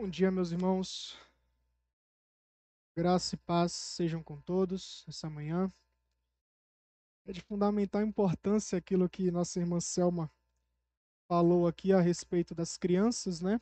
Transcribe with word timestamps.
Bom 0.00 0.08
dia, 0.08 0.30
meus 0.30 0.52
irmãos. 0.52 1.18
Graça 2.96 3.34
e 3.34 3.38
paz 3.38 3.72
sejam 3.72 4.22
com 4.22 4.40
todos 4.40 5.04
essa 5.08 5.28
manhã. 5.28 5.68
É 7.26 7.32
de 7.32 7.40
fundamental 7.40 8.00
importância 8.02 8.78
aquilo 8.78 9.08
que 9.08 9.28
nossa 9.32 9.58
irmã 9.58 9.80
Selma 9.80 10.30
falou 11.26 11.66
aqui 11.66 11.92
a 11.92 12.00
respeito 12.00 12.54
das 12.54 12.76
crianças, 12.76 13.40
né? 13.40 13.60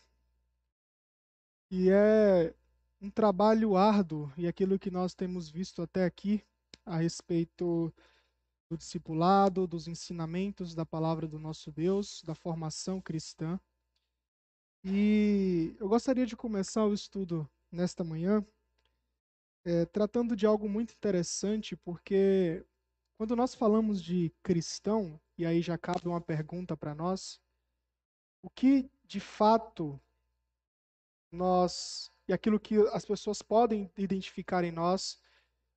E 1.71 1.89
é 1.89 2.55
um 3.01 3.09
trabalho 3.09 3.75
árduo 3.75 4.31
e 4.37 4.47
aquilo 4.47 4.79
que 4.79 4.91
nós 4.91 5.15
temos 5.15 5.49
visto 5.49 5.81
até 5.81 6.05
aqui 6.05 6.45
a 6.85 6.99
respeito 6.99 7.91
do 8.69 8.77
discipulado, 8.77 9.67
dos 9.67 9.89
ensinamentos 9.89 10.75
da 10.75 10.85
palavra 10.85 11.27
do 11.27 11.39
nosso 11.39 11.73
Deus, 11.73 12.23
da 12.27 12.35
formação 12.35 13.01
cristã. 13.01 13.59
E 14.89 15.75
eu 15.81 15.89
gostaria 15.89 16.25
de 16.25 16.37
começar 16.37 16.85
o 16.85 16.95
estudo 16.95 17.51
nesta 17.73 18.05
manhã 18.05 18.47
é, 19.65 19.85
tratando 19.87 20.37
de 20.37 20.47
algo 20.47 20.69
muito 20.69 20.95
interessante, 20.95 21.75
porque 21.75 22.65
quando 23.17 23.35
nós 23.35 23.53
falamos 23.53 24.01
de 24.01 24.33
cristão, 24.45 25.21
e 25.37 25.45
aí 25.45 25.61
já 25.61 25.77
cabe 25.77 26.07
uma 26.07 26.21
pergunta 26.21 26.77
para 26.77 26.95
nós, 26.95 27.41
o 28.41 28.49
que 28.49 28.89
de 29.05 29.19
fato 29.19 30.01
nós, 31.33 32.13
e 32.29 32.33
aquilo 32.33 32.61
que 32.61 32.77
as 32.93 33.05
pessoas 33.05 33.43
podem 33.43 33.91
identificar 33.99 34.63
em 34.63 34.71
nós, 34.71 35.19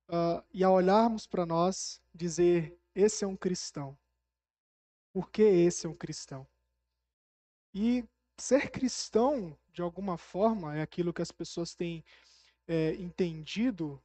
uh, 0.08 0.40
e 0.54 0.62
ao 0.62 0.74
olharmos 0.74 1.26
para 1.26 1.44
nós, 1.44 2.00
dizer: 2.14 2.78
esse 2.94 3.24
é 3.24 3.26
um 3.26 3.36
cristão. 3.36 3.98
Por 5.12 5.32
que 5.32 5.42
esse 5.42 5.84
é 5.84 5.90
um 5.90 5.96
cristão? 5.96 6.46
E 7.74 8.04
ser 8.40 8.70
cristão, 8.70 9.56
de 9.72 9.82
alguma 9.82 10.18
forma, 10.18 10.76
é 10.76 10.82
aquilo 10.82 11.12
que 11.12 11.22
as 11.22 11.32
pessoas 11.32 11.74
têm 11.74 12.04
é, 12.66 12.94
entendido. 12.94 14.02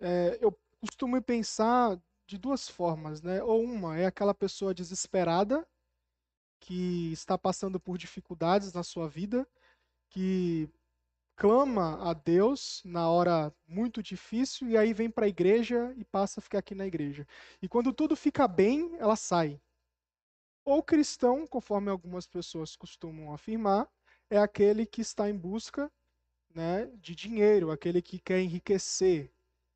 É, 0.00 0.38
eu 0.40 0.56
costumo 0.80 1.20
pensar 1.22 2.00
de 2.26 2.38
duas 2.38 2.68
formas, 2.68 3.22
né? 3.22 3.42
Ou 3.42 3.62
uma 3.62 3.98
é 3.98 4.06
aquela 4.06 4.34
pessoa 4.34 4.74
desesperada 4.74 5.66
que 6.60 7.12
está 7.12 7.36
passando 7.36 7.80
por 7.80 7.98
dificuldades 7.98 8.72
na 8.72 8.82
sua 8.82 9.08
vida, 9.08 9.46
que 10.08 10.68
clama 11.36 12.08
a 12.08 12.12
Deus 12.12 12.82
na 12.84 13.10
hora 13.10 13.52
muito 13.66 14.02
difícil 14.02 14.68
e 14.68 14.76
aí 14.76 14.94
vem 14.94 15.10
para 15.10 15.26
a 15.26 15.28
igreja 15.28 15.92
e 15.96 16.04
passa 16.04 16.38
a 16.40 16.42
ficar 16.42 16.58
aqui 16.58 16.74
na 16.74 16.86
igreja. 16.86 17.26
E 17.60 17.68
quando 17.68 17.92
tudo 17.92 18.14
fica 18.14 18.46
bem, 18.46 18.94
ela 18.98 19.16
sai. 19.16 19.60
Ou 20.64 20.82
cristão, 20.82 21.46
conforme 21.46 21.90
algumas 21.90 22.26
pessoas 22.26 22.76
costumam 22.76 23.32
afirmar, 23.32 23.88
é 24.30 24.38
aquele 24.38 24.86
que 24.86 25.00
está 25.00 25.28
em 25.28 25.36
busca 25.36 25.90
né, 26.54 26.86
de 26.96 27.14
dinheiro, 27.14 27.70
aquele 27.70 28.00
que 28.00 28.18
quer 28.18 28.40
enriquecer, 28.40 29.30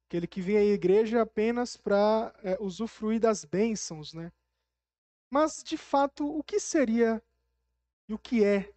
aquele 0.07 0.27
que 0.27 0.41
vem 0.41 0.57
à 0.57 0.65
igreja 0.65 1.23
apenas 1.23 1.77
para 1.77 2.33
é, 2.43 2.57
usufruir 2.61 3.21
das 3.21 3.45
bênçãos. 3.45 4.15
Né? 4.15 4.33
Mas, 5.29 5.63
de 5.63 5.77
fato, 5.77 6.27
o 6.27 6.43
que 6.43 6.61
seria 6.61 7.23
e 8.09 8.15
o 8.15 8.19
que 8.19 8.45
é 8.45 8.73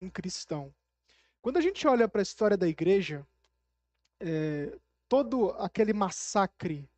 um 0.00 0.10
cristão? 0.10 0.74
Quando 1.40 1.56
a 1.56 1.60
gente 1.60 1.86
olha 1.86 2.08
para 2.08 2.20
a 2.20 2.22
história 2.22 2.56
da 2.56 2.68
igreja, 2.68 3.26
é, 4.20 4.76
todo 5.08 5.50
aquele 5.58 5.92
massacre 5.92 6.88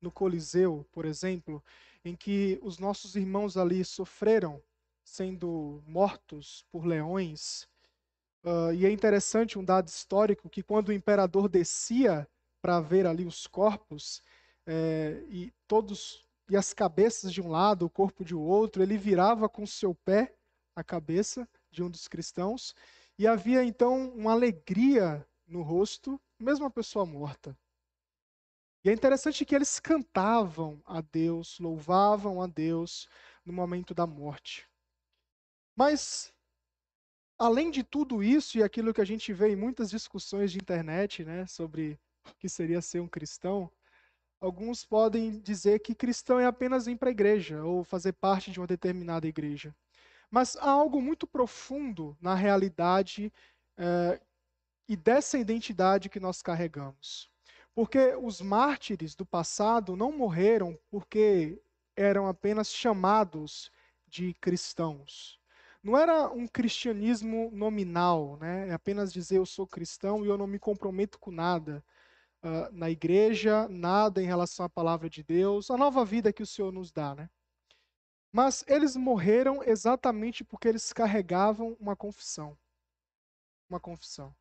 no 0.00 0.10
Coliseu, 0.10 0.86
por 0.92 1.04
exemplo, 1.04 1.62
em 2.04 2.16
que 2.16 2.58
os 2.62 2.78
nossos 2.78 3.16
irmãos 3.16 3.56
ali 3.56 3.84
sofreram 3.84 4.62
sendo 5.04 5.82
mortos 5.86 6.64
por 6.70 6.84
leões. 6.86 7.68
Uh, 8.44 8.72
e 8.74 8.86
é 8.86 8.90
interessante 8.90 9.58
um 9.58 9.64
dado 9.64 9.88
histórico 9.88 10.48
que 10.48 10.62
quando 10.62 10.88
o 10.88 10.92
imperador 10.92 11.48
descia 11.48 12.26
para 12.62 12.80
ver 12.80 13.06
ali 13.06 13.24
os 13.24 13.46
corpos 13.46 14.22
é, 14.66 15.24
e 15.28 15.52
todos 15.66 16.24
e 16.48 16.56
as 16.56 16.72
cabeças 16.72 17.32
de 17.32 17.40
um 17.40 17.48
lado, 17.48 17.86
o 17.86 17.90
corpo 17.90 18.24
de 18.24 18.34
outro, 18.34 18.82
ele 18.82 18.98
virava 18.98 19.48
com 19.48 19.64
seu 19.64 19.94
pé 19.94 20.34
a 20.74 20.82
cabeça 20.82 21.48
de 21.70 21.82
um 21.82 21.88
dos 21.88 22.08
cristãos 22.08 22.74
e 23.18 23.26
havia 23.26 23.62
então 23.62 24.10
uma 24.10 24.32
alegria 24.32 25.24
no 25.46 25.62
rosto, 25.62 26.20
mesmo 26.38 26.66
a 26.66 26.70
pessoa 26.70 27.06
morta. 27.06 27.56
E 28.82 28.88
é 28.88 28.92
interessante 28.92 29.44
que 29.44 29.54
eles 29.54 29.78
cantavam 29.78 30.82
a 30.86 31.02
Deus, 31.02 31.58
louvavam 31.58 32.40
a 32.40 32.46
Deus 32.46 33.08
no 33.44 33.52
momento 33.52 33.92
da 33.92 34.06
morte. 34.06 34.66
Mas, 35.76 36.32
além 37.38 37.70
de 37.70 37.82
tudo 37.82 38.22
isso 38.22 38.56
e 38.56 38.62
aquilo 38.62 38.94
que 38.94 39.00
a 39.02 39.04
gente 39.04 39.32
vê 39.34 39.50
em 39.50 39.56
muitas 39.56 39.90
discussões 39.90 40.50
de 40.50 40.58
internet, 40.58 41.24
né, 41.24 41.46
sobre 41.46 41.98
o 42.26 42.34
que 42.38 42.48
seria 42.48 42.80
ser 42.80 43.00
um 43.00 43.08
cristão, 43.08 43.70
alguns 44.40 44.82
podem 44.84 45.38
dizer 45.40 45.80
que 45.80 45.94
cristão 45.94 46.40
é 46.40 46.46
apenas 46.46 46.86
ir 46.86 46.96
para 46.96 47.10
a 47.10 47.12
igreja 47.12 47.62
ou 47.62 47.84
fazer 47.84 48.14
parte 48.14 48.50
de 48.50 48.58
uma 48.60 48.66
determinada 48.66 49.26
igreja. 49.26 49.76
Mas 50.30 50.56
há 50.56 50.70
algo 50.70 51.02
muito 51.02 51.26
profundo 51.26 52.16
na 52.20 52.34
realidade 52.34 53.30
eh, 53.76 54.20
e 54.88 54.96
dessa 54.96 55.38
identidade 55.38 56.08
que 56.08 56.20
nós 56.20 56.40
carregamos. 56.40 57.30
Porque 57.74 58.14
os 58.16 58.40
mártires 58.40 59.14
do 59.14 59.24
passado 59.24 59.96
não 59.96 60.12
morreram 60.12 60.78
porque 60.90 61.62
eram 61.96 62.26
apenas 62.26 62.72
chamados 62.72 63.70
de 64.06 64.34
cristãos. 64.34 65.38
Não 65.82 65.96
era 65.96 66.28
um 66.30 66.46
cristianismo 66.46 67.50
nominal, 67.52 68.36
né? 68.36 68.68
É 68.68 68.72
apenas 68.72 69.12
dizer 69.12 69.38
eu 69.38 69.46
sou 69.46 69.66
cristão 69.66 70.24
e 70.24 70.28
eu 70.28 70.36
não 70.36 70.46
me 70.46 70.58
comprometo 70.58 71.18
com 71.18 71.30
nada 71.30 71.82
uh, 72.42 72.72
na 72.72 72.90
igreja, 72.90 73.68
nada 73.68 74.22
em 74.22 74.26
relação 74.26 74.66
à 74.66 74.68
palavra 74.68 75.08
de 75.08 75.22
Deus, 75.22 75.70
a 75.70 75.76
nova 75.78 76.04
vida 76.04 76.32
que 76.32 76.42
o 76.42 76.46
Senhor 76.46 76.72
nos 76.72 76.92
dá, 76.92 77.14
né? 77.14 77.30
Mas 78.32 78.64
eles 78.68 78.94
morreram 78.94 79.62
exatamente 79.62 80.44
porque 80.44 80.68
eles 80.68 80.92
carregavam 80.92 81.76
uma 81.80 81.96
confissão. 81.96 82.56
Uma 83.68 83.80
confissão. 83.80 84.34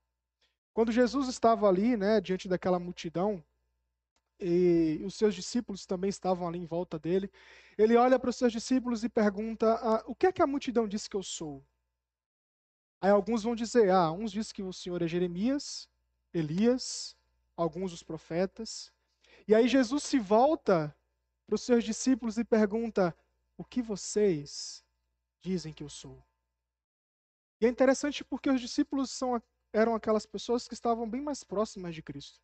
Quando 0.74 0.92
Jesus 0.92 1.28
estava 1.28 1.68
ali, 1.68 1.98
né, 1.98 2.22
diante 2.22 2.48
daquela 2.48 2.80
multidão, 2.80 3.44
e 4.40 5.02
os 5.04 5.16
seus 5.16 5.36
discípulos 5.36 5.86
também 5.86 6.10
estavam 6.10 6.48
ali 6.48 6.60
em 6.60 6.66
volta 6.66 6.98
dele, 6.98 7.30
ele 7.78 7.98
olha 7.98 8.18
para 8.18 8.30
os 8.30 8.36
seus 8.36 8.52
discípulos 8.52 9.04
e 9.04 9.10
pergunta: 9.10 9.74
ah, 9.82 10.04
O 10.08 10.16
que 10.16 10.28
é 10.28 10.32
que 10.32 10.42
a 10.42 10.48
multidão 10.48 10.88
diz 10.88 11.08
que 11.08 11.16
eu 11.16 11.24
sou? 11.24 11.64
Aí 13.02 13.10
alguns 13.10 13.44
vão 13.44 13.56
dizer: 13.56 13.90
Ah, 13.90 14.12
uns 14.12 14.32
dizem 14.32 14.54
que 14.54 14.64
o 14.64 14.72
Senhor 14.72 15.02
é 15.02 15.08
Jeremias, 15.08 15.90
Elias, 16.34 17.18
alguns 17.56 17.92
os 17.92 18.04
profetas. 18.04 18.92
E 19.48 19.54
aí 19.54 19.68
Jesus 19.68 20.04
se 20.04 20.20
volta 20.20 20.96
para 21.46 21.56
os 21.56 21.62
seus 21.62 21.84
discípulos 21.84 22.38
e 22.38 22.46
pergunta: 22.46 23.16
O 23.58 23.66
que 23.66 23.82
vocês 23.82 24.84
dizem 25.42 25.74
que 25.74 25.84
eu 25.84 25.90
sou? 25.90 26.24
E 27.60 27.66
é 27.66 27.70
interessante 27.70 28.24
porque 28.24 28.50
os 28.50 28.62
discípulos 28.62 29.12
são 29.12 29.42
eram 29.74 29.96
aquelas 29.96 30.26
pessoas 30.26 30.68
que 30.68 30.74
estavam 30.74 31.10
bem 31.10 31.22
mais 31.22 31.44
próximas 31.44 31.94
de 31.96 32.02
Cristo. 32.02 32.40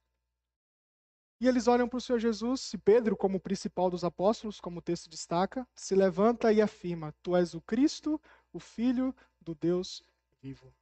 E 1.39 1.47
eles 1.47 1.67
olham 1.67 1.87
para 1.87 1.97
o 1.97 2.01
Senhor 2.01 2.19
Jesus, 2.19 2.73
e 2.73 2.77
Pedro, 2.77 3.17
como 3.17 3.39
principal 3.39 3.89
dos 3.89 4.03
apóstolos, 4.03 4.61
como 4.61 4.79
o 4.79 4.81
texto 4.81 5.09
destaca, 5.09 5.67
se 5.75 5.93
levanta 5.93 6.51
e 6.53 6.61
afirma: 6.61 7.13
Tu 7.21 7.35
és 7.35 7.53
o 7.53 7.61
Cristo, 7.61 8.21
o 8.53 8.59
Filho 8.59 9.13
do 9.41 9.53
Deus 9.53 10.01
vivo. 10.41 10.73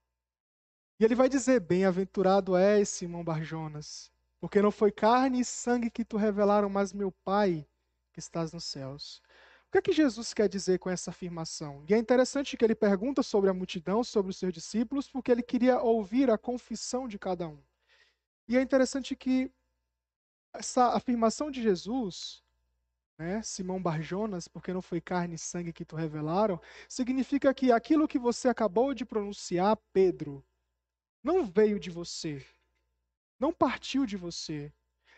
E 1.00 1.04
ele 1.04 1.16
vai 1.16 1.28
dizer: 1.28 1.60
Bem-aventurado 1.60 2.56
és, 2.56 2.88
Simão 2.88 3.24
Barjonas, 3.24 4.12
porque 4.40 4.62
não 4.62 4.72
foi 4.72 4.92
carne 4.92 5.40
e 5.40 5.46
sangue 5.46 5.90
que 5.90 6.06
tu 6.06 6.18
revelaram, 6.18 6.70
mas 6.70 6.94
meu 6.94 7.12
Pai 7.12 7.68
que 8.14 8.20
estás 8.20 8.54
nos 8.54 8.64
céus 8.66 9.22
que 9.74 9.80
é 9.80 9.82
que 9.82 9.92
Jesus 9.92 10.36
quer 10.36 10.48
dizer 10.48 10.78
com 10.78 10.88
essa 10.88 11.10
afirmação? 11.10 11.84
E 11.90 11.96
é 11.96 11.98
interessante 11.98 12.56
que 12.56 12.64
ele 12.64 12.76
pergunta 12.76 13.24
sobre 13.24 13.50
a 13.50 13.54
multidão, 13.56 14.04
sobre 14.04 14.30
os 14.30 14.38
seus 14.38 14.54
discípulos, 14.54 15.10
porque 15.10 15.32
ele 15.32 15.42
queria 15.42 15.82
ouvir 15.82 16.30
a 16.30 16.38
confissão 16.38 17.08
de 17.08 17.18
cada 17.18 17.48
um. 17.48 17.58
E 18.48 18.56
é 18.56 18.62
interessante 18.62 19.16
que 19.16 19.52
essa 20.54 20.90
afirmação 20.90 21.50
de 21.50 21.60
Jesus, 21.60 22.44
né, 23.18 23.42
Simão 23.42 23.82
Barjonas, 23.82 24.48
porque 24.48 24.72
não 24.72 24.82
foi 24.82 25.02
carne 25.02 25.36
e 25.36 25.40
sangue 25.40 25.74
que 25.74 25.84
tu 25.84 25.96
revelaram, 25.96 26.62
significa 26.88 27.52
que 27.52 27.72
aquilo 27.72 28.08
que 28.08 28.20
você 28.20 28.50
acabou 28.50 28.94
de 28.94 29.04
pronunciar, 29.04 29.76
Pedro, 29.92 30.46
não 31.24 31.44
veio 31.44 31.80
de 31.80 31.90
você, 31.90 32.46
não 33.40 33.52
partiu 33.52 34.06
de 34.06 34.18
você, 34.18 34.72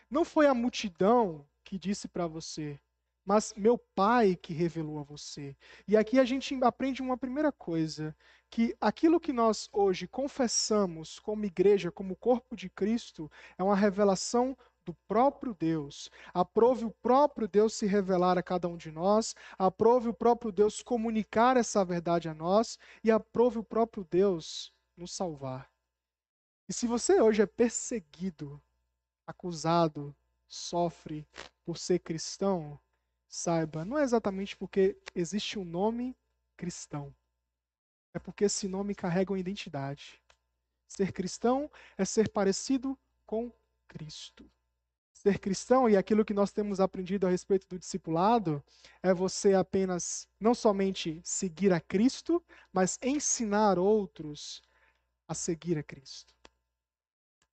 não 0.08 0.24
foi 0.24 0.46
a 0.46 0.54
multidão 0.54 1.46
que 1.62 1.78
disse 1.78 2.08
para 2.08 2.26
você, 2.26 2.80
mas 3.26 3.52
meu 3.56 3.76
Pai 3.76 4.36
que 4.36 4.54
revelou 4.54 5.00
a 5.00 5.02
você. 5.02 5.56
E 5.88 5.96
aqui 5.96 6.20
a 6.20 6.24
gente 6.24 6.56
aprende 6.62 7.02
uma 7.02 7.18
primeira 7.18 7.50
coisa, 7.50 8.16
que 8.48 8.76
aquilo 8.80 9.18
que 9.18 9.32
nós 9.32 9.68
hoje 9.72 10.06
confessamos 10.06 11.18
como 11.18 11.44
igreja, 11.44 11.90
como 11.90 12.14
corpo 12.14 12.54
de 12.54 12.70
Cristo, 12.70 13.30
é 13.58 13.64
uma 13.64 13.74
revelação 13.74 14.56
do 14.84 14.94
próprio 15.08 15.52
Deus. 15.52 16.08
Aprove 16.32 16.84
o 16.84 16.90
próprio 16.90 17.48
Deus 17.48 17.74
se 17.74 17.86
revelar 17.86 18.38
a 18.38 18.42
cada 18.42 18.68
um 18.68 18.76
de 18.76 18.92
nós, 18.92 19.34
aprove 19.58 20.08
o 20.08 20.14
próprio 20.14 20.52
Deus 20.52 20.80
comunicar 20.80 21.56
essa 21.56 21.84
verdade 21.84 22.28
a 22.28 22.34
nós 22.34 22.78
e 23.02 23.10
aprove 23.10 23.58
o 23.58 23.64
próprio 23.64 24.04
Deus 24.08 24.72
nos 24.96 25.12
salvar. 25.12 25.68
E 26.68 26.72
se 26.72 26.86
você 26.86 27.20
hoje 27.20 27.42
é 27.42 27.46
perseguido, 27.46 28.62
acusado, 29.26 30.14
sofre 30.48 31.26
por 31.64 31.76
ser 31.76 31.98
cristão, 31.98 32.78
saiba, 33.28 33.84
não 33.84 33.98
é 33.98 34.02
exatamente 34.02 34.56
porque 34.56 34.96
existe 35.14 35.58
um 35.58 35.64
nome 35.64 36.16
cristão. 36.56 37.14
É 38.14 38.18
porque 38.18 38.44
esse 38.44 38.66
nome 38.66 38.94
carrega 38.94 39.32
uma 39.32 39.38
identidade. 39.38 40.20
Ser 40.88 41.12
cristão 41.12 41.70
é 41.98 42.04
ser 42.04 42.30
parecido 42.30 42.98
com 43.26 43.52
Cristo. 43.88 44.50
Ser 45.12 45.38
cristão 45.38 45.88
e 45.88 45.96
aquilo 45.96 46.24
que 46.24 46.34
nós 46.34 46.52
temos 46.52 46.78
aprendido 46.78 47.26
a 47.26 47.30
respeito 47.30 47.66
do 47.68 47.78
discipulado 47.78 48.62
é 49.02 49.12
você 49.12 49.54
apenas 49.54 50.28
não 50.38 50.54
somente 50.54 51.20
seguir 51.24 51.72
a 51.72 51.80
Cristo, 51.80 52.42
mas 52.72 52.98
ensinar 53.02 53.78
outros 53.78 54.62
a 55.28 55.34
seguir 55.34 55.78
a 55.78 55.82
Cristo. 55.82 56.34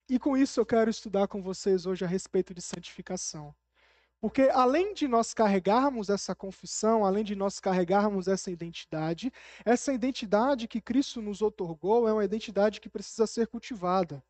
E 0.10 0.20
com 0.20 0.38
isso 0.38 0.60
eu 0.60 0.66
quero 0.66 0.90
estudar 0.90 1.28
com 1.28 1.42
vocês 1.42 1.86
hoje 1.86 2.06
a 2.06 2.08
respeito 2.08 2.54
de 2.54 2.62
santificação. 2.62 3.56
Porque 4.24 4.44
além 4.54 4.94
de 4.94 5.06
nós 5.06 5.34
carregarmos 5.34 6.08
essa 6.08 6.34
confissão, 6.34 7.04
além 7.04 7.26
de 7.26 7.36
nós 7.36 7.60
carregarmos 7.60 8.30
essa 8.30 8.50
identidade, 8.50 9.30
essa 9.66 9.92
identidade 9.92 10.66
que 10.66 10.80
Cristo 10.80 11.22
nos 11.22 11.42
otorgou 11.42 12.08
é 12.08 12.14
uma 12.14 12.24
identidade 12.24 12.80
que 12.80 12.88
precisa 12.88 13.28
ser 13.28 13.48
cultivada. 13.48 14.24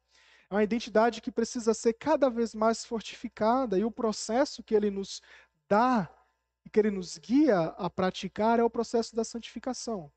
É 0.50 0.56
uma 0.56 0.63
identidade 0.63 1.22
que 1.22 1.31
precisa 1.31 1.75
ser 1.75 1.94
cada 1.94 2.28
vez 2.28 2.56
mais 2.56 2.84
fortificada 2.84 3.78
e 3.78 3.86
o 3.86 3.92
processo 3.92 4.63
que 4.63 4.74
ele 4.74 4.90
nos 4.90 5.22
dá 5.69 6.10
e 6.66 6.72
que 6.72 6.80
ele 6.80 6.89
nos 6.89 7.19
guia 7.19 7.60
a 7.78 7.88
praticar 7.88 8.57
é 8.57 8.63
o 8.63 8.72
processo 8.72 9.16
da 9.16 9.24
santificação. 9.24 10.12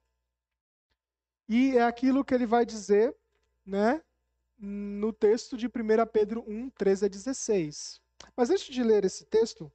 E 1.46 1.76
é 1.76 1.82
aquilo 1.82 2.24
que 2.24 2.32
ele 2.32 2.46
vai 2.46 2.64
dizer, 2.64 3.14
né, 3.66 4.02
no 4.58 5.12
texto 5.12 5.54
de 5.54 5.66
1 5.66 5.70
Pedro 6.10 6.42
1, 6.48 6.70
13 6.70 7.04
a 7.04 7.08
16. 7.08 8.05
Mas 8.36 8.50
antes 8.50 8.66
de 8.66 8.82
ler 8.82 9.04
esse 9.04 9.24
texto, 9.24 9.70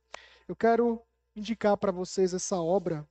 eu 0.48 0.56
quero 0.56 1.02
indicar 1.36 1.78
para 1.78 1.92
vocês 1.92 2.34
essa 2.34 2.58
obra. 2.58 3.08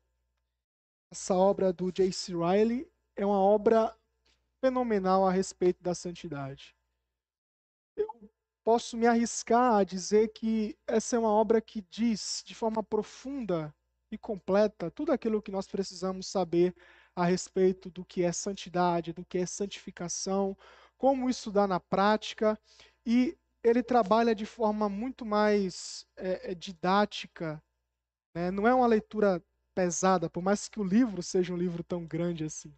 Essa 1.10 1.34
obra 1.34 1.72
do 1.72 1.90
J.C. 1.90 2.32
Riley 2.32 2.90
é 3.16 3.26
uma 3.26 3.40
obra 3.40 3.96
fenomenal 4.60 5.26
a 5.26 5.32
respeito 5.32 5.82
da 5.82 5.94
santidade. 5.94 6.76
Eu 7.96 8.06
posso 8.62 8.96
me 8.96 9.06
arriscar 9.06 9.74
a 9.74 9.84
dizer 9.84 10.28
que 10.28 10.78
essa 10.86 11.16
é 11.16 11.18
uma 11.18 11.32
obra 11.32 11.60
que 11.60 11.82
diz 11.90 12.42
de 12.44 12.54
forma 12.54 12.82
profunda 12.82 13.74
e 14.10 14.18
completa 14.18 14.90
tudo 14.90 15.12
aquilo 15.12 15.42
que 15.42 15.50
nós 15.50 15.66
precisamos 15.66 16.26
saber 16.26 16.74
a 17.14 17.24
respeito 17.24 17.90
do 17.90 18.04
que 18.04 18.22
é 18.22 18.32
santidade, 18.32 19.12
do 19.12 19.24
que 19.24 19.38
é 19.38 19.46
santificação, 19.46 20.56
como 20.96 21.30
estudar 21.30 21.66
na 21.66 21.80
prática, 21.80 22.58
e 23.04 23.36
ele 23.62 23.82
trabalha 23.82 24.34
de 24.34 24.46
forma 24.46 24.88
muito 24.88 25.24
mais 25.24 26.06
é, 26.16 26.54
didática. 26.54 27.62
Né? 28.34 28.50
Não 28.50 28.66
é 28.66 28.74
uma 28.74 28.86
leitura 28.86 29.42
pesada, 29.74 30.28
por 30.28 30.42
mais 30.42 30.68
que 30.68 30.80
o 30.80 30.84
livro 30.84 31.22
seja 31.22 31.52
um 31.52 31.56
livro 31.56 31.82
tão 31.82 32.04
grande 32.04 32.44
assim. 32.44 32.74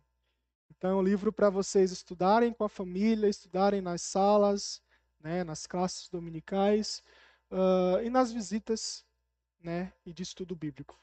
Então, 0.71 0.91
é 0.91 0.95
um 0.95 1.03
livro 1.03 1.33
para 1.33 1.49
vocês 1.49 1.93
estudarem 1.93 2.53
com 2.53 2.65
a 2.65 2.69
família, 2.69 3.29
estudarem 3.29 3.81
nas 3.81 4.03
salas, 4.03 4.83
né, 5.21 5.45
nas 5.45 5.67
classes 5.67 6.09
dominicais 6.09 7.03
uh, 7.51 8.03
e 8.03 8.11
nas 8.11 8.33
visitas 8.33 9.05
né, 9.61 9.93
e 10.05 10.13
de 10.13 10.23
estudo 10.23 10.57
bíblico. 10.57 10.99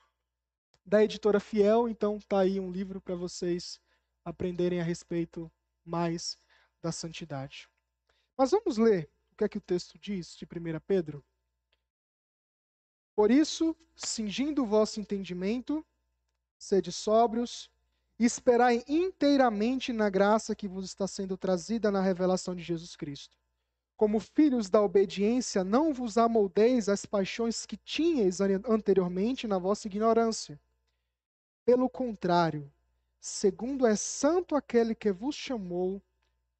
Da 0.85 1.03
editora 1.03 1.39
Fiel, 1.39 1.87
então, 1.87 2.17
está 2.17 2.39
aí 2.39 2.59
um 2.59 2.71
livro 2.71 2.99
para 2.99 3.15
vocês 3.15 3.79
aprenderem 4.25 4.81
a 4.81 4.83
respeito 4.83 5.49
mais 5.85 6.37
da 6.81 6.91
santidade. 6.91 7.69
Mas 8.37 8.51
vamos 8.51 8.77
ler 8.77 9.09
que 9.39 9.45
é 9.45 9.49
que 9.49 9.57
o 9.57 9.61
texto 9.61 9.97
diz 9.97 10.35
de 10.35 10.43
1 10.43 10.79
Pedro? 10.85 11.23
Por 13.15 13.31
isso, 13.31 13.73
cingindo 13.95 14.63
o 14.63 14.65
vosso 14.65 14.99
entendimento, 14.99 15.85
sede 16.57 16.91
sóbrios, 16.91 17.71
esperai 18.19 18.83
inteiramente 18.85 19.93
na 19.93 20.09
graça 20.09 20.53
que 20.53 20.67
vos 20.67 20.83
está 20.83 21.07
sendo 21.07 21.37
trazida 21.37 21.89
na 21.89 22.01
revelação 22.01 22.53
de 22.53 22.61
Jesus 22.61 22.97
Cristo. 22.97 23.37
Como 23.95 24.19
filhos 24.19 24.69
da 24.69 24.81
obediência, 24.81 25.63
não 25.63 25.93
vos 25.93 26.17
amoldeis 26.17 26.89
às 26.89 27.05
paixões 27.05 27.65
que 27.65 27.77
tinhais 27.77 28.41
anteriormente 28.41 29.47
na 29.47 29.57
vossa 29.57 29.87
ignorância. 29.87 30.59
Pelo 31.63 31.89
contrário, 31.89 32.69
segundo 33.21 33.85
é 33.85 33.95
santo 33.95 34.53
aquele 34.53 34.93
que 34.93 35.13
vos 35.13 35.35
chamou, 35.35 36.01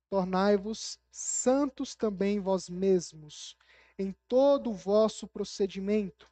tornai-vos 0.09 0.99
santos 1.11 1.95
também 1.95 2.39
vós 2.39 2.67
mesmos, 2.67 3.55
em 3.97 4.11
todo 4.27 4.71
o 4.71 4.73
vosso 4.73 5.27
procedimento, 5.27 6.31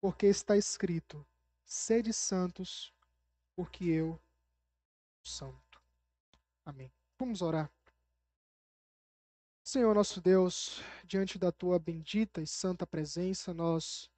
porque 0.00 0.26
está 0.26 0.56
escrito: 0.56 1.26
sede 1.64 2.12
santos, 2.12 2.94
porque 3.56 3.84
eu 3.84 4.20
sou 5.22 5.52
santo. 5.52 5.82
Amém. 6.64 6.92
Vamos 7.18 7.42
orar. 7.42 7.70
Senhor 9.62 9.94
nosso 9.94 10.20
Deus, 10.20 10.80
diante 11.04 11.38
da 11.38 11.52
tua 11.52 11.78
bendita 11.78 12.40
e 12.40 12.46
santa 12.46 12.86
presença, 12.86 13.52
nós 13.52 14.10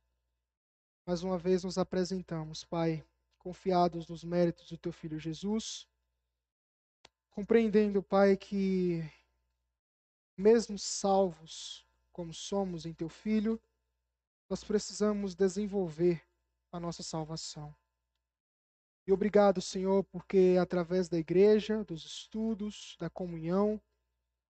mais 1.04 1.22
uma 1.22 1.36
vez 1.36 1.64
nos 1.64 1.78
apresentamos, 1.78 2.64
Pai, 2.64 3.04
confiados 3.38 4.06
nos 4.06 4.22
méritos 4.22 4.68
do 4.68 4.78
teu 4.78 4.92
filho 4.92 5.18
Jesus 5.18 5.86
compreendendo, 7.32 8.02
Pai, 8.02 8.36
que 8.36 9.02
mesmo 10.36 10.78
salvos 10.78 11.86
como 12.12 12.32
somos 12.32 12.84
em 12.84 12.92
Teu 12.92 13.08
Filho, 13.08 13.60
nós 14.48 14.62
precisamos 14.62 15.34
desenvolver 15.34 16.22
a 16.70 16.78
nossa 16.78 17.02
salvação. 17.02 17.74
E 19.06 19.12
obrigado, 19.12 19.60
Senhor, 19.60 20.04
porque 20.04 20.56
através 20.60 21.08
da 21.08 21.18
igreja, 21.18 21.82
dos 21.84 22.04
estudos, 22.04 22.96
da 23.00 23.08
comunhão, 23.08 23.80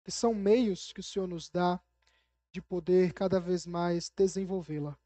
que 0.04 0.10
são 0.12 0.34
meios 0.34 0.92
que 0.92 1.00
o 1.00 1.02
Senhor 1.02 1.26
nos 1.26 1.48
dá 1.48 1.80
de 2.52 2.60
poder 2.60 3.12
cada 3.12 3.40
vez 3.40 3.66
mais 3.66 4.10
desenvolvê-la. 4.10 4.96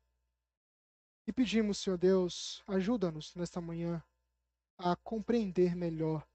E 1.26 1.32
pedimos, 1.32 1.78
Senhor 1.78 1.96
Deus, 1.96 2.62
ajuda-nos 2.66 3.34
nesta 3.36 3.60
manhã 3.60 4.02
a 4.76 4.96
compreender 4.96 5.76
melhor 5.76 6.26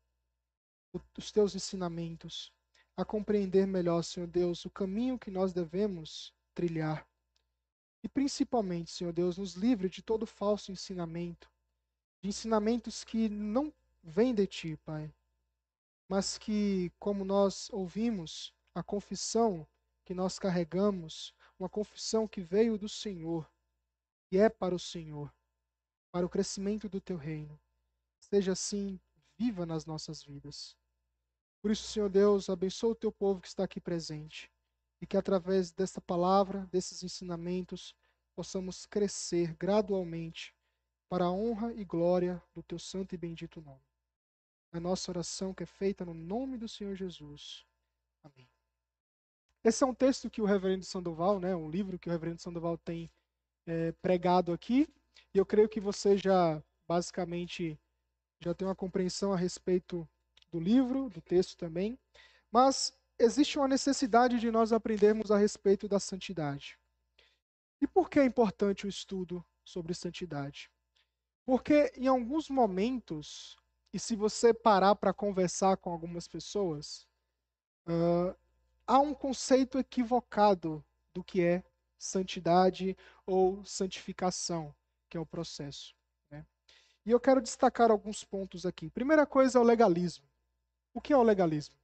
os 1.18 1.31
teus 1.31 1.56
ensinamentos, 1.56 2.51
a 2.97 3.03
compreender 3.03 3.68
melhor, 3.68 4.03
Senhor 4.03 4.27
Deus, 4.27 4.65
o 4.65 4.69
caminho 4.69 5.19
que 5.19 5.29
nós 5.29 5.53
devemos 5.53 6.34
trilhar. 6.53 7.08
E 8.03 8.08
principalmente, 8.08 8.91
Senhor 8.91 9.12
Deus, 9.12 9.38
nos 9.38 9.55
livre 9.55 9.89
de 9.89 10.01
todo 10.01 10.25
falso 10.25 10.72
ensinamento, 10.72 11.51
de 12.22 12.29
ensinamentos 12.29 13.03
que 13.03 13.27
não 13.27 13.74
vêm 14.03 14.34
de 14.34 14.48
ti, 14.48 14.77
Pai, 14.86 15.13
mas 16.08 16.38
que, 16.38 16.91
como 17.00 17.25
nós 17.25 17.69
ouvimos, 17.72 18.53
a 18.74 18.84
confissão 18.84 19.67
que 20.05 20.13
nós 20.13 20.38
carregamos, 20.38 21.34
uma 21.60 21.67
confissão 21.67 22.27
que 22.27 22.41
veio 22.41 22.77
do 22.77 22.88
Senhor 22.88 23.50
e 24.31 24.38
é 24.38 24.50
para 24.50 24.75
o 24.75 24.79
Senhor, 24.79 25.34
para 26.12 26.25
o 26.25 26.29
crescimento 26.29 26.88
do 26.88 27.01
teu 27.01 27.17
reino, 27.17 27.60
seja 28.19 28.51
assim 28.51 29.00
viva 29.38 29.65
nas 29.65 29.86
nossas 29.86 30.24
vidas. 30.24 30.77
Por 31.65 31.72
isso, 31.72 31.88
Senhor 31.88 32.10
Deus, 32.10 32.48
abençoa 32.48 32.91
o 32.91 32.95
teu 32.95 33.12
povo 33.12 33.41
que 33.41 33.48
está 33.48 33.63
aqui 33.63 33.81
presente 33.81 34.51
e 35.01 35.07
que 35.07 35.17
através 35.17 35.72
desta 35.72 36.00
palavra, 36.00 36.69
desses 36.72 37.01
ensinamentos, 37.01 37.95
possamos 38.36 38.86
crescer 38.86 39.55
gradualmente 39.55 40.53
para 41.10 41.25
a 41.25 41.31
honra 41.31 41.74
e 41.74 41.84
glória 41.84 42.39
do 42.53 42.62
teu 42.62 42.77
santo 42.77 43.15
e 43.15 43.17
bendito 43.17 43.62
nome. 43.62 43.81
É 44.74 44.79
nossa 44.79 45.10
oração 45.10 45.55
que 45.55 45.63
é 45.63 45.65
feita 45.65 46.05
no 46.05 46.13
nome 46.13 46.55
do 46.55 46.69
Senhor 46.69 46.93
Jesus. 46.93 47.65
Amém. 48.24 48.48
Esse 49.63 49.84
é 49.84 49.88
um 49.88 49.95
texto 49.95 50.29
que 50.29 50.43
o 50.43 50.45
reverendo 50.45 50.86
Sandoval, 50.86 51.39
né, 51.39 51.55
um 51.55 51.67
livro 51.67 51.98
que 51.98 52.10
o 52.10 52.12
reverendo 52.12 52.43
Sandoval 52.43 52.77
tem 52.77 53.10
é, 53.65 53.91
pregado 54.03 54.53
aqui, 54.53 54.88
e 55.34 55.39
eu 55.39 55.45
creio 55.48 55.67
que 55.67 55.79
você 55.79 56.15
já 56.15 56.62
basicamente 56.88 57.75
já 58.39 58.53
tem 58.53 58.67
uma 58.67 58.75
compreensão 58.75 59.34
a 59.34 59.36
respeito 59.36 60.07
do 60.55 60.59
livro, 60.59 61.09
do 61.09 61.21
texto 61.21 61.57
também, 61.57 62.00
mas 62.50 62.97
existe 63.19 63.57
uma 63.59 63.67
necessidade 63.67 64.39
de 64.39 64.50
nós 64.50 64.71
aprendermos 64.71 65.29
a 65.29 65.38
respeito 65.38 65.85
da 65.85 66.00
santidade. 66.00 66.79
E 67.81 67.88
por 67.88 68.09
que 68.09 68.19
é 68.19 68.25
importante 68.25 68.85
o 68.85 68.89
estudo 68.89 69.45
sobre 69.65 69.93
santidade? 69.93 70.71
Porque 71.45 71.91
em 71.97 72.07
alguns 72.07 72.50
momentos, 72.50 73.57
e 73.93 74.00
se 74.00 74.15
você 74.15 74.53
parar 74.53 74.95
para 74.95 75.13
conversar 75.13 75.75
com 75.75 75.91
algumas 75.91 76.25
pessoas, 76.25 77.05
uh, 77.85 78.33
há 78.88 79.00
um 79.00 79.13
conceito 79.13 79.77
equivocado 79.77 80.83
do 81.13 81.21
que 81.21 81.41
é 81.41 81.63
santidade 81.97 82.97
ou 83.25 83.63
santificação, 83.65 84.74
que 85.09 85.17
é 85.17 85.19
o 85.19 85.25
processo. 85.25 85.93
Né? 86.31 86.45
E 87.05 87.12
eu 87.12 87.19
quero 87.19 87.41
destacar 87.41 87.91
alguns 87.91 88.24
pontos 88.24 88.65
aqui. 88.65 88.89
Primeira 88.89 89.25
coisa 89.25 89.59
é 89.59 89.62
o 89.62 89.65
legalismo. 89.65 90.25
O 90.95 90.99
que 90.99 91.13
é 91.13 91.17
o 91.17 91.21
legalismo? 91.21 91.75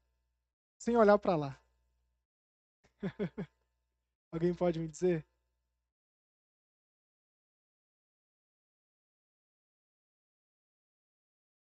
Sem 0.77 0.97
olhar 0.97 1.19
para 1.19 1.35
lá. 1.35 1.61
Alguém 4.31 4.53
pode 4.53 4.79
me 4.79 4.87
dizer? 4.87 5.25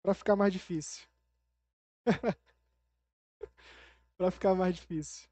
Para 0.00 0.14
ficar 0.14 0.36
mais 0.36 0.52
difícil. 0.52 1.04
Para 4.16 4.30
ficar 4.30 4.54
mais 4.54 4.74
difícil. 4.76 5.28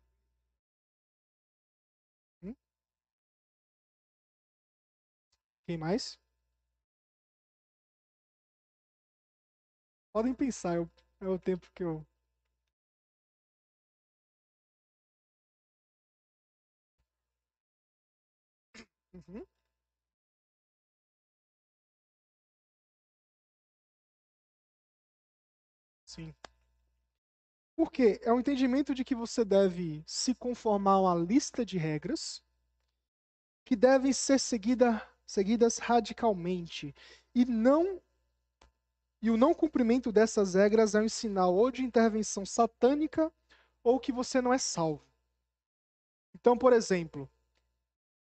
Hum? 2.43 2.55
Quem 5.67 5.79
mais? 5.79 6.19
Podem 10.13 10.33
pensar, 10.35 10.77
eu, 10.77 10.89
é 11.21 11.29
o 11.29 11.39
tempo 11.39 11.71
que 11.75 11.83
eu. 11.83 12.05
Uhum. 19.15 19.45
Sim. 26.05 26.35
Porque 27.75 28.21
é 28.23 28.33
o 28.33 28.39
entendimento 28.39 28.95
de 28.95 29.05
que 29.05 29.13
você 29.13 29.45
deve 29.45 30.05
se 30.07 30.33
conformar 30.37 30.93
a 30.93 31.01
uma 31.01 31.15
lista 31.17 31.67
de 31.67 31.77
regras 31.79 32.41
que 33.65 33.75
devem 33.77 34.13
ser 34.13 34.39
seguida, 34.39 35.03
seguidas 35.27 35.79
radicalmente 35.79 36.95
e 37.35 37.45
não 37.47 38.01
e 39.23 39.31
o 39.31 39.37
não 39.37 39.55
cumprimento 39.55 40.11
dessas 40.11 40.55
regras 40.55 40.95
é 40.95 41.01
um 41.01 41.09
sinal 41.09 41.55
ou 41.55 41.71
de 41.71 41.83
intervenção 41.83 42.47
satânica 42.47 43.31
ou 43.83 44.01
que 44.01 44.13
você 44.13 44.41
não 44.41 44.53
é 44.53 44.59
salvo. 44.59 45.05
Então, 46.35 46.57
por 46.57 46.73
exemplo, 46.73 47.31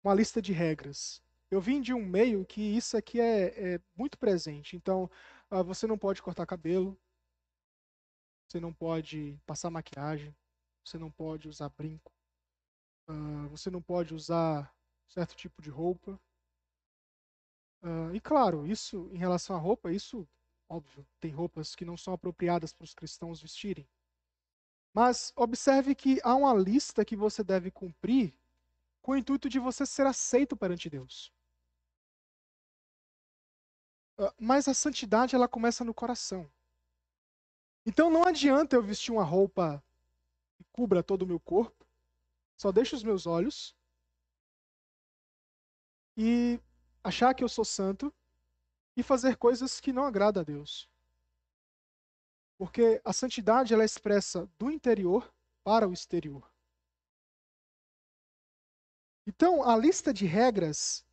uma 0.02 0.14
lista 0.14 0.40
de 0.40 0.52
regras. 0.52 1.22
Eu 1.50 1.60
vim 1.60 1.80
de 1.80 1.92
um 1.92 2.04
meio 2.04 2.44
que 2.44 2.60
isso 2.60 2.96
aqui 2.96 3.20
é, 3.20 3.74
é 3.74 3.80
muito 3.94 4.18
presente. 4.18 4.76
Então, 4.76 5.10
uh, 5.50 5.62
você 5.62 5.86
não 5.86 5.98
pode 5.98 6.22
cortar 6.22 6.46
cabelo, 6.46 6.98
você 8.48 8.58
não 8.58 8.72
pode 8.72 9.38
passar 9.44 9.70
maquiagem, 9.70 10.34
você 10.84 10.98
não 10.98 11.10
pode 11.10 11.48
usar 11.48 11.68
brinco, 11.68 12.12
uh, 13.08 13.48
você 13.48 13.70
não 13.70 13.82
pode 13.82 14.14
usar 14.14 14.72
certo 15.08 15.36
tipo 15.36 15.60
de 15.60 15.70
roupa. 15.70 16.18
Uh, 17.82 18.14
e 18.14 18.20
claro, 18.20 18.66
isso 18.66 19.10
em 19.12 19.18
relação 19.18 19.54
à 19.54 19.58
roupa, 19.58 19.92
isso 19.92 20.26
Óbvio, 20.68 21.06
tem 21.20 21.30
roupas 21.30 21.75
que 21.75 21.85
não 21.85 21.96
são 21.96 22.12
apropriadas 22.12 22.73
para 22.73 22.85
os 22.85 22.94
cristãos 22.94 23.40
vestirem. 23.40 23.88
Mas 24.92 25.32
observe 25.37 25.94
que 25.94 26.20
há 26.25 26.35
uma 26.35 26.54
lista 26.54 27.04
que 27.04 27.14
você 27.14 27.44
deve 27.44 27.70
cumprir 27.70 28.35
com 29.00 29.12
o 29.12 29.16
intuito 29.16 29.49
de 29.49 29.58
você 29.58 29.87
ser 29.87 30.06
aceito 30.06 30.56
perante 30.56 30.90
Deus. 30.90 31.32
Ah, 34.18 34.35
mas 34.40 34.66
a 34.66 34.75
santidade 34.75 35.35
ela 35.37 35.46
começa 35.46 35.85
no 35.85 35.94
coração. 35.94 36.50
Então 37.85 38.11
não 38.11 38.25
adianta 38.25 38.75
eu 38.75 38.82
vestir 38.82 39.12
uma 39.12 39.23
roupa 39.23 39.85
que 40.56 40.64
cubra 40.73 41.02
todo 41.02 41.23
o 41.23 41.26
meu 41.26 41.38
corpo, 41.38 41.87
só 42.56 42.73
deixa 42.73 42.96
os 42.96 43.04
meus 43.04 43.26
olhos 43.26 43.76
e 46.16 46.58
achar 47.04 47.35
que 47.35 47.44
eu 47.44 47.49
sou 47.49 47.64
santo 47.64 48.12
e 48.96 49.02
fazer 49.02 49.36
coisas 49.36 49.78
que 49.80 49.92
não 49.92 50.04
agradam 50.04 50.40
a 50.40 50.44
Deus. 50.44 50.88
Porque 52.58 53.00
a 53.04 53.12
santidade 53.12 53.74
ela 53.74 53.82
é 53.82 53.86
expressa 53.86 54.48
do 54.58 54.70
interior 54.70 55.32
para 55.62 55.86
o 55.86 55.92
exterior. 55.92 56.50
Então, 59.26 59.68
a 59.68 59.76
lista 59.76 60.14
de 60.14 60.24
regras 60.24 61.04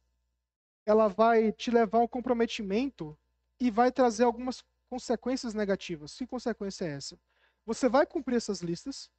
ela 0.86 1.08
vai 1.08 1.52
te 1.52 1.72
levar 1.72 2.00
ao 2.00 2.08
comprometimento 2.08 3.18
e 3.60 3.72
vai 3.72 3.92
trazer 3.92 4.24
algumas 4.24 4.64
consequências 4.90 5.54
negativas. 5.54 6.16
Que 6.16 6.28
consequência 6.28 6.86
é 6.86 6.92
essa? 6.92 7.20
Você 7.66 7.90
vai 7.90 8.06
cumprir 8.06 8.36
essas 8.36 8.62
listas, 8.62 9.10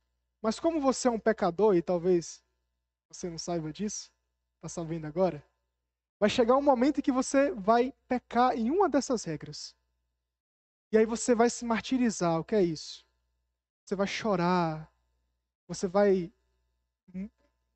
mas 0.40 0.60
como 0.60 0.80
você 0.80 1.08
é 1.08 1.10
um 1.10 1.18
pecador 1.18 1.74
e 1.74 1.82
talvez 1.82 2.42
você 3.10 3.28
não 3.28 3.38
saiba 3.38 3.72
disso, 3.72 4.12
está 4.56 4.68
sabendo 4.68 5.06
agora, 5.06 5.44
Vai 6.24 6.30
chegar 6.30 6.56
um 6.56 6.62
momento 6.62 7.00
em 7.00 7.02
que 7.02 7.12
você 7.12 7.50
vai 7.50 7.92
pecar 8.08 8.56
em 8.56 8.70
uma 8.70 8.88
dessas 8.88 9.24
regras. 9.24 9.76
E 10.90 10.96
aí 10.96 11.04
você 11.04 11.34
vai 11.34 11.50
se 11.50 11.66
martirizar. 11.66 12.40
O 12.40 12.44
que 12.44 12.54
é 12.54 12.62
isso? 12.62 13.06
Você 13.84 13.94
vai 13.94 14.06
chorar. 14.06 14.90
Você 15.68 15.86
vai 15.86 16.32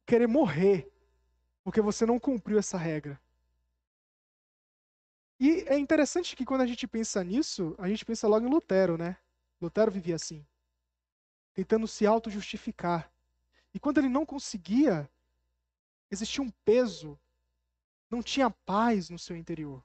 querer 0.06 0.26
morrer 0.26 0.90
porque 1.62 1.82
você 1.82 2.06
não 2.06 2.18
cumpriu 2.18 2.58
essa 2.58 2.78
regra. 2.78 3.20
E 5.38 5.66
é 5.66 5.78
interessante 5.78 6.34
que 6.34 6.46
quando 6.46 6.62
a 6.62 6.66
gente 6.66 6.86
pensa 6.86 7.22
nisso, 7.22 7.74
a 7.76 7.86
gente 7.86 8.02
pensa 8.02 8.26
logo 8.26 8.46
em 8.46 8.50
Lutero, 8.50 8.96
né? 8.96 9.18
Lutero 9.60 9.92
vivia 9.92 10.14
assim, 10.14 10.42
tentando 11.52 11.86
se 11.86 12.06
auto-justificar. 12.06 13.12
E 13.74 13.78
quando 13.78 13.98
ele 13.98 14.08
não 14.08 14.24
conseguia, 14.24 15.06
existia 16.10 16.42
um 16.42 16.50
peso 16.64 17.20
não 18.10 18.22
tinha 18.22 18.50
paz 18.50 19.10
no 19.10 19.18
seu 19.18 19.36
interior. 19.36 19.84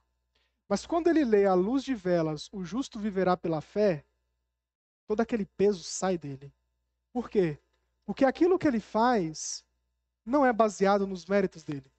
Mas 0.68 0.86
quando 0.86 1.08
ele 1.08 1.24
lê 1.24 1.46
à 1.46 1.54
luz 1.54 1.84
de 1.84 1.94
velas, 1.94 2.48
o 2.52 2.64
justo 2.64 2.98
viverá 2.98 3.36
pela 3.36 3.60
fé, 3.60 4.04
todo 5.06 5.20
aquele 5.20 5.44
peso 5.44 5.84
sai 5.84 6.16
dele. 6.16 6.52
Por 7.12 7.28
quê? 7.28 7.58
Porque 8.06 8.24
aquilo 8.24 8.58
que 8.58 8.66
ele 8.66 8.80
faz 8.80 9.64
não 10.24 10.44
é 10.44 10.52
baseado 10.52 11.06
nos 11.06 11.26
méritos 11.26 11.62
dele, 11.62 11.90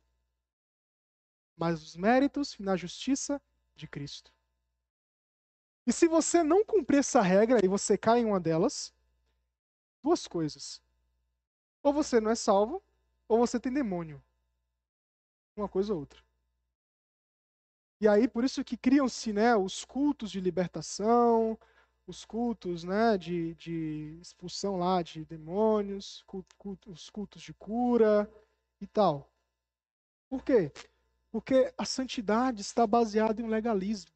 mas 1.55 1.81
os 1.83 1.95
méritos 1.95 2.57
na 2.57 2.75
justiça 2.75 3.41
de 3.75 3.87
Cristo. 3.87 4.33
E 5.85 5.93
se 5.93 6.07
você 6.07 6.41
não 6.41 6.65
cumprir 6.65 6.97
essa 6.97 7.21
regra 7.21 7.63
e 7.63 7.67
você 7.67 7.95
cai 7.95 8.21
em 8.21 8.25
uma 8.25 8.39
delas, 8.39 8.91
duas 10.01 10.27
coisas. 10.27 10.81
Ou 11.83 11.93
você 11.93 12.19
não 12.19 12.31
é 12.31 12.35
salvo, 12.35 12.81
ou 13.27 13.37
você 13.37 13.59
tem 13.59 13.71
demônio 13.71 14.21
uma 15.55 15.69
coisa 15.69 15.93
ou 15.93 15.99
outra. 15.99 16.21
E 17.99 18.07
aí, 18.07 18.27
por 18.27 18.43
isso 18.43 18.63
que 18.63 18.75
criam-se 18.75 19.31
né, 19.31 19.55
os 19.55 19.85
cultos 19.85 20.29
de 20.29 20.41
libertação, 20.41 21.57
os 22.05 22.25
cultos 22.25 22.83
né, 22.83 23.17
de, 23.17 23.55
de 23.55 24.17
expulsão 24.21 24.77
lá 24.77 25.01
de 25.01 25.25
demônios, 25.25 26.23
culto, 26.27 26.91
os 26.91 27.09
cultos 27.09 27.41
de 27.41 27.53
cura 27.53 28.29
e 28.81 28.85
tal. 28.85 29.31
Por 30.29 30.43
quê? 30.43 30.71
Porque 31.31 31.73
a 31.77 31.85
santidade 31.85 32.61
está 32.61 32.85
baseada 32.85 33.41
em 33.41 33.45
um 33.45 33.49
legalismo. 33.49 34.11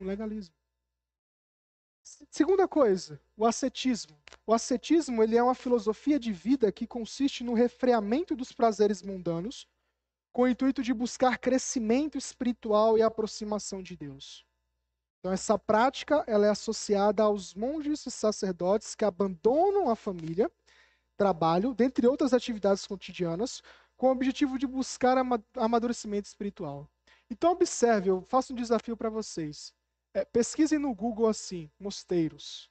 Um 0.00 0.06
legalismo. 0.06 0.54
Segunda 2.30 2.68
coisa, 2.68 3.20
o 3.36 3.46
ascetismo. 3.46 4.16
O 4.46 4.52
ascetismo 4.52 5.22
ele 5.22 5.36
é 5.36 5.42
uma 5.42 5.54
filosofia 5.54 6.18
de 6.18 6.32
vida 6.32 6.70
que 6.70 6.86
consiste 6.86 7.42
no 7.42 7.54
refreamento 7.54 8.34
dos 8.36 8.52
prazeres 8.52 9.02
mundanos 9.02 9.66
com 10.32 10.42
o 10.42 10.48
intuito 10.48 10.82
de 10.82 10.94
buscar 10.94 11.38
crescimento 11.38 12.16
espiritual 12.16 12.96
e 12.96 13.02
aproximação 13.02 13.82
de 13.82 13.96
Deus. 13.96 14.44
Então 15.20 15.32
essa 15.32 15.58
prática 15.58 16.24
ela 16.26 16.46
é 16.46 16.50
associada 16.50 17.22
aos 17.22 17.54
monges 17.54 18.04
e 18.06 18.10
sacerdotes 18.10 18.94
que 18.94 19.04
abandonam 19.04 19.88
a 19.88 19.94
família, 19.94 20.50
trabalho, 21.16 21.74
dentre 21.74 22.06
outras 22.06 22.32
atividades 22.32 22.86
cotidianas, 22.86 23.62
com 23.96 24.08
o 24.08 24.10
objetivo 24.10 24.58
de 24.58 24.66
buscar 24.66 25.16
amadurecimento 25.56 26.26
espiritual. 26.26 26.88
Então 27.30 27.52
observe, 27.52 28.10
eu 28.10 28.22
faço 28.22 28.52
um 28.52 28.56
desafio 28.56 28.96
para 28.96 29.08
vocês. 29.08 29.72
É, 30.12 30.24
pesquisem 30.24 30.78
no 30.78 30.94
Google 30.94 31.28
assim, 31.28 31.70
mosteiros. 31.78 32.68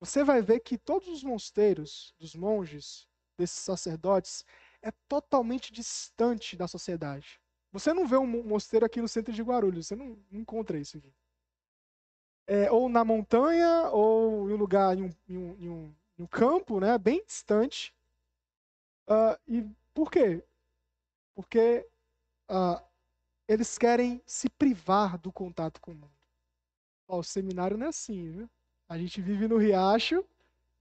Você 0.00 0.22
vai 0.22 0.40
ver 0.40 0.60
que 0.60 0.78
todos 0.78 1.08
os 1.08 1.24
mosteiros 1.24 2.14
dos 2.18 2.36
monges, 2.36 3.08
desses 3.36 3.58
sacerdotes, 3.58 4.44
é 4.82 4.90
totalmente 5.08 5.72
distante 5.72 6.56
da 6.56 6.68
sociedade. 6.68 7.40
Você 7.72 7.92
não 7.92 8.06
vê 8.06 8.16
um 8.16 8.26
mosteiro 8.44 8.86
aqui 8.86 9.00
no 9.00 9.08
centro 9.08 9.32
de 9.32 9.42
Guarulhos, 9.42 9.86
você 9.86 9.96
não, 9.96 10.18
encontra 10.32 10.78
isso 10.78 10.96
aqui. 10.96 11.12
É, 12.46 12.70
ou 12.70 12.88
na 12.88 13.04
montanha, 13.04 13.90
ou 13.90 14.48
em 14.48 14.54
um 14.54 14.56
lugar, 14.56 14.96
em 14.96 15.02
um, 15.02 15.10
em 15.28 15.36
um, 15.36 15.56
em 15.58 15.68
um, 15.68 15.94
em 16.18 16.22
um 16.22 16.26
campo, 16.26 16.80
né, 16.80 16.96
bem 16.96 17.22
distante. 17.24 17.94
Uh, 19.06 19.38
e 19.46 19.70
por 19.92 20.10
quê? 20.10 20.42
Porque 21.34 21.86
uh, 22.50 22.82
eles 23.46 23.76
querem 23.76 24.22
se 24.26 24.48
privar 24.48 25.18
do 25.18 25.30
contato 25.30 25.80
com 25.80 25.92
o 25.92 25.94
mundo. 25.94 26.18
Ó, 27.06 27.18
o 27.18 27.24
seminário 27.24 27.76
não 27.76 27.86
é 27.86 27.88
assim, 27.90 28.30
viu? 28.30 28.50
A 28.88 28.96
gente 28.96 29.20
vive 29.20 29.46
no 29.46 29.58
riacho, 29.58 30.24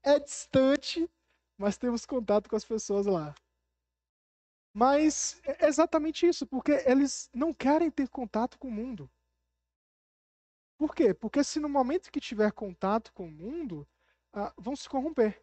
é 0.02 0.18
distante, 0.20 1.10
mas 1.58 1.78
temos 1.78 2.06
contato 2.06 2.50
com 2.50 2.56
as 2.56 2.64
pessoas 2.64 3.06
lá. 3.06 3.36
Mas 4.78 5.42
é 5.44 5.66
exatamente 5.66 6.28
isso, 6.28 6.46
porque 6.46 6.72
eles 6.86 7.32
não 7.34 7.52
querem 7.52 7.90
ter 7.90 8.08
contato 8.10 8.60
com 8.60 8.68
o 8.68 8.72
mundo. 8.72 9.10
Por 10.78 10.94
quê? 10.94 11.16
Porque 11.16 11.44
se 11.44 11.60
no 11.60 11.68
momento 11.68 12.12
que 12.12 12.20
tiver 12.20 12.52
contato 12.52 13.12
com 13.12 13.26
o 13.26 13.32
mundo, 13.32 13.88
ah, 14.32 14.54
vão 14.56 14.76
se 14.76 14.88
corromper. 14.88 15.42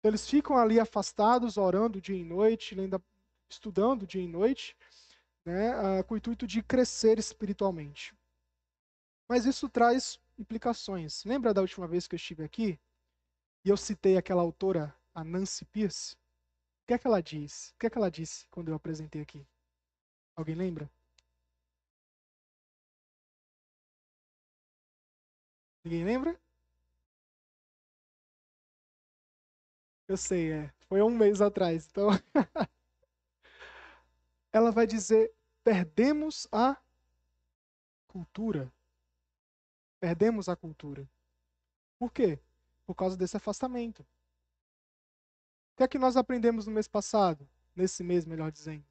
Então, 0.00 0.10
eles 0.10 0.28
ficam 0.28 0.58
ali 0.58 0.80
afastados, 0.80 1.56
orando 1.56 2.00
dia 2.00 2.16
e 2.16 2.24
noite, 2.24 2.74
lendo, 2.74 3.00
estudando 3.48 4.04
dia 4.04 4.22
e 4.22 4.26
noite, 4.26 4.76
né, 5.44 6.00
uh, 6.00 6.04
com 6.04 6.14
o 6.14 6.16
intuito 6.16 6.48
de 6.48 6.64
crescer 6.64 7.20
espiritualmente. 7.20 8.12
Mas 9.28 9.46
isso 9.46 9.68
traz 9.68 10.18
implicações. 10.36 11.22
Lembra 11.24 11.54
da 11.54 11.60
última 11.60 11.86
vez 11.86 12.08
que 12.08 12.16
eu 12.16 12.18
estive 12.18 12.42
aqui 12.42 12.76
e 13.64 13.68
eu 13.68 13.76
citei 13.76 14.16
aquela 14.16 14.42
autora, 14.42 14.92
a 15.14 15.22
Nancy 15.22 15.64
Pierce? 15.66 16.16
O 16.86 16.88
que 16.88 16.94
é 16.94 16.98
que 16.98 17.06
ela 17.08 17.20
diz? 17.20 17.70
O 17.70 17.78
que 17.80 17.86
é 17.88 17.90
que 17.90 17.98
ela 17.98 18.08
disse 18.08 18.46
quando 18.48 18.68
eu 18.68 18.76
apresentei 18.76 19.20
aqui? 19.20 19.44
Alguém 20.36 20.54
lembra? 20.54 20.88
Ninguém 25.84 26.04
lembra? 26.04 26.38
Eu 30.06 30.16
sei, 30.16 30.52
é. 30.52 30.72
Foi 30.88 31.02
um 31.02 31.10
mês 31.10 31.40
atrás. 31.40 31.88
Então, 31.90 32.08
ela 34.52 34.70
vai 34.70 34.86
dizer: 34.86 35.32
perdemos 35.64 36.46
a 36.52 36.76
cultura. 38.06 38.72
Perdemos 40.00 40.48
a 40.48 40.54
cultura. 40.54 41.08
Por 41.98 42.12
quê? 42.12 42.38
Por 42.86 42.94
causa 42.94 43.16
desse 43.16 43.36
afastamento. 43.36 44.06
O 45.76 45.78
que 45.78 45.82
é 45.82 45.88
que 45.88 45.98
nós 45.98 46.16
aprendemos 46.16 46.66
no 46.66 46.72
mês 46.72 46.88
passado? 46.88 47.46
Nesse 47.74 48.02
mês, 48.02 48.24
melhor 48.24 48.50
dizendo. 48.50 48.82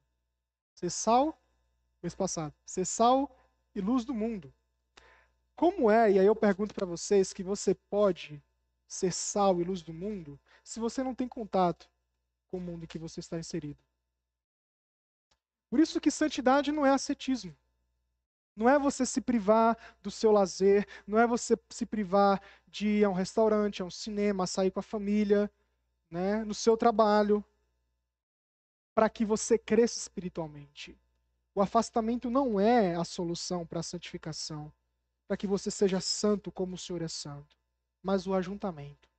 Ser 0.72 0.88
sal, 0.88 1.36
mês 2.00 2.14
passado. 2.14 2.54
Ser 2.64 2.84
sal 2.84 3.28
e 3.74 3.80
luz 3.80 4.04
do 4.04 4.14
mundo. 4.14 4.54
Como 5.56 5.90
é, 5.90 6.12
e 6.12 6.20
aí 6.20 6.26
eu 6.26 6.36
pergunto 6.36 6.72
para 6.72 6.86
vocês, 6.86 7.32
que 7.32 7.42
você 7.42 7.74
pode 7.74 8.40
ser 8.86 9.12
sal 9.12 9.60
e 9.60 9.64
luz 9.64 9.82
do 9.82 9.92
mundo 9.92 10.38
se 10.62 10.78
você 10.78 11.02
não 11.02 11.12
tem 11.12 11.26
contato 11.26 11.90
com 12.52 12.58
o 12.58 12.60
mundo 12.60 12.84
em 12.84 12.86
que 12.86 13.00
você 13.00 13.18
está 13.18 13.36
inserido? 13.36 13.82
Por 15.68 15.80
isso 15.80 16.00
que 16.00 16.08
santidade 16.08 16.70
não 16.70 16.86
é 16.86 16.90
ascetismo. 16.90 17.56
Não 18.54 18.68
é 18.68 18.78
você 18.78 19.04
se 19.04 19.20
privar 19.20 19.76
do 20.00 20.10
seu 20.12 20.30
lazer, 20.30 20.86
não 21.04 21.18
é 21.18 21.26
você 21.26 21.58
se 21.68 21.84
privar 21.84 22.40
de 22.68 22.86
ir 22.86 23.04
a 23.04 23.10
um 23.10 23.12
restaurante, 23.12 23.82
a 23.82 23.84
um 23.84 23.90
cinema, 23.90 24.46
sair 24.46 24.70
com 24.70 24.78
a 24.78 24.84
família, 24.84 25.50
né, 26.16 26.42
no 26.46 26.54
seu 26.54 26.78
trabalho, 26.78 27.44
para 28.94 29.10
que 29.10 29.22
você 29.22 29.58
cresça 29.58 29.98
espiritualmente. 29.98 30.98
O 31.54 31.60
afastamento 31.60 32.30
não 32.30 32.58
é 32.58 32.94
a 32.94 33.04
solução 33.04 33.66
para 33.66 33.80
a 33.80 33.82
santificação, 33.82 34.72
para 35.28 35.36
que 35.36 35.46
você 35.46 35.70
seja 35.70 36.00
santo 36.00 36.50
como 36.50 36.74
o 36.74 36.78
Senhor 36.78 37.02
é 37.02 37.08
santo, 37.08 37.54
mas 38.02 38.26
o 38.26 38.32
ajuntamento. 38.32 39.10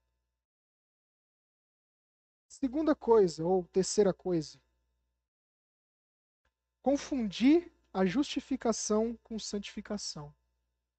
Segunda 2.48 2.96
coisa, 2.96 3.46
ou 3.46 3.64
terceira 3.66 4.12
coisa, 4.12 4.60
confundir 6.82 7.72
a 7.94 8.08
justificação 8.08 9.16
com 9.24 9.38
santificação. 9.38 10.34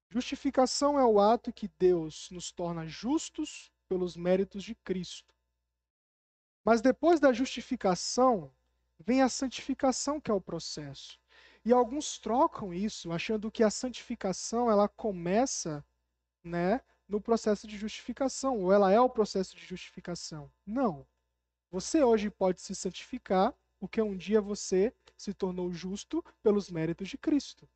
Justificação 0.09 0.97
é 0.97 1.03
o 1.03 1.19
ato 1.19 1.51
que 1.51 1.69
Deus 1.77 2.29
nos 2.31 2.53
torna 2.53 2.87
justos 2.87 3.69
pelos 3.89 4.15
méritos 4.15 4.63
de 4.63 4.73
Cristo. 4.75 5.38
Mas 6.63 6.81
depois 6.81 7.19
da 7.19 7.31
justificação, 7.33 8.51
vem 8.99 9.21
a 9.21 9.29
santificação, 9.29 10.19
que 10.19 10.29
é 10.29 10.33
o 10.33 10.41
processo. 10.41 11.19
E 11.63 11.73
alguns 11.73 12.17
trocam 12.17 12.73
isso, 12.73 13.11
achando 13.11 13.51
que 13.51 13.63
a 13.63 13.69
santificação 13.69 14.69
ela 14.69 14.87
começa, 14.87 15.83
né, 16.43 16.81
no 17.07 17.19
processo 17.19 17.67
de 17.67 17.77
justificação, 17.77 18.59
ou 18.59 18.71
ela 18.71 18.91
é 18.91 18.99
o 18.99 19.09
processo 19.09 19.55
de 19.55 19.65
justificação. 19.65 20.51
Não. 20.65 21.05
Você 21.71 22.03
hoje 22.03 22.29
pode 22.29 22.61
se 22.61 22.75
santificar, 22.75 23.53
porque 23.79 24.01
um 24.01 24.15
dia 24.15 24.41
você 24.41 24.93
se 25.17 25.33
tornou 25.33 25.71
justo 25.71 26.23
pelos 26.41 26.69
méritos 26.69 27.09
de 27.09 27.17
Cristo. 27.17 27.67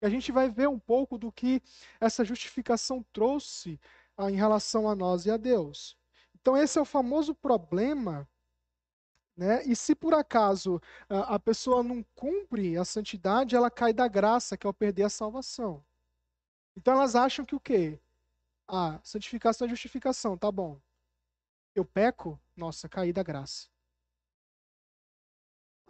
E 0.00 0.06
a 0.06 0.10
gente 0.10 0.30
vai 0.30 0.48
ver 0.48 0.68
um 0.68 0.78
pouco 0.78 1.18
do 1.18 1.32
que 1.32 1.62
essa 2.00 2.24
justificação 2.24 3.04
trouxe 3.12 3.80
ah, 4.16 4.30
em 4.30 4.36
relação 4.36 4.88
a 4.88 4.94
nós 4.94 5.26
e 5.26 5.30
a 5.30 5.36
Deus. 5.36 5.96
Então, 6.46 6.56
esse 6.56 6.78
é 6.78 6.80
o 6.80 6.84
famoso 6.84 7.34
problema. 7.34 8.24
Né? 9.36 9.64
E 9.64 9.74
se 9.74 9.96
por 9.96 10.14
acaso 10.14 10.80
a 11.08 11.40
pessoa 11.40 11.82
não 11.82 12.04
cumpre 12.14 12.78
a 12.78 12.84
santidade, 12.84 13.56
ela 13.56 13.68
cai 13.68 13.92
da 13.92 14.06
graça, 14.06 14.56
que 14.56 14.64
é 14.64 14.70
o 14.70 14.72
perder 14.72 15.02
a 15.02 15.10
salvação. 15.10 15.84
Então 16.76 16.94
elas 16.94 17.16
acham 17.16 17.44
que 17.44 17.56
o 17.56 17.58
quê? 17.58 18.00
Ah, 18.68 19.00
santificação 19.02 19.66
é 19.66 19.70
justificação, 19.70 20.38
tá 20.38 20.52
bom. 20.52 20.80
Eu 21.74 21.84
peco, 21.84 22.40
nossa, 22.56 22.88
caí 22.88 23.12
da 23.12 23.24
graça. 23.24 23.68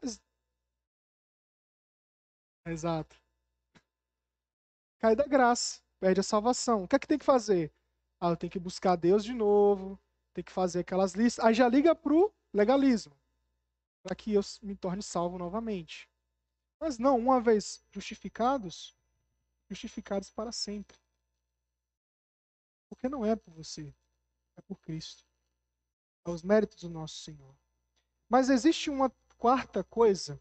Mas... 0.03 0.23
Exato. 2.65 3.15
Cai 5.01 5.15
da 5.15 5.27
graça, 5.27 5.83
perde 6.01 6.21
a 6.21 6.23
salvação. 6.23 6.85
O 6.85 6.89
que 6.89 6.97
é 6.97 6.99
que 6.99 7.07
tem 7.07 7.19
que 7.19 7.27
fazer? 7.27 7.71
Ah, 8.19 8.31
eu 8.31 8.37
tenho 8.39 8.51
que 8.51 8.59
buscar 8.59 8.97
Deus 8.97 9.23
de 9.23 9.35
novo, 9.35 10.01
tem 10.37 10.45
que 10.45 10.53
fazer 10.53 10.81
aquelas 10.81 11.15
listas. 11.15 11.43
Aí 11.43 11.55
já 11.55 11.67
liga 11.67 11.95
pro 11.95 12.33
legalismo, 12.53 13.17
para 14.03 14.15
que 14.15 14.35
eu 14.35 14.43
me 14.63 14.77
torne 14.77 15.03
salvo 15.03 15.39
novamente. 15.39 16.11
Mas 16.79 16.99
não, 16.99 17.17
uma 17.17 17.41
vez 17.41 17.83
justificados, 17.91 18.95
justificados 19.71 20.31
para 20.31 20.53
sempre. 20.53 20.99
Porque 22.91 23.09
não 23.09 23.25
é 23.25 23.35
por 23.35 23.51
você, 23.55 23.95
é 24.57 24.61
por 24.61 24.79
Cristo 24.79 25.25
aos 26.23 26.43
méritos 26.43 26.83
do 26.83 26.91
nosso 26.91 27.17
Senhor. 27.23 27.55
Mas 28.29 28.51
existe 28.51 28.91
uma 28.91 29.11
quarta 29.39 29.85
coisa, 29.85 30.41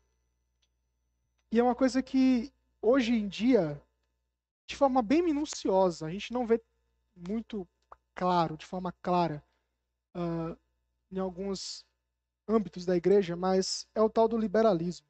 e 1.52 1.60
é 1.60 1.64
uma 1.64 1.76
coisa 1.76 2.02
que 2.02 2.52
hoje 2.82 3.14
em 3.14 3.28
dia, 3.28 3.80
de 4.66 4.76
forma 4.76 5.02
bem 5.04 5.22
minuciosa, 5.22 6.08
a 6.08 6.10
gente 6.10 6.34
não 6.34 6.46
vê 6.46 6.60
muito 7.16 7.68
claro, 8.16 8.58
de 8.58 8.66
forma 8.66 8.92
clara, 9.02 9.44
uh, 10.16 10.58
em 11.12 11.20
alguns 11.20 11.86
âmbitos 12.48 12.86
da 12.86 12.96
igreja, 12.96 13.36
mas 13.36 13.88
é 13.94 14.02
o 14.02 14.10
tal 14.10 14.28
do 14.28 14.38
liberalismo. 14.38 15.06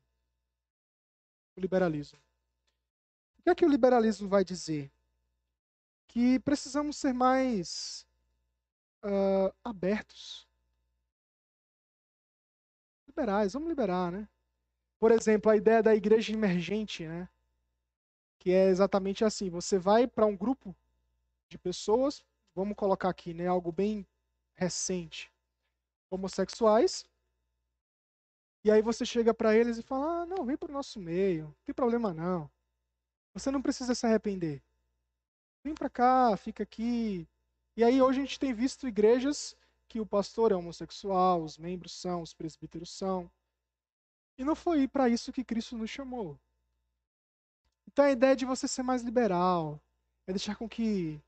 O 1.55 1.61
liberalismo. 1.61 2.19
O 3.39 3.43
que 3.43 3.49
é 3.49 3.55
que 3.55 3.65
o 3.65 3.69
liberalismo 3.69 4.27
vai 4.27 4.43
dizer? 4.43 4.91
Que 6.07 6.39
precisamos 6.39 6.97
ser 6.97 7.13
mais 7.13 8.05
uh, 9.03 9.53
abertos 9.63 10.47
liberais, 13.07 13.53
vamos 13.53 13.69
liberar, 13.69 14.11
né? 14.11 14.27
Por 14.99 15.11
exemplo, 15.11 15.49
a 15.49 15.55
ideia 15.55 15.81
da 15.81 15.95
igreja 15.95 16.33
emergente, 16.33 17.07
né? 17.07 17.29
Que 18.39 18.51
é 18.51 18.67
exatamente 18.67 19.23
assim: 19.23 19.49
você 19.49 19.77
vai 19.77 20.05
para 20.05 20.25
um 20.25 20.35
grupo 20.35 20.75
de 21.47 21.57
pessoas, 21.57 22.23
vamos 22.53 22.75
colocar 22.75 23.09
aqui, 23.09 23.33
né? 23.33 23.47
Algo 23.47 23.71
bem 23.71 24.05
recente, 24.55 25.31
homossexuais. 26.09 27.05
E 28.63 28.71
aí 28.71 28.81
você 28.81 29.05
chega 29.05 29.33
para 29.33 29.55
eles 29.55 29.77
e 29.77 29.83
fala: 29.83 30.21
ah, 30.21 30.25
não, 30.25 30.45
vem 30.45 30.57
para 30.57 30.69
o 30.69 30.73
nosso 30.73 30.99
meio, 30.99 31.45
não 31.45 31.55
tem 31.65 31.75
problema 31.75 32.13
não. 32.13 32.49
Você 33.33 33.51
não 33.51 33.61
precisa 33.61 33.93
se 33.93 34.05
arrepender. 34.05 34.63
Vem 35.63 35.75
para 35.75 35.89
cá, 35.89 36.35
fica 36.37 36.63
aqui. 36.63 37.27
E 37.75 37.83
aí 37.83 38.01
hoje 38.01 38.19
a 38.19 38.23
gente 38.23 38.39
tem 38.39 38.53
visto 38.53 38.87
igrejas 38.87 39.55
que 39.87 39.99
o 39.99 40.05
pastor 40.05 40.51
é 40.51 40.55
homossexual, 40.55 41.43
os 41.43 41.57
membros 41.57 41.91
são, 41.91 42.21
os 42.21 42.33
presbíteros 42.33 42.89
são. 42.89 43.29
E 44.37 44.43
não 44.43 44.55
foi 44.55 44.87
para 44.87 45.09
isso 45.09 45.31
que 45.31 45.43
Cristo 45.43 45.77
nos 45.77 45.89
chamou. 45.89 46.39
Então 47.87 48.05
a 48.05 48.11
ideia 48.11 48.35
de 48.35 48.45
você 48.45 48.67
ser 48.67 48.83
mais 48.83 49.01
liberal 49.01 49.81
é 50.27 50.33
deixar 50.33 50.55
com 50.55 50.67
que. 50.67 51.21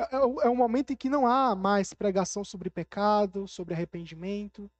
É, 0.00 0.16
é, 0.16 0.18
é 0.18 0.48
um 0.48 0.56
momento 0.56 0.92
em 0.92 0.96
que 0.96 1.10
não 1.10 1.26
há 1.26 1.54
mais 1.54 1.92
pregação 1.92 2.42
sobre 2.42 2.70
pecado, 2.70 3.46
sobre 3.46 3.74
arrependimento. 3.74 4.70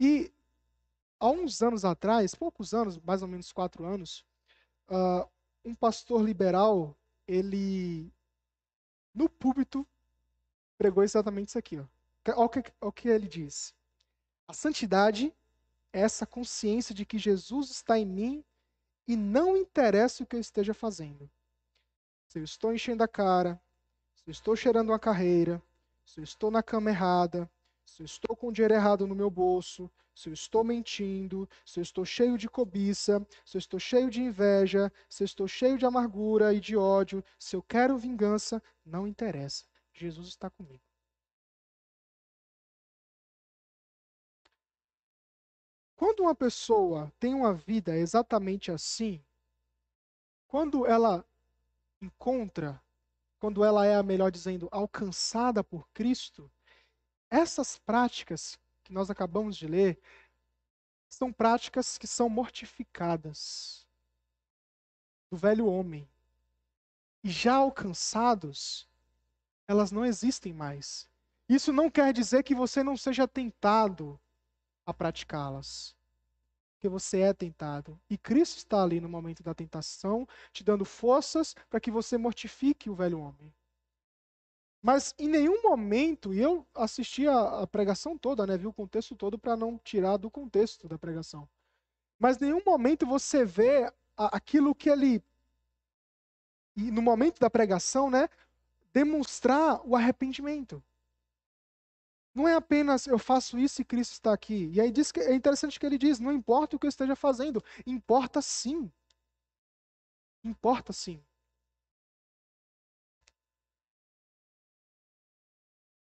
E 0.00 0.32
há 1.20 1.28
uns 1.28 1.60
anos 1.62 1.84
atrás, 1.84 2.34
poucos 2.34 2.72
anos, 2.72 2.98
mais 3.00 3.20
ou 3.20 3.28
menos 3.28 3.52
quatro 3.52 3.84
anos, 3.84 4.24
uh, 4.88 5.28
um 5.64 5.74
pastor 5.74 6.22
liberal, 6.22 6.96
ele 7.26 8.10
no 9.14 9.28
púlpito 9.28 9.86
pregou 10.78 11.02
exatamente 11.02 11.48
isso 11.48 11.58
aqui. 11.58 11.78
Ó. 11.78 11.84
Olha 12.28 12.46
o 12.46 12.48
que, 12.48 12.64
o 12.80 12.92
que 12.92 13.08
ele 13.08 13.28
diz. 13.28 13.74
A 14.48 14.52
santidade 14.52 15.34
é 15.92 16.00
essa 16.00 16.26
consciência 16.26 16.94
de 16.94 17.04
que 17.04 17.18
Jesus 17.18 17.70
está 17.70 17.98
em 17.98 18.06
mim 18.06 18.44
e 19.06 19.16
não 19.16 19.56
interessa 19.56 20.22
o 20.22 20.26
que 20.26 20.36
eu 20.36 20.40
esteja 20.40 20.72
fazendo. 20.72 21.30
Se 22.28 22.38
eu 22.38 22.44
estou 22.44 22.72
enchendo 22.72 23.02
a 23.02 23.08
cara, 23.08 23.60
se 24.26 24.30
eu 24.30 24.32
estou 24.32 24.56
cheirando 24.56 24.88
uma 24.88 24.98
carreira, 24.98 25.62
se 26.04 26.18
eu 26.18 26.24
estou 26.24 26.50
na 26.50 26.60
cama 26.60 26.90
errada, 26.90 27.48
se 27.84 28.02
eu 28.02 28.04
estou 28.04 28.34
com 28.34 28.48
o 28.48 28.52
dinheiro 28.52 28.74
errado 28.74 29.06
no 29.06 29.14
meu 29.14 29.30
bolso, 29.30 29.88
se 30.12 30.28
eu 30.28 30.32
estou 30.32 30.64
mentindo, 30.64 31.48
se 31.64 31.78
eu 31.78 31.82
estou 31.82 32.04
cheio 32.04 32.36
de 32.36 32.48
cobiça, 32.48 33.24
se 33.44 33.56
eu 33.56 33.60
estou 33.60 33.78
cheio 33.78 34.10
de 34.10 34.20
inveja, 34.20 34.92
se 35.08 35.22
eu 35.22 35.26
estou 35.26 35.46
cheio 35.46 35.78
de 35.78 35.86
amargura 35.86 36.52
e 36.52 36.58
de 36.58 36.76
ódio, 36.76 37.22
se 37.38 37.54
eu 37.54 37.62
quero 37.62 37.96
vingança, 37.96 38.60
não 38.84 39.06
interessa. 39.06 39.64
Jesus 39.92 40.26
está 40.26 40.50
comigo. 40.50 40.82
Quando 45.94 46.24
uma 46.24 46.34
pessoa 46.34 47.12
tem 47.20 47.32
uma 47.32 47.54
vida 47.54 47.96
exatamente 47.96 48.72
assim, 48.72 49.24
quando 50.48 50.84
ela 50.84 51.24
encontra, 52.02 52.82
quando 53.38 53.64
ela 53.64 53.86
é, 53.86 54.02
melhor 54.02 54.30
dizendo, 54.30 54.68
alcançada 54.70 55.62
por 55.62 55.88
Cristo, 55.90 56.50
essas 57.30 57.78
práticas 57.78 58.58
que 58.84 58.92
nós 58.92 59.10
acabamos 59.10 59.56
de 59.56 59.66
ler 59.66 59.98
são 61.08 61.32
práticas 61.32 61.98
que 61.98 62.06
são 62.06 62.28
mortificadas 62.28 63.86
do 65.30 65.36
velho 65.36 65.66
homem. 65.66 66.08
E 67.22 67.30
já 67.30 67.56
alcançados, 67.56 68.88
elas 69.66 69.90
não 69.90 70.04
existem 70.04 70.52
mais. 70.52 71.08
Isso 71.48 71.72
não 71.72 71.90
quer 71.90 72.12
dizer 72.12 72.42
que 72.42 72.54
você 72.54 72.82
não 72.82 72.96
seja 72.96 73.26
tentado 73.26 74.18
a 74.84 74.94
praticá-las. 74.94 75.96
Porque 76.86 76.88
você 76.88 77.20
é 77.22 77.32
tentado. 77.34 77.98
E 78.08 78.16
Cristo 78.16 78.58
está 78.58 78.80
ali 78.80 79.00
no 79.00 79.08
momento 79.08 79.42
da 79.42 79.52
tentação, 79.52 80.26
te 80.52 80.62
dando 80.62 80.84
forças 80.84 81.52
para 81.68 81.80
que 81.80 81.90
você 81.90 82.16
mortifique 82.16 82.88
o 82.88 82.94
velho 82.94 83.18
homem. 83.18 83.52
Mas 84.80 85.12
em 85.18 85.28
nenhum 85.28 85.60
momento, 85.62 86.32
e 86.32 86.40
eu 86.40 86.64
assisti 86.72 87.26
a, 87.26 87.62
a 87.62 87.66
pregação 87.66 88.16
toda, 88.16 88.46
né, 88.46 88.56
vi 88.56 88.68
o 88.68 88.72
contexto 88.72 89.16
todo 89.16 89.36
para 89.36 89.56
não 89.56 89.78
tirar 89.78 90.16
do 90.16 90.30
contexto 90.30 90.86
da 90.86 90.96
pregação. 90.96 91.48
Mas 92.20 92.40
em 92.40 92.44
nenhum 92.44 92.62
momento 92.64 93.04
você 93.04 93.44
vê 93.44 93.92
a, 94.16 94.36
aquilo 94.36 94.72
que 94.72 94.88
ele, 94.88 95.20
e 96.76 96.92
no 96.92 97.02
momento 97.02 97.40
da 97.40 97.50
pregação, 97.50 98.08
né, 98.08 98.28
demonstrar 98.92 99.80
o 99.84 99.96
arrependimento. 99.96 100.80
Não 102.36 102.46
é 102.46 102.54
apenas 102.54 103.06
eu 103.06 103.18
faço 103.18 103.58
isso 103.58 103.80
e 103.80 103.84
Cristo 103.84 104.12
está 104.12 104.30
aqui. 104.34 104.68
E 104.70 104.78
aí 104.78 104.90
diz 104.90 105.10
que 105.10 105.20
é 105.20 105.34
interessante 105.34 105.80
que 105.80 105.86
ele 105.86 105.96
diz: 105.96 106.20
não 106.20 106.30
importa 106.30 106.76
o 106.76 106.78
que 106.78 106.84
eu 106.86 106.90
esteja 106.90 107.16
fazendo, 107.16 107.64
importa 107.86 108.42
sim. 108.42 108.90
Importa 110.42 110.92
sim. 110.94 111.22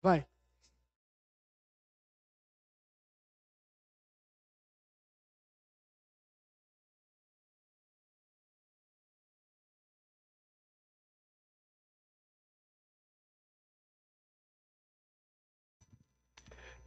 Vai. 0.03 0.30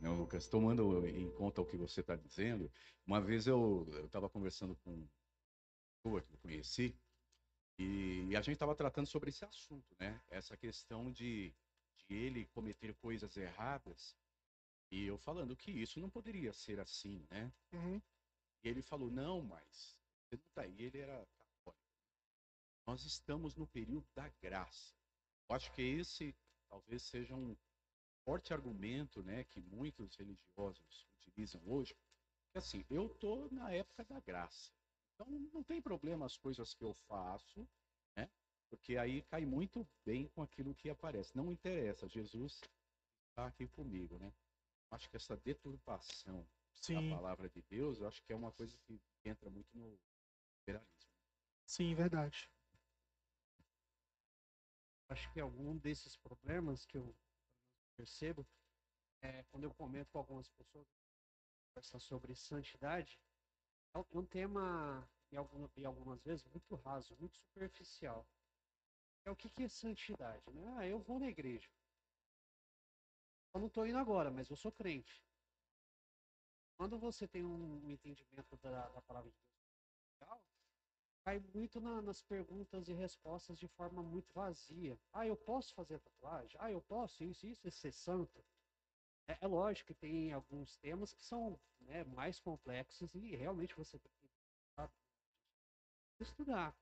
Não, 0.05 0.19
Lucas, 0.19 0.47
tomando 0.47 1.09
em 1.09 1.31
conta 1.31 1.63
o 1.63 1.65
que 1.65 1.79
você 1.79 2.03
está 2.03 2.15
dizendo, 2.15 2.71
uma 3.07 3.23
vez 3.23 3.47
eu 3.47 3.89
estava 4.05 4.29
conversando 4.29 4.77
com 4.85 4.91
uma 4.91 5.09
pessoa 5.97 6.21
que 6.21 6.31
eu 6.31 6.39
conheci 6.41 6.95
e, 7.79 8.27
e 8.29 8.37
a 8.37 8.43
gente 8.43 8.53
estava 8.53 8.75
tratando 8.75 9.07
sobre 9.07 9.31
esse 9.31 9.47
assunto, 9.47 9.97
né? 9.99 10.21
Essa 10.29 10.59
questão 10.59 11.11
de, 11.11 11.55
de 11.97 12.15
ele 12.15 12.45
cometer 12.49 12.95
coisas 12.97 13.35
erradas 13.39 14.15
e 14.91 15.07
eu 15.07 15.17
falando 15.17 15.57
que 15.57 15.71
isso 15.71 15.99
não 15.99 16.11
poderia 16.11 16.53
ser 16.53 16.79
assim, 16.81 17.27
né? 17.31 17.51
Uhum. 17.73 17.99
E 18.63 18.69
ele 18.69 18.83
falou, 18.83 19.11
não, 19.11 19.41
mas 19.41 19.99
você 20.29 20.37
não 20.37 20.45
tá 20.53 20.67
ele 20.67 20.99
era 20.99 21.27
católico. 21.39 21.83
Nós 22.87 23.07
estamos 23.07 23.57
no 23.57 23.67
período 23.67 24.07
da 24.15 24.29
graça. 24.43 24.95
Eu 25.49 25.57
acho 25.57 25.73
que 25.73 25.81
esse 25.81 26.37
talvez 26.69 27.01
seja 27.05 27.35
um 27.35 27.57
forte 28.25 28.53
argumento, 28.53 29.23
né, 29.23 29.45
que 29.45 29.61
muitos 29.61 30.17
religiosos 30.17 31.07
utilizam 31.19 31.61
hoje, 31.67 31.95
que 32.51 32.59
assim, 32.59 32.85
eu 32.91 33.09
tô 33.09 33.49
na 33.51 33.71
época 33.71 34.05
da 34.05 34.21
graça. 34.21 34.73
Então 35.15 35.27
não 35.53 35.63
tem 35.63 35.81
problema 35.81 36.27
as 36.27 36.37
coisas 36.37 36.75
que 36.75 36.85
eu 36.85 36.95
faço, 37.09 37.67
né? 38.17 38.29
Porque 38.69 38.97
aí 38.97 39.23
cai 39.23 39.45
muito 39.45 39.87
bem 40.05 40.29
com 40.29 40.43
aquilo 40.43 40.75
que 40.75 40.91
aparece. 40.91 41.37
Não 41.37 41.53
interessa, 41.53 42.09
Jesus 42.09 42.61
está 43.29 43.47
aqui 43.47 43.67
comigo, 43.69 44.19
né? 44.19 44.33
Acho 44.91 45.09
que 45.11 45.17
essa 45.17 45.37
deturpação 45.37 46.47
Sim. 46.75 47.11
da 47.11 47.17
palavra 47.17 47.49
de 47.49 47.63
Deus, 47.63 48.01
eu 48.01 48.09
acho 48.09 48.23
que 48.23 48.33
é 48.33 48.37
uma 48.37 48.53
coisa 48.53 48.77
que 48.87 49.01
entra 49.25 49.51
muito 49.51 49.69
no 49.77 49.99
liberalismo. 50.59 51.13
Sim, 51.67 51.95
verdade. 51.95 52.51
Acho 55.09 55.33
que 55.33 55.41
algum 55.41 55.77
desses 55.77 56.17
problemas 56.17 56.85
que 56.87 56.97
eu 56.97 57.15
percebo 57.97 58.47
é, 59.21 59.43
quando 59.45 59.65
eu 59.65 59.75
comento 59.75 60.11
com 60.13 60.19
algumas 60.19 60.49
pessoas 60.49 60.87
sobre 61.99 62.35
santidade, 62.35 63.19
é 63.95 63.99
um 64.13 64.25
tema, 64.25 65.09
em, 65.33 65.37
algum, 65.37 65.69
em 65.77 65.85
algumas 65.85 66.23
vezes, 66.23 66.45
muito 66.47 66.75
raso, 66.77 67.17
muito 67.19 67.37
superficial. 67.37 68.27
É 69.25 69.31
o 69.31 69.37
que, 69.37 69.49
que 69.49 69.63
é 69.63 69.69
santidade? 69.69 70.43
Né? 70.51 70.75
Ah, 70.77 70.87
eu 70.87 70.99
vou 70.99 71.19
na 71.19 71.29
igreja. 71.29 71.71
Eu 73.55 73.61
não 73.61 73.69
estou 73.69 73.87
indo 73.87 73.99
agora, 73.99 74.31
mas 74.31 74.51
eu 74.51 74.57
sou 74.57 74.73
crente. 74.73 75.23
Quando 76.77 76.99
você 76.99 77.27
tem 77.27 77.45
um 77.45 77.89
entendimento 77.89 78.57
da, 78.57 78.89
da 78.89 79.01
palavra 79.03 79.31
de 79.31 79.37
Deus, 79.39 79.55
cai 81.25 81.43
muito 81.55 81.81
na, 81.81 82.03
nas 82.03 82.23
perguntas 82.23 82.87
e 82.89 82.93
respostas 82.93 83.59
de 83.59 83.67
forma 83.67 84.03
muito 84.03 84.31
vazia. 84.35 84.99
Ah, 85.13 85.27
eu 85.27 85.35
posso 85.35 85.75
fazer 85.75 85.99
tatuagem? 85.99 86.57
Ah, 86.61 86.71
eu 86.71 86.83
posso 86.83 87.25
isso, 87.25 87.47
isso, 87.47 87.71
ser 87.71 87.93
santo? 87.93 88.45
É, 89.27 89.39
é, 89.41 89.47
lógico 89.47 89.87
que 89.89 89.95
tem 89.95 90.33
alguns 90.33 90.77
temas 90.77 91.15
que 91.15 91.25
são 91.25 91.59
né, 91.81 92.05
mais 92.05 92.39
complexos 92.39 93.15
e 93.15 93.35
realmente 93.35 93.75
você 93.75 93.99
tem 93.99 94.13
que 96.17 96.23
estudar, 96.23 96.77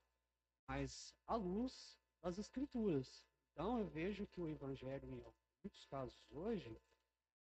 mas 0.67 1.15
à 1.25 1.35
luz 1.35 1.97
das 2.21 2.37
escrituras. 2.37 3.25
Então 3.51 3.79
eu 3.79 3.87
vejo 3.87 4.27
que 4.27 4.41
o 4.41 4.47
evangelho, 4.47 5.07
em 5.09 5.23
muitos 5.63 5.85
casos 5.85 6.21
hoje, 6.29 6.79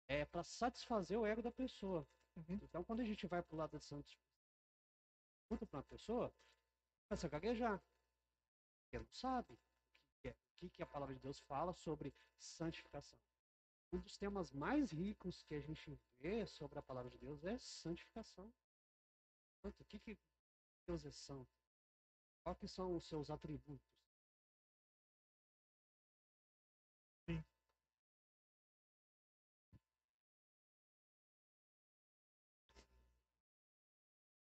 é 0.09 0.25
para 0.25 0.45
satisfazer 0.45 1.19
o 1.19 1.27
ego 1.27 1.43
da 1.43 1.51
pessoa. 1.51 2.07
Uhum. 2.37 2.59
Então 2.63 2.85
quando 2.85 3.01
a 3.01 3.05
gente 3.05 3.27
vai 3.27 3.43
para 3.43 3.55
o 3.55 3.59
lado 3.59 3.77
de 3.77 3.85
santos, 3.85 4.17
para 5.49 5.69
uma 5.73 5.83
pessoa, 5.83 6.33
começa 7.13 7.27
a 7.27 7.31
gaguejar. 7.31 7.83
Porque 8.85 8.99
não 8.99 9.13
sabe 9.13 9.53
o 9.53 9.59
que, 10.23 10.29
é, 10.29 10.37
o 10.63 10.71
que 10.71 10.83
a 10.83 10.87
palavra 10.87 11.15
de 11.15 11.21
Deus 11.21 11.41
fala 11.41 11.75
sobre 11.75 12.15
santificação. 12.39 13.19
Um 13.93 13.99
dos 13.99 14.17
temas 14.17 14.51
mais 14.51 14.91
ricos 14.91 15.43
que 15.43 15.55
a 15.55 15.61
gente 15.61 15.95
vê 16.21 16.47
sobre 16.47 16.79
a 16.79 16.83
palavra 16.83 17.11
de 17.11 17.19
Deus 17.19 17.45
é 17.45 17.59
santificação. 17.59 18.51
O 19.63 19.71
que, 19.85 19.99
que 19.99 20.19
Deus 20.87 21.05
é 21.05 21.11
santo? 21.11 21.51
Quais 22.43 22.71
são 22.71 22.97
os 22.97 23.07
seus 23.07 23.29
atributos? 23.31 23.79
Sim. 27.27 27.45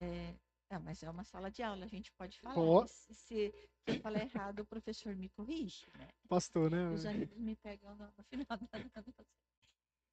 É, 0.01 0.35
ah, 0.73 0.81
mas 0.81 1.03
é 1.03 1.11
uma 1.11 1.25
sala 1.25 1.51
de 1.51 1.63
aula, 1.63 1.85
a 1.85 1.89
gente 1.89 2.11
pode 2.13 2.41
falar. 2.41 2.87
Se, 2.89 3.15
se, 3.15 3.71
eu 3.87 4.01
falar 4.01 4.23
errado, 4.23 4.61
o 4.61 4.65
professor 4.65 5.15
me 5.15 5.29
corrige, 5.29 5.87
né? 5.99 6.09
Pastor, 6.29 6.71
né? 6.71 6.89
Os 6.91 7.05
amigos 7.05 7.37
me 7.39 7.55
pegam 7.57 7.95
no, 7.95 8.07
no 8.07 8.25
final 8.25 8.47
da 8.73 9.15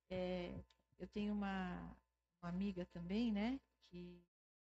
é, 0.09 0.63
Eu 0.97 1.07
tenho 1.07 1.33
uma, 1.33 1.95
uma 2.41 2.49
amiga 2.49 2.85
também, 2.87 3.31
né? 3.31 3.59
Que, 3.89 4.21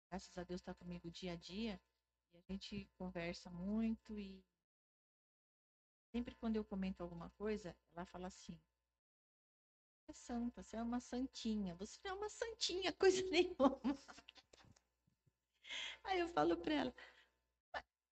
graças 0.08 0.36
a 0.38 0.44
Deus, 0.44 0.60
está 0.60 0.72
comigo 0.74 1.10
dia 1.10 1.32
a 1.32 1.36
dia. 1.36 1.80
E 2.32 2.38
a 2.38 2.40
gente 2.40 2.88
conversa 2.96 3.50
muito 3.50 4.18
e 4.18 4.42
sempre 6.10 6.34
quando 6.36 6.56
eu 6.56 6.64
comento 6.64 7.02
alguma 7.02 7.28
coisa, 7.30 7.76
ela 7.92 8.06
fala 8.06 8.28
assim, 8.28 8.58
é 10.08 10.12
santa, 10.12 10.62
você 10.62 10.76
é 10.76 10.82
uma 10.82 11.00
santinha. 11.00 11.74
Você 11.76 11.98
não 12.04 12.12
é 12.12 12.14
uma 12.14 12.28
santinha, 12.28 12.92
coisa 12.98 13.22
nenhuma. 13.30 13.80
Aí 16.04 16.20
eu 16.20 16.28
falo 16.28 16.56
para 16.56 16.74
ela, 16.74 16.94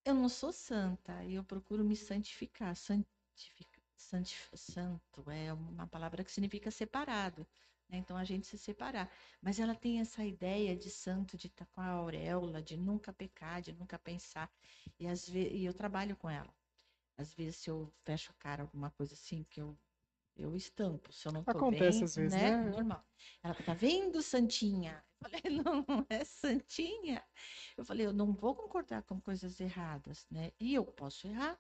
eu 0.05 0.15
não 0.15 0.29
sou 0.29 0.53
santa, 0.53 1.25
eu 1.27 1.45
procuro 1.45 1.85
me 1.85 1.97
santificar. 1.97 2.75
Santifica, 2.77 3.81
santif, 3.97 4.51
santo 4.57 5.31
é 5.31 5.53
uma 5.53 5.87
palavra 5.87 6.25
que 6.25 6.33
significa 6.33 6.71
separado. 6.71 7.47
Né? 7.89 7.99
Então 7.99 8.17
a 8.17 8.25
gente 8.25 8.47
se 8.47 8.59
separar. 8.59 9.11
Mas 9.43 9.59
ela 9.61 9.75
tem 9.75 10.01
essa 10.01 10.25
ideia 10.25 10.77
de 10.77 10.91
santo, 10.91 11.37
de 11.37 11.49
estar 11.49 11.67
com 11.67 11.81
a 11.81 11.87
auréola, 11.89 12.63
de 12.63 12.77
nunca 12.77 13.13
pecar, 13.13 13.61
de 13.63 13.73
nunca 13.73 13.99
pensar. 13.99 14.51
E, 14.99 15.07
às 15.07 15.29
vezes, 15.29 15.53
e 15.55 15.65
eu 15.65 15.75
trabalho 15.75 16.17
com 16.17 16.29
ela. 16.31 16.55
Às 17.19 17.35
vezes, 17.35 17.57
se 17.59 17.71
eu 17.71 17.93
fecho 18.05 18.33
a 18.33 18.35
cara, 18.35 18.63
alguma 18.63 18.91
coisa 18.91 19.15
assim, 19.15 19.45
que 19.45 19.61
eu 19.61 19.79
eu 20.37 20.57
estampo, 20.57 21.13
se 21.13 21.29
eu 21.29 21.33
não 21.33 21.45
tô 21.45 21.63
Acontece 21.63 21.71
bem, 21.71 22.05
às 22.05 22.17
vezes, 22.17 22.37
né? 22.37 22.57
né? 22.57 22.57
Normal. 22.71 23.05
Ela 23.43 23.55
tá 23.55 23.75
vendo, 23.75 24.23
Santinha? 24.23 25.05
Eu 25.23 25.29
falei, 25.29 25.43
não, 25.65 25.85
não 25.87 26.07
é 26.09 26.25
Santinha. 26.25 27.23
Eu 27.77 27.85
falei, 27.85 28.07
eu 28.07 28.13
não 28.13 28.33
vou 28.33 28.55
concordar 28.55 29.03
com 29.03 29.21
coisas 29.21 29.61
erradas, 29.61 30.27
né? 30.31 30.53
E 30.59 30.75
eu 30.75 30.85
posso 30.85 31.27
errar. 31.27 31.59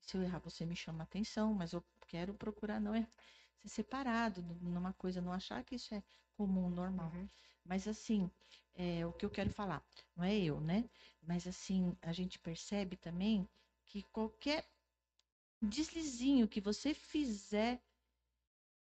Se 0.00 0.16
eu 0.16 0.22
errar, 0.22 0.38
você 0.38 0.64
me 0.64 0.76
chama 0.76 1.02
atenção, 1.02 1.52
mas 1.52 1.72
eu 1.72 1.84
quero 2.06 2.34
procurar 2.34 2.80
não 2.80 2.94
errar, 2.94 3.10
ser 3.58 3.68
separado 3.68 4.42
numa 4.60 4.92
coisa, 4.94 5.20
não 5.20 5.32
achar 5.32 5.62
que 5.64 5.74
isso 5.74 5.94
é 5.94 6.02
comum, 6.36 6.70
normal. 6.70 7.10
Uhum. 7.10 7.28
Mas 7.64 7.86
assim, 7.86 8.30
é, 8.74 9.04
o 9.06 9.12
que 9.12 9.24
eu 9.24 9.30
quero 9.30 9.50
falar, 9.50 9.84
não 10.16 10.24
é 10.24 10.36
eu, 10.36 10.60
né? 10.60 10.88
Mas 11.22 11.46
assim, 11.46 11.96
a 12.00 12.12
gente 12.12 12.38
percebe 12.38 12.96
também 12.96 13.48
que 13.84 14.02
qualquer 14.04 14.64
deslizinho 15.60 16.48
que 16.48 16.60
você 16.60 16.94
fizer 16.94 17.82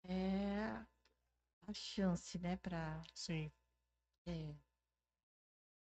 é 0.03 0.85
a 1.67 1.73
chance, 1.73 2.37
né, 2.39 2.57
para 2.57 3.01
Sim. 3.13 3.51
É, 4.29 4.55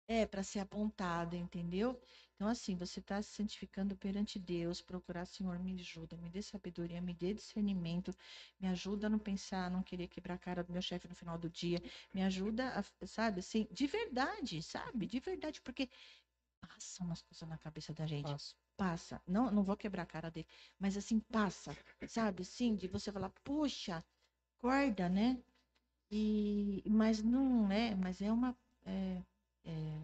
é 0.07 0.25
para 0.25 0.43
ser 0.43 0.59
apontado, 0.59 1.35
entendeu? 1.35 1.99
Então, 2.35 2.47
assim, 2.47 2.75
você 2.75 2.99
está 2.99 3.21
se 3.21 3.29
santificando 3.35 3.95
perante 3.95 4.39
Deus, 4.39 4.81
procurar, 4.81 5.25
Senhor, 5.25 5.57
me 5.59 5.73
ajuda, 5.73 6.15
me 6.17 6.29
dê 6.29 6.41
sabedoria, 6.41 7.01
me 7.01 7.13
dê 7.13 7.33
discernimento, 7.33 8.13
me 8.59 8.67
ajuda 8.67 9.07
a 9.07 9.09
não 9.09 9.19
pensar, 9.19 9.69
não 9.71 9.83
querer 9.83 10.07
quebrar 10.07 10.35
a 10.35 10.37
cara 10.37 10.63
do 10.63 10.71
meu 10.71 10.81
chefe 10.81 11.07
no 11.07 11.15
final 11.15 11.37
do 11.37 11.49
dia, 11.49 11.81
me 12.13 12.23
ajuda, 12.23 12.69
a, 12.79 13.05
sabe, 13.07 13.39
assim, 13.39 13.67
de 13.71 13.87
verdade, 13.87 14.61
sabe? 14.61 15.07
De 15.07 15.19
verdade, 15.19 15.61
porque 15.61 15.89
passa 16.61 17.03
umas 17.03 17.21
coisas 17.21 17.47
na 17.49 17.57
cabeça 17.57 17.93
da 17.93 18.05
gente. 18.05 18.31
Passo. 18.31 18.55
Passa. 18.77 19.21
Não, 19.27 19.51
não 19.51 19.63
vou 19.63 19.75
quebrar 19.75 20.03
a 20.03 20.05
cara 20.05 20.29
dele, 20.29 20.47
mas 20.79 20.95
assim, 20.95 21.19
passa, 21.19 21.75
sabe? 22.07 22.43
Assim, 22.43 22.75
de 22.75 22.87
você 22.87 23.11
falar, 23.11 23.29
puxa, 23.43 24.05
acorda, 24.59 25.09
né? 25.09 25.41
E, 26.09 26.83
mas 26.89 27.21
não 27.21 27.71
é, 27.71 27.95
mas 27.95 28.21
é 28.21 28.31
uma. 28.31 28.57
É, 28.85 29.21
é, 29.65 30.01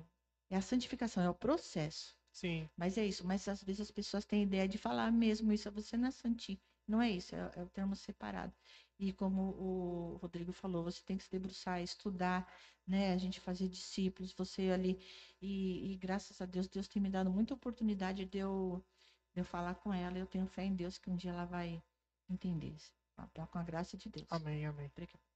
é 0.52 0.56
a 0.58 0.62
santificação, 0.62 1.24
é 1.24 1.30
o 1.30 1.34
processo. 1.36 2.16
Sim. 2.32 2.70
Mas 2.76 2.98
é 2.98 3.06
isso. 3.06 3.26
Mas 3.26 3.48
às 3.48 3.64
vezes 3.64 3.82
as 3.82 3.92
pessoas 3.92 4.26
têm 4.26 4.44
ideia 4.44 4.68
de 4.68 4.78
falar 4.78 5.12
mesmo 5.12 5.52
isso. 5.54 5.72
Você 5.72 5.96
não 5.98 6.08
é 6.08 6.12
santi. 6.12 6.60
Não 6.88 7.02
é 7.02 7.10
isso. 7.10 7.36
É, 7.36 7.52
é 7.56 7.64
o 7.64 7.70
termo 7.70 7.96
separado. 7.96 8.54
E 9.00 9.14
como 9.14 9.42
o 9.58 10.18
Rodrigo 10.18 10.52
falou, 10.52 10.84
você 10.84 11.02
tem 11.06 11.18
que 11.18 11.24
se 11.24 11.32
debruçar, 11.32 11.82
estudar, 11.82 12.52
né? 12.88 13.14
A 13.14 13.18
gente 13.18 13.40
fazer 13.40 13.70
discípulos. 13.70 14.34
Você 14.34 14.72
ali. 14.72 15.00
E, 15.42 15.94
e 15.94 15.96
graças 15.98 16.42
a 16.42 16.46
Deus, 16.46 16.68
Deus 16.68 16.88
tem 16.88 17.02
me 17.02 17.10
dado 17.10 17.30
muita 17.32 17.54
oportunidade 17.54 18.26
de 18.26 18.38
eu, 18.40 18.84
de 19.34 19.42
eu 19.42 19.46
falar 19.46 19.76
com 19.76 19.94
ela. 19.94 20.18
Eu 20.18 20.28
tenho 20.28 20.48
fé 20.48 20.64
em 20.66 20.76
Deus 20.76 20.98
que 20.98 21.10
um 21.10 21.16
dia 21.16 21.32
ela 21.32 21.46
vai 21.46 21.82
entender. 22.30 22.76
Com 23.52 23.60
a 23.60 23.64
graça 23.64 23.96
de 23.96 24.10
Deus. 24.10 24.28
Amém, 24.32 24.66
amém. 24.66 24.88
Obrigada. 24.88 25.33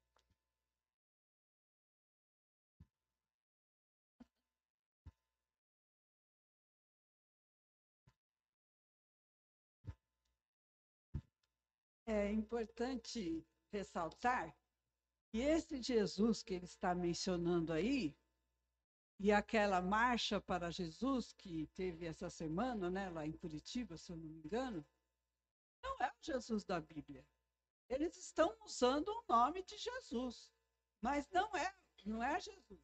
É 12.07 12.31
importante 12.31 13.45
ressaltar 13.69 14.55
que 15.29 15.39
esse 15.39 15.81
Jesus 15.81 16.41
que 16.41 16.53
ele 16.53 16.65
está 16.65 16.95
mencionando 16.95 17.73
aí, 17.73 18.15
e 19.19 19.31
aquela 19.31 19.81
marcha 19.81 20.39
para 20.39 20.71
Jesus 20.71 21.33
que 21.33 21.67
teve 21.75 22.05
essa 22.05 22.29
semana, 22.29 22.89
né, 22.89 23.09
lá 23.09 23.25
em 23.25 23.31
Curitiba, 23.31 23.97
se 23.97 24.11
eu 24.11 24.17
não 24.17 24.25
me 24.25 24.39
engano, 24.39 24.85
não 25.83 25.97
é 25.99 26.09
o 26.09 26.23
Jesus 26.23 26.63
da 26.63 26.79
Bíblia. 26.79 27.25
Eles 27.89 28.15
estão 28.15 28.55
usando 28.63 29.09
o 29.09 29.23
nome 29.27 29.63
de 29.63 29.77
Jesus, 29.77 30.51
mas 31.01 31.27
não 31.31 31.55
é, 31.55 31.75
não 32.05 32.23
é 32.23 32.39
Jesus. 32.39 32.81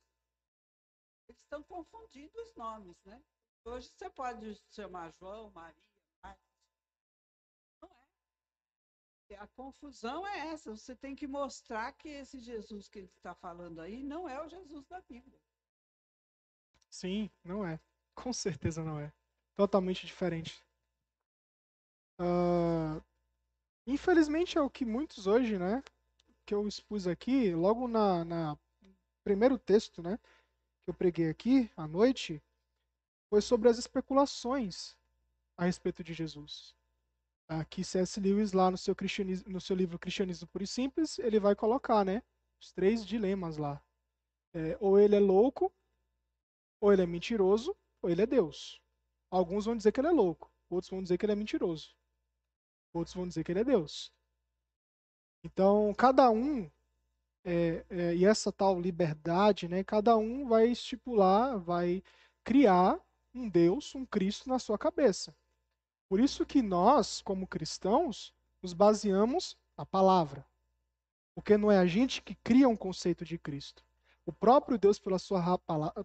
Eles 1.27 1.41
estão 1.41 1.63
confundindo 1.63 2.41
os 2.41 2.53
nomes, 2.55 2.97
né? 3.05 3.23
Hoje 3.63 3.89
você 3.89 4.09
pode 4.09 4.55
chamar 4.71 5.13
João, 5.19 5.51
Maria, 5.51 5.92
a 9.35 9.47
confusão 9.47 10.25
é 10.27 10.49
essa. 10.49 10.75
Você 10.75 10.95
tem 10.95 11.15
que 11.15 11.27
mostrar 11.27 11.91
que 11.93 12.09
esse 12.09 12.39
Jesus 12.39 12.87
que 12.87 12.99
ele 12.99 13.07
está 13.07 13.33
falando 13.33 13.79
aí 13.81 14.03
não 14.03 14.27
é 14.27 14.43
o 14.43 14.49
Jesus 14.49 14.85
da 14.87 15.01
Bíblia. 15.01 15.39
Sim, 16.89 17.29
não 17.43 17.65
é. 17.65 17.79
Com 18.13 18.31
certeza 18.31 18.83
não 18.83 18.99
é. 18.99 19.11
Totalmente 19.55 20.05
diferente. 20.05 20.63
Uh, 22.19 23.03
infelizmente 23.87 24.57
é 24.57 24.61
o 24.61 24.69
que 24.69 24.85
muitos 24.85 25.27
hoje, 25.27 25.57
né? 25.57 25.83
Que 26.45 26.53
eu 26.53 26.67
expus 26.67 27.07
aqui, 27.07 27.53
logo 27.55 27.87
na, 27.87 28.23
na 28.23 28.57
primeiro 29.23 29.57
texto, 29.57 30.01
né? 30.01 30.19
Que 30.83 30.89
eu 30.89 30.93
preguei 30.93 31.29
aqui 31.29 31.71
à 31.75 31.87
noite, 31.87 32.41
foi 33.29 33.41
sobre 33.41 33.69
as 33.69 33.77
especulações 33.77 34.95
a 35.57 35.65
respeito 35.65 36.03
de 36.03 36.13
Jesus. 36.13 36.75
Aqui 37.59 37.83
C.S. 37.83 38.19
Lewis, 38.19 38.53
lá 38.53 38.71
no 38.71 38.77
seu, 38.77 38.95
cristianismo, 38.95 39.51
no 39.51 39.61
seu 39.61 39.75
livro 39.75 39.99
Cristianismo 39.99 40.47
Puro 40.47 40.63
e 40.63 40.67
Simples, 40.67 41.19
ele 41.19 41.39
vai 41.39 41.55
colocar, 41.55 42.03
né? 42.03 42.23
Os 42.59 42.71
três 42.71 43.05
dilemas 43.05 43.57
lá. 43.57 43.81
É, 44.53 44.77
ou 44.79 44.99
ele 44.99 45.15
é 45.15 45.19
louco, 45.19 45.71
ou 46.79 46.91
ele 46.91 47.01
é 47.01 47.05
mentiroso, 47.05 47.75
ou 48.01 48.09
ele 48.09 48.21
é 48.21 48.25
Deus. 48.25 48.81
Alguns 49.29 49.65
vão 49.65 49.75
dizer 49.75 49.91
que 49.91 49.99
ele 49.99 50.07
é 50.07 50.11
louco, 50.11 50.51
outros 50.69 50.89
vão 50.89 51.01
dizer 51.01 51.17
que 51.17 51.25
ele 51.25 51.33
é 51.33 51.35
mentiroso. 51.35 51.95
Outros 52.93 53.15
vão 53.15 53.27
dizer 53.27 53.43
que 53.43 53.51
ele 53.51 53.61
é 53.61 53.63
Deus. 53.63 54.11
Então, 55.43 55.93
cada 55.95 56.29
um, 56.29 56.69
é, 57.43 57.85
é, 57.89 58.15
e 58.15 58.25
essa 58.25 58.51
tal 58.51 58.79
liberdade, 58.79 59.67
né? 59.67 59.83
Cada 59.83 60.15
um 60.17 60.47
vai 60.47 60.69
estipular, 60.69 61.59
vai 61.59 62.03
criar 62.43 62.99
um 63.33 63.49
Deus, 63.49 63.93
um 63.95 64.05
Cristo 64.05 64.47
na 64.47 64.59
sua 64.59 64.77
cabeça. 64.77 65.35
Por 66.13 66.19
isso 66.19 66.45
que 66.45 66.61
nós, 66.61 67.23
como 67.23 67.47
cristãos, 67.47 68.31
nos 68.61 68.71
baseamos 68.71 69.57
na 69.75 69.83
palavra. 69.83 70.45
Porque 71.33 71.57
não 71.57 71.71
é 71.71 71.79
a 71.79 71.87
gente 71.87 72.21
que 72.21 72.35
cria 72.35 72.69
um 72.69 72.77
conceito 72.77 73.25
de 73.25 73.35
Cristo. 73.39 73.83
O 74.23 74.31
próprio 74.31 74.77
Deus, 74.77 74.99
pela 74.99 75.17
sua, 75.17 75.57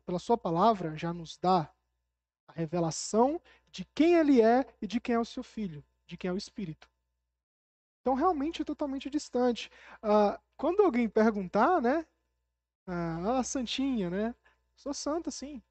pela 0.07 0.19
sua 0.19 0.39
palavra, 0.39 0.97
já 0.97 1.13
nos 1.13 1.37
dá 1.37 1.71
a 2.47 2.53
revelação 2.53 3.39
de 3.71 3.85
quem 3.95 4.15
ele 4.15 4.41
é 4.41 4.65
e 4.81 4.87
de 4.87 4.99
quem 4.99 5.15
é 5.15 5.21
o 5.21 5.27
seu 5.27 5.43
filho, 5.43 5.85
de 6.07 6.17
quem 6.17 6.31
é 6.31 6.33
o 6.33 6.39
Espírito. 6.39 6.89
Então, 8.01 8.15
realmente 8.15 8.63
é 8.63 8.65
totalmente 8.65 9.11
distante. 9.11 9.71
Ah, 10.03 10.41
quando 10.57 10.83
alguém 10.83 11.07
perguntar, 11.07 11.83
né? 11.83 12.07
Ah, 12.87 13.43
santinha, 13.45 14.09
né? 14.09 14.35
Sou 14.75 14.95
santa, 14.95 15.31
sim. 15.31 15.63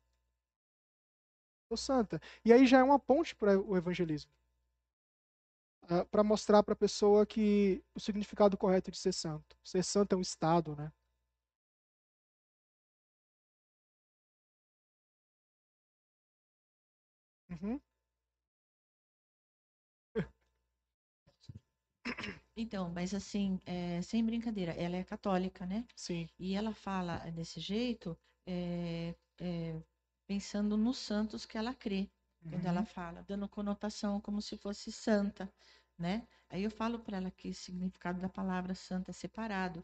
Santa. 1.76 2.22
E 2.46 2.54
aí 2.54 2.66
já 2.66 2.80
é 2.80 2.84
uma 2.84 3.00
ponte 3.00 3.36
para 3.36 3.60
o 3.60 3.76
evangelismo. 3.76 4.32
Uh, 5.90 6.06
para 6.12 6.22
mostrar 6.24 6.64
para 6.64 6.74
a 6.74 6.76
pessoa 6.78 7.26
que 7.26 7.82
o 7.96 8.00
significado 8.00 8.58
correto 8.58 8.92
de 8.92 8.98
ser 8.98 9.14
santo. 9.14 9.58
Ser 9.64 9.84
santo 9.84 10.14
é 10.14 10.18
um 10.18 10.22
estado, 10.22 10.76
né? 10.76 10.92
Uhum. 17.52 17.82
Então, 22.56 22.90
mas 22.90 23.14
assim, 23.14 23.60
é, 23.66 24.02
sem 24.02 24.26
brincadeira, 24.26 24.72
ela 24.74 24.96
é 24.98 25.04
católica, 25.04 25.66
né? 25.66 25.86
Sim. 25.96 26.28
E 26.40 26.56
ela 26.56 26.74
fala 26.74 27.18
desse 27.32 27.60
jeito, 27.60 28.18
é, 28.46 29.16
é, 29.40 29.82
pensando 30.28 30.78
nos 30.78 30.98
santos 30.98 31.46
que 31.46 31.58
ela 31.58 31.74
crê, 31.74 32.10
uhum. 32.44 32.52
quando 32.52 32.66
ela 32.66 32.86
fala, 32.86 33.24
dando 33.24 33.48
conotação 33.48 34.20
como 34.22 34.42
se 34.42 34.58
fosse 34.58 34.92
santa, 34.92 35.52
né? 35.98 36.28
Aí 36.50 36.64
eu 36.64 36.72
falo 36.72 37.00
para 37.00 37.18
ela 37.18 37.32
que 37.32 37.50
o 37.50 37.54
significado 37.56 38.22
da 38.22 38.30
palavra 38.30 38.76
santa 38.76 39.12
é 39.12 39.14
separado, 39.14 39.84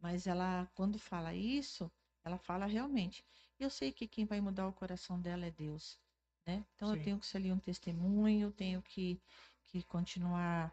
mas 0.00 0.26
ela, 0.26 0.68
quando 0.74 0.98
fala 0.98 1.34
isso, 1.34 1.90
ela 2.24 2.38
fala 2.38 2.66
realmente. 2.66 3.24
Eu 3.58 3.70
sei 3.70 3.92
que 3.92 4.06
quem 4.06 4.24
vai 4.26 4.40
mudar 4.40 4.68
o 4.68 4.72
coração 4.72 5.20
dela 5.20 5.46
é 5.46 5.50
Deus, 5.50 5.98
né? 6.46 6.64
Então 6.74 6.88
Sim. 6.88 6.98
eu 6.98 7.02
tenho 7.04 7.18
que 7.18 7.26
ser 7.26 7.38
ali 7.38 7.52
um 7.52 7.58
testemunho, 7.58 8.50
tenho 8.52 8.82
que, 8.82 9.20
que 9.66 9.82
continuar 9.84 10.72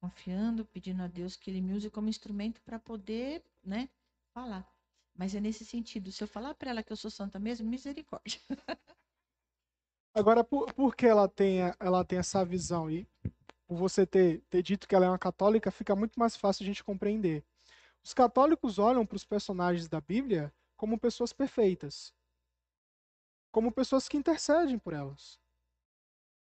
confiando, 0.00 0.64
pedindo 0.64 1.02
a 1.02 1.06
Deus 1.06 1.36
que 1.36 1.50
Ele 1.50 1.60
me 1.60 1.74
use 1.74 1.90
como 1.90 2.08
instrumento 2.08 2.60
para 2.62 2.78
poder, 2.78 3.44
né, 3.62 3.88
falar. 4.32 4.66
Mas 5.20 5.34
é 5.34 5.40
nesse 5.40 5.66
sentido. 5.66 6.10
Se 6.10 6.24
eu 6.24 6.26
falar 6.26 6.54
para 6.54 6.70
ela 6.70 6.82
que 6.82 6.90
eu 6.90 6.96
sou 6.96 7.10
santa 7.10 7.38
mesmo, 7.38 7.68
misericórdia. 7.68 8.40
Agora, 10.14 10.42
por, 10.42 10.72
por 10.72 10.96
que 10.96 11.04
ela 11.04 11.28
tem, 11.28 11.58
ela 11.78 12.02
tem 12.02 12.18
essa 12.18 12.42
visão? 12.42 12.90
E 12.90 13.06
por 13.66 13.76
você 13.76 14.06
ter, 14.06 14.40
ter 14.48 14.62
dito 14.62 14.88
que 14.88 14.94
ela 14.94 15.04
é 15.04 15.08
uma 15.10 15.18
católica, 15.18 15.70
fica 15.70 15.94
muito 15.94 16.18
mais 16.18 16.36
fácil 16.36 16.62
a 16.62 16.66
gente 16.66 16.82
compreender. 16.82 17.44
Os 18.02 18.14
católicos 18.14 18.78
olham 18.78 19.04
para 19.04 19.16
os 19.16 19.24
personagens 19.26 19.90
da 19.90 20.00
Bíblia 20.00 20.50
como 20.74 20.98
pessoas 20.98 21.34
perfeitas, 21.34 22.14
como 23.52 23.70
pessoas 23.70 24.08
que 24.08 24.16
intercedem 24.16 24.78
por 24.78 24.94
elas. 24.94 25.38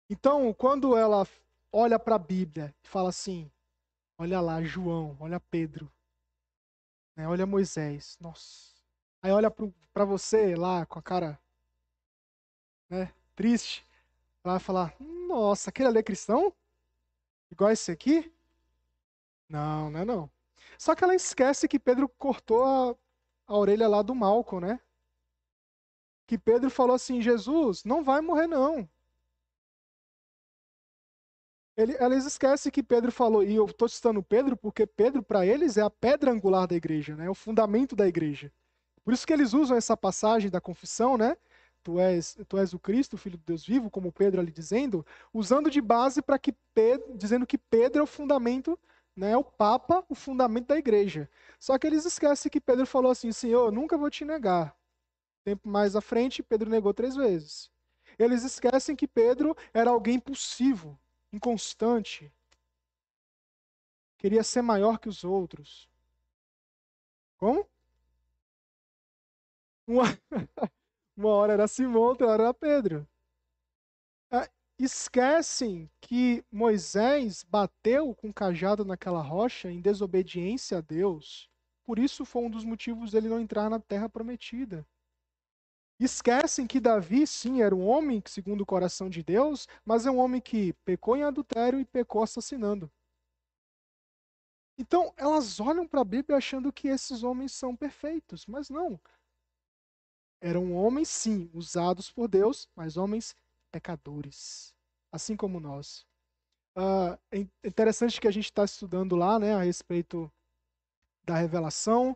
Então, 0.09 0.53
quando 0.53 0.95
ela 0.95 1.27
olha 1.69 1.99
para 1.99 2.15
a 2.15 2.19
Bíblia 2.19 2.73
e 2.81 2.87
fala 2.87 3.09
assim: 3.09 3.51
olha 4.17 4.39
lá, 4.39 4.63
João, 4.63 5.17
olha 5.19 5.37
Pedro, 5.37 5.91
né? 7.19 7.27
Olha 7.27 7.45
Moisés. 7.45 8.17
Nossa. 8.21 8.73
Aí 9.21 9.29
olha 9.31 9.51
para 9.51 10.05
você 10.05 10.55
lá 10.55 10.85
com 10.85 10.97
a 10.99 11.01
cara 11.01 11.37
né, 12.89 13.13
triste. 13.35 13.85
Vai 14.41 14.57
falar: 14.57 14.95
Nossa, 15.27 15.69
aquele 15.69 15.89
ali 15.89 15.99
é 15.99 16.03
cristão? 16.03 16.53
Igual 17.51 17.71
esse 17.71 17.91
aqui? 17.91 18.31
Não, 19.49 19.91
não 19.91 19.99
é 19.99 20.05
não. 20.05 20.31
Só 20.77 20.95
que 20.95 21.03
ela 21.03 21.13
esquece 21.13 21.67
que 21.67 21.77
Pedro 21.77 22.07
cortou 22.07 22.63
a, 22.63 22.95
a 23.47 23.57
orelha 23.57 23.89
lá 23.89 24.01
do 24.01 24.15
Malcolm, 24.15 24.65
né? 24.65 24.79
Que 26.25 26.37
Pedro 26.37 26.69
falou 26.69 26.95
assim: 26.95 27.21
Jesus, 27.21 27.83
não 27.83 28.01
vai 28.01 28.21
morrer, 28.21 28.47
não. 28.47 28.89
Ele, 31.79 31.95
eles 31.97 32.25
esquecem 32.25 32.69
que 32.69 32.83
Pedro 32.83 33.09
falou, 33.09 33.41
e 33.41 33.55
eu 33.55 33.65
estou 33.65 33.87
citando 33.87 34.21
Pedro 34.21 34.57
porque 34.57 34.85
Pedro, 34.85 35.23
para 35.23 35.45
eles, 35.45 35.77
é 35.77 35.81
a 35.81 35.89
pedra 35.89 36.29
angular 36.29 36.67
da 36.67 36.75
igreja, 36.75 37.15
né? 37.15 37.29
o 37.29 37.33
fundamento 37.33 37.95
da 37.95 38.05
igreja. 38.05 38.51
Por 39.01 39.13
isso 39.13 39.25
que 39.25 39.31
eles 39.31 39.53
usam 39.53 39.77
essa 39.77 39.95
passagem 39.95 40.49
da 40.49 40.59
confissão, 40.59 41.17
né? 41.17 41.37
Tu 41.81 41.97
és, 41.97 42.37
tu 42.49 42.57
és 42.57 42.73
o 42.73 42.79
Cristo, 42.79 43.17
Filho 43.17 43.37
de 43.37 43.45
Deus 43.45 43.65
vivo, 43.65 43.89
como 43.89 44.11
Pedro 44.11 44.41
ali 44.41 44.51
dizendo, 44.51 45.05
usando 45.33 45.71
de 45.71 45.79
base 45.79 46.21
para 46.21 46.37
que 46.37 46.51
Pedro, 46.73 47.17
dizendo 47.17 47.47
que 47.47 47.57
Pedro 47.57 48.01
é 48.01 48.03
o 48.03 48.05
fundamento, 48.05 48.77
né, 49.15 49.31
é 49.31 49.37
o 49.37 49.43
Papa, 49.43 50.03
o 50.09 50.15
fundamento 50.15 50.67
da 50.67 50.77
igreja. 50.77 51.29
Só 51.57 51.77
que 51.77 51.87
eles 51.87 52.03
esquecem 52.05 52.51
que 52.51 52.59
Pedro 52.59 52.85
falou 52.85 53.09
assim: 53.09 53.31
Senhor, 53.31 53.71
nunca 53.71 53.97
vou 53.97 54.09
te 54.09 54.25
negar. 54.25 54.75
Tempo 55.45 55.69
mais 55.69 55.95
à 55.95 56.01
frente, 56.01 56.43
Pedro 56.43 56.69
negou 56.69 56.93
três 56.93 57.15
vezes. 57.15 57.71
Eles 58.17 58.43
esquecem 58.43 58.97
que 58.97 59.07
Pedro 59.07 59.55
era 59.73 59.91
alguém 59.91 60.15
impulsivo, 60.15 60.99
inconstante, 61.31 62.31
queria 64.17 64.43
ser 64.43 64.61
maior 64.61 64.99
que 64.99 65.09
os 65.09 65.23
outros. 65.23 65.89
Como? 67.37 67.67
Uma, 69.87 70.03
uma 71.15 71.29
hora 71.29 71.53
era 71.53 71.67
Simão, 71.67 72.01
outra 72.01 72.27
hora 72.27 72.43
era 72.43 72.53
Pedro. 72.53 73.07
É, 74.31 74.49
esquecem 74.77 75.89
que 76.01 76.43
Moisés 76.51 77.43
bateu 77.43 78.13
com 78.13 78.29
o 78.29 78.33
cajado 78.33 78.85
naquela 78.85 79.21
rocha 79.21 79.71
em 79.71 79.81
desobediência 79.81 80.77
a 80.77 80.81
Deus. 80.81 81.49
Por 81.85 81.97
isso 81.97 82.23
foi 82.23 82.43
um 82.43 82.49
dos 82.49 82.63
motivos 82.63 83.11
dele 83.11 83.29
não 83.29 83.39
entrar 83.39 83.69
na 83.69 83.79
terra 83.79 84.07
prometida. 84.07 84.85
Esquecem 85.99 86.65
que 86.65 86.79
Davi, 86.79 87.27
sim, 87.27 87.61
era 87.61 87.75
um 87.75 87.85
homem 87.85 88.23
segundo 88.25 88.61
o 88.61 88.65
coração 88.65 89.09
de 89.09 89.21
Deus, 89.21 89.67
mas 89.83 90.05
é 90.05 90.11
um 90.11 90.17
homem 90.17 90.39
que 90.39 90.71
pecou 90.85 91.17
em 91.17 91.23
adultério 91.23 91.77
e 91.79 91.85
pecou 91.85 92.23
assassinando. 92.23 92.89
Então, 94.77 95.13
elas 95.17 95.59
olham 95.59 95.85
para 95.85 95.99
a 95.99 96.05
Bíblia 96.05 96.37
achando 96.37 96.71
que 96.71 96.87
esses 96.87 97.21
homens 97.21 97.51
são 97.51 97.75
perfeitos, 97.75 98.45
mas 98.45 98.69
não. 98.69 98.97
Eram 100.39 100.73
homens, 100.73 101.09
sim, 101.09 101.49
usados 101.53 102.09
por 102.09 102.29
Deus, 102.29 102.69
mas 102.73 102.95
homens 102.95 103.35
pecadores, 103.69 104.73
assim 105.11 105.35
como 105.35 105.59
nós. 105.59 106.07
Uh, 106.77 107.19
é 107.29 107.67
interessante 107.67 108.21
que 108.21 108.27
a 108.27 108.31
gente 108.31 108.45
está 108.45 108.63
estudando 108.63 109.17
lá 109.17 109.37
né, 109.37 109.53
a 109.53 109.63
respeito 109.63 110.31
da 111.25 111.35
revelação 111.35 112.15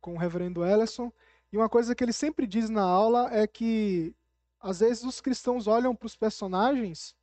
com 0.00 0.14
o 0.14 0.18
reverendo 0.18 0.64
Ellison, 0.64 1.12
e 1.54 1.56
uma 1.56 1.68
coisa 1.68 1.94
que 1.94 2.02
ele 2.02 2.12
sempre 2.12 2.48
diz 2.48 2.68
na 2.68 2.82
aula 2.82 3.32
é 3.32 3.46
que, 3.46 4.12
às 4.58 4.80
vezes, 4.80 5.04
os 5.04 5.20
cristãos 5.20 5.68
olham 5.68 5.94
para 5.94 6.06
os 6.06 6.16
personagens, 6.16 7.14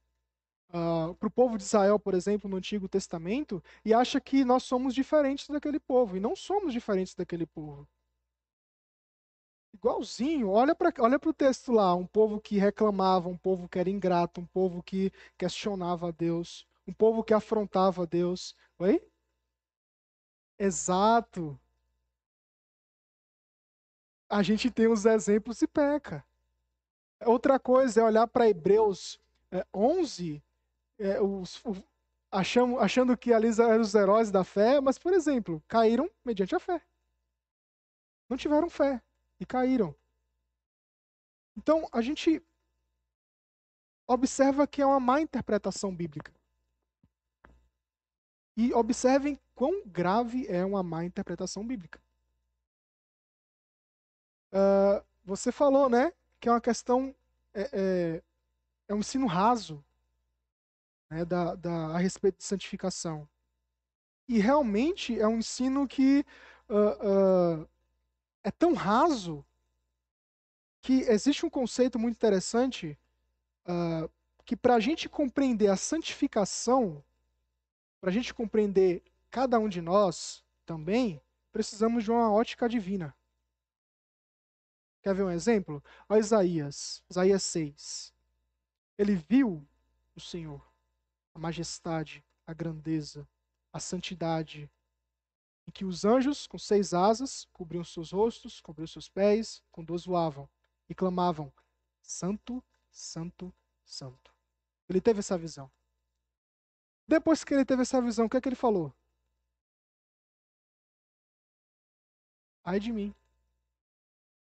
uh, 0.69 1.13
para 1.15 1.27
o 1.27 1.31
povo 1.31 1.57
de 1.57 1.63
Israel, 1.63 1.99
por 1.99 2.13
exemplo, 2.13 2.49
no 2.49 2.55
Antigo 2.55 2.87
Testamento, 2.87 3.61
e 3.83 3.93
acha 3.93 4.21
que 4.21 4.45
nós 4.45 4.63
somos 4.63 4.95
diferentes 4.95 5.49
daquele 5.49 5.81
povo. 5.81 6.15
E 6.15 6.21
não 6.21 6.33
somos 6.33 6.71
diferentes 6.71 7.13
daquele 7.13 7.45
povo. 7.45 7.85
Igualzinho, 9.73 10.49
olha 10.49 10.73
para 10.73 10.93
olha 10.99 11.19
o 11.21 11.33
texto 11.33 11.73
lá, 11.73 11.93
um 11.93 12.07
povo 12.07 12.39
que 12.39 12.57
reclamava, 12.57 13.27
um 13.27 13.37
povo 13.37 13.67
que 13.67 13.79
era 13.79 13.89
ingrato, 13.89 14.39
um 14.39 14.45
povo 14.45 14.81
que 14.81 15.11
questionava 15.37 16.07
a 16.07 16.11
Deus, 16.11 16.65
um 16.87 16.93
povo 16.93 17.21
que 17.21 17.33
afrontava 17.33 18.03
a 18.03 18.05
Deus. 18.05 18.55
Oi? 18.79 19.05
Exato 20.57 21.59
a 24.31 24.41
gente 24.41 24.71
tem 24.71 24.87
os 24.87 25.05
exemplos 25.05 25.61
e 25.61 25.67
peca. 25.67 26.25
Outra 27.25 27.59
coisa 27.59 27.99
é 27.99 28.03
olhar 28.03 28.25
para 28.27 28.47
Hebreus 28.47 29.19
é, 29.51 29.67
11, 29.73 30.41
é, 30.97 31.21
os, 31.21 31.63
o, 31.65 31.75
achando, 32.31 32.79
achando 32.79 33.17
que 33.17 33.33
ali 33.33 33.49
eram 33.49 33.81
os 33.81 33.93
heróis 33.93 34.31
da 34.31 34.45
fé, 34.45 34.79
mas, 34.79 34.97
por 34.97 35.11
exemplo, 35.11 35.61
caíram 35.67 36.09
mediante 36.23 36.55
a 36.55 36.59
fé. 36.59 36.81
Não 38.29 38.37
tiveram 38.37 38.69
fé 38.69 39.01
e 39.37 39.45
caíram. 39.45 39.93
Então, 41.57 41.85
a 41.91 42.01
gente 42.01 42.41
observa 44.07 44.65
que 44.65 44.81
é 44.81 44.85
uma 44.85 44.99
má 44.99 45.19
interpretação 45.19 45.93
bíblica. 45.93 46.33
E 48.55 48.73
observem 48.73 49.37
quão 49.53 49.83
grave 49.85 50.47
é 50.47 50.63
uma 50.63 50.81
má 50.81 51.03
interpretação 51.03 51.67
bíblica. 51.67 52.01
Uh, 54.51 55.03
você 55.23 55.51
falou, 55.51 55.89
né, 55.89 56.11
que 56.39 56.49
é 56.49 56.51
uma 56.51 56.61
questão, 56.61 57.15
é, 57.53 57.69
é, 57.71 58.23
é 58.89 58.93
um 58.93 58.99
ensino 58.99 59.27
raso 59.27 59.83
né, 61.09 61.23
da, 61.25 61.55
da, 61.55 61.87
a 61.87 61.97
respeito 61.97 62.37
de 62.37 62.43
santificação. 62.43 63.27
E 64.27 64.39
realmente 64.39 65.19
é 65.19 65.27
um 65.27 65.39
ensino 65.39 65.87
que 65.87 66.25
uh, 66.69 67.61
uh, 67.61 67.69
é 68.43 68.49
tão 68.49 68.73
raso 68.73 69.45
que 70.81 71.01
existe 71.01 71.45
um 71.45 71.49
conceito 71.49 71.99
muito 71.99 72.15
interessante 72.15 72.97
uh, 73.67 74.09
que 74.45 74.55
para 74.55 74.75
a 74.75 74.79
gente 74.79 75.07
compreender 75.07 75.67
a 75.67 75.77
santificação, 75.77 77.03
para 77.99 78.09
a 78.09 78.13
gente 78.13 78.33
compreender 78.33 79.03
cada 79.29 79.59
um 79.59 79.69
de 79.69 79.81
nós 79.81 80.43
também, 80.65 81.21
precisamos 81.51 82.03
de 82.03 82.11
uma 82.11 82.31
ótica 82.31 82.67
divina. 82.67 83.13
Quer 85.01 85.15
ver 85.15 85.23
um 85.23 85.31
exemplo? 85.31 85.83
Olha 86.07 86.19
Isaías, 86.19 87.03
Isaías 87.09 87.43
6. 87.43 88.13
Ele 88.97 89.15
viu 89.15 89.67
o 90.15 90.19
Senhor, 90.19 90.61
a 91.33 91.39
majestade, 91.39 92.23
a 92.45 92.53
grandeza, 92.53 93.27
a 93.73 93.79
santidade, 93.79 94.69
em 95.67 95.71
que 95.71 95.85
os 95.85 96.05
anjos, 96.05 96.45
com 96.45 96.57
seis 96.57 96.93
asas, 96.93 97.47
cobriam 97.51 97.83
seus 97.83 98.11
rostos, 98.11 98.61
cobriam 98.61 98.87
seus 98.87 99.09
pés, 99.09 99.63
com 99.71 99.83
duas 99.83 100.05
voavam 100.05 100.49
e 100.87 100.93
clamavam: 100.93 101.51
Santo, 102.01 102.63
Santo, 102.91 103.53
Santo. 103.83 104.33
Ele 104.87 105.01
teve 105.01 105.19
essa 105.19 105.37
visão. 105.37 105.71
Depois 107.07 107.43
que 107.43 107.53
ele 107.53 107.65
teve 107.65 107.81
essa 107.81 108.01
visão, 108.01 108.25
o 108.25 108.29
que 108.29 108.37
é 108.37 108.41
que 108.41 108.49
ele 108.49 108.55
falou? 108.55 108.93
Ai 112.63 112.79
de 112.79 112.91
mim, 112.91 113.15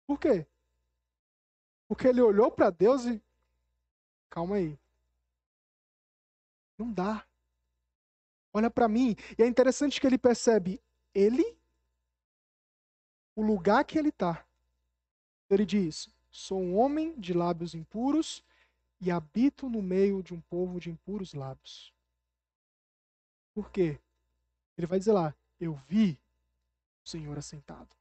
por 0.05 0.19
quê? 0.19 0.45
Porque 1.87 2.07
ele 2.07 2.21
olhou 2.21 2.51
para 2.51 2.69
Deus 2.69 3.05
e. 3.05 3.21
Calma 4.29 4.55
aí. 4.55 4.77
Não 6.77 6.91
dá. 6.91 7.25
Olha 8.51 8.69
para 8.69 8.87
mim. 8.87 9.15
E 9.37 9.43
é 9.43 9.47
interessante 9.47 9.99
que 9.99 10.07
ele 10.07 10.17
percebe 10.17 10.81
ele, 11.13 11.57
o 13.35 13.41
lugar 13.41 13.83
que 13.85 13.97
ele 13.97 14.09
está. 14.09 14.45
Ele 15.49 15.65
diz: 15.65 16.09
Sou 16.29 16.59
um 16.59 16.77
homem 16.77 17.19
de 17.19 17.33
lábios 17.33 17.75
impuros 17.75 18.43
e 18.99 19.11
habito 19.11 19.69
no 19.69 19.81
meio 19.81 20.23
de 20.23 20.33
um 20.33 20.41
povo 20.41 20.79
de 20.79 20.89
impuros 20.89 21.33
lábios. 21.33 21.93
Por 23.53 23.69
quê? 23.71 23.99
Ele 24.77 24.87
vai 24.87 24.97
dizer 24.97 25.11
lá: 25.11 25.35
Eu 25.59 25.75
vi 25.87 26.19
o 27.05 27.09
Senhor 27.09 27.37
assentado. 27.37 27.95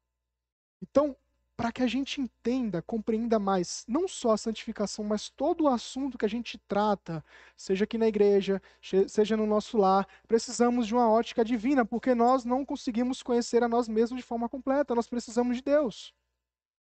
Então, 0.80 1.16
para 1.62 1.70
que 1.70 1.80
a 1.84 1.86
gente 1.86 2.20
entenda, 2.20 2.82
compreenda 2.82 3.38
mais, 3.38 3.84
não 3.86 4.08
só 4.08 4.32
a 4.32 4.36
santificação, 4.36 5.04
mas 5.04 5.30
todo 5.30 5.62
o 5.62 5.68
assunto 5.68 6.18
que 6.18 6.24
a 6.24 6.28
gente 6.28 6.58
trata, 6.66 7.24
seja 7.56 7.84
aqui 7.84 7.96
na 7.96 8.08
igreja, 8.08 8.60
seja 9.06 9.36
no 9.36 9.46
nosso 9.46 9.78
lar, 9.78 10.08
precisamos 10.26 10.88
de 10.88 10.94
uma 10.94 11.08
ótica 11.08 11.44
divina, 11.44 11.84
porque 11.84 12.16
nós 12.16 12.44
não 12.44 12.64
conseguimos 12.64 13.22
conhecer 13.22 13.62
a 13.62 13.68
nós 13.68 13.86
mesmos 13.86 14.20
de 14.20 14.26
forma 14.26 14.48
completa, 14.48 14.92
nós 14.92 15.06
precisamos 15.06 15.58
de 15.58 15.62
Deus. 15.62 16.12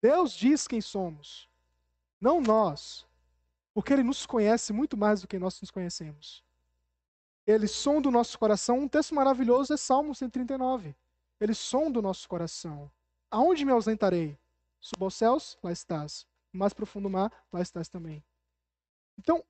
Deus 0.02 0.34
diz 0.34 0.68
quem 0.68 0.82
somos, 0.82 1.48
não 2.20 2.38
nós, 2.38 3.06
porque 3.72 3.94
Ele 3.94 4.02
nos 4.02 4.26
conhece 4.26 4.70
muito 4.70 4.98
mais 4.98 5.22
do 5.22 5.28
que 5.28 5.38
nós 5.38 5.58
nos 5.62 5.70
conhecemos. 5.70 6.44
Ele 7.46 7.66
sonda 7.66 8.10
o 8.10 8.12
nosso 8.12 8.38
coração. 8.38 8.80
Um 8.80 8.88
texto 8.88 9.14
maravilhoso 9.14 9.72
é 9.72 9.78
Salmo 9.78 10.14
139. 10.14 10.94
Ele 11.40 11.54
sonda 11.54 12.00
o 12.00 12.02
nosso 12.02 12.28
coração. 12.28 12.90
Aonde 13.30 13.64
me 13.64 13.72
ausentarei? 13.72 14.38
Suba 14.80 15.06
aos 15.06 15.14
céus, 15.14 15.58
lá 15.62 15.72
estás. 15.72 16.26
Mais 16.52 16.72
profundo 16.72 17.10
mar, 17.10 17.32
lá 17.52 17.60
estás 17.60 17.88
também. 17.88 18.24
Então, 19.18 19.44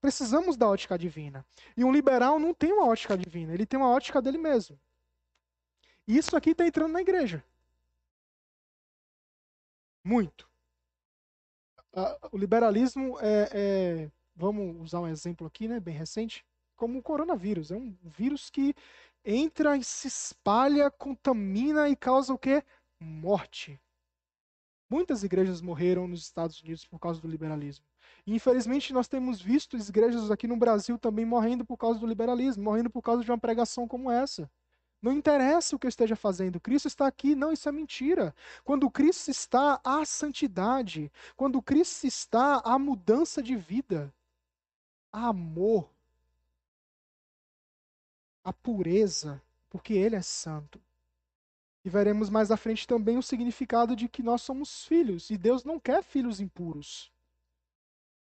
precisamos 0.00 0.56
da 0.56 0.68
ótica 0.68 0.98
divina. 0.98 1.46
E 1.76 1.84
um 1.84 1.92
liberal 1.92 2.38
não 2.38 2.52
tem 2.52 2.72
uma 2.72 2.86
ótica 2.86 3.16
divina, 3.16 3.54
ele 3.54 3.66
tem 3.66 3.78
uma 3.78 3.90
ótica 3.90 4.20
dele 4.20 4.38
mesmo. 4.38 4.78
E 6.06 6.16
isso 6.16 6.36
aqui 6.36 6.50
está 6.50 6.66
entrando 6.66 6.92
na 6.92 7.00
igreja. 7.00 7.44
Muito. 10.04 10.48
O 12.30 12.36
liberalismo 12.36 13.18
é, 13.20 13.48
é, 13.52 14.10
vamos 14.34 14.80
usar 14.80 15.00
um 15.00 15.08
exemplo 15.08 15.46
aqui, 15.46 15.66
né, 15.66 15.80
bem 15.80 15.94
recente, 15.94 16.44
como 16.76 16.98
o 16.98 17.02
coronavírus. 17.02 17.70
É 17.70 17.76
um 17.76 17.96
vírus 18.02 18.50
que 18.50 18.74
entra 19.24 19.76
e 19.76 19.82
se 19.82 20.06
espalha, 20.06 20.90
contamina 20.90 21.88
e 21.88 21.96
causa 21.96 22.34
o 22.34 22.38
quê? 22.38 22.62
Morte 23.00 23.80
Muitas 24.88 25.24
igrejas 25.24 25.60
morreram 25.60 26.06
nos 26.06 26.22
Estados 26.22 26.60
Unidos 26.60 26.84
por 26.84 27.00
causa 27.00 27.20
do 27.20 27.26
liberalismo. 27.26 27.84
Infelizmente, 28.26 28.92
nós 28.92 29.08
temos 29.08 29.40
visto 29.40 29.76
igrejas 29.76 30.30
aqui 30.30 30.46
no 30.46 30.56
Brasil 30.56 30.98
também 30.98 31.24
morrendo 31.24 31.64
por 31.64 31.76
causa 31.76 31.98
do 31.98 32.06
liberalismo, 32.06 32.62
morrendo 32.62 32.90
por 32.90 33.02
causa 33.02 33.24
de 33.24 33.30
uma 33.30 33.38
pregação 33.38 33.88
como 33.88 34.10
essa. 34.10 34.48
Não 35.02 35.12
interessa 35.12 35.76
o 35.76 35.78
que 35.78 35.86
eu 35.86 35.88
esteja 35.88 36.16
fazendo, 36.16 36.60
Cristo 36.60 36.88
está 36.88 37.06
aqui. 37.06 37.34
Não, 37.34 37.52
isso 37.52 37.68
é 37.68 37.72
mentira. 37.72 38.34
Quando 38.64 38.90
Cristo 38.90 39.30
está, 39.30 39.80
há 39.84 40.04
santidade. 40.04 41.12
Quando 41.36 41.60
Cristo 41.60 42.06
está, 42.06 42.60
há 42.64 42.78
mudança 42.78 43.42
de 43.42 43.56
vida. 43.56 44.12
Há 45.12 45.28
amor. 45.28 45.90
A 48.42 48.52
pureza, 48.52 49.42
porque 49.68 49.94
Ele 49.94 50.16
é 50.16 50.22
santo. 50.22 50.80
E 51.86 51.88
veremos 51.88 52.28
mais 52.28 52.50
à 52.50 52.56
frente 52.56 52.84
também 52.84 53.16
o 53.16 53.22
significado 53.22 53.94
de 53.94 54.08
que 54.08 54.20
nós 54.20 54.42
somos 54.42 54.84
filhos. 54.84 55.30
E 55.30 55.38
Deus 55.38 55.62
não 55.62 55.78
quer 55.78 56.02
filhos 56.02 56.40
impuros. 56.40 57.12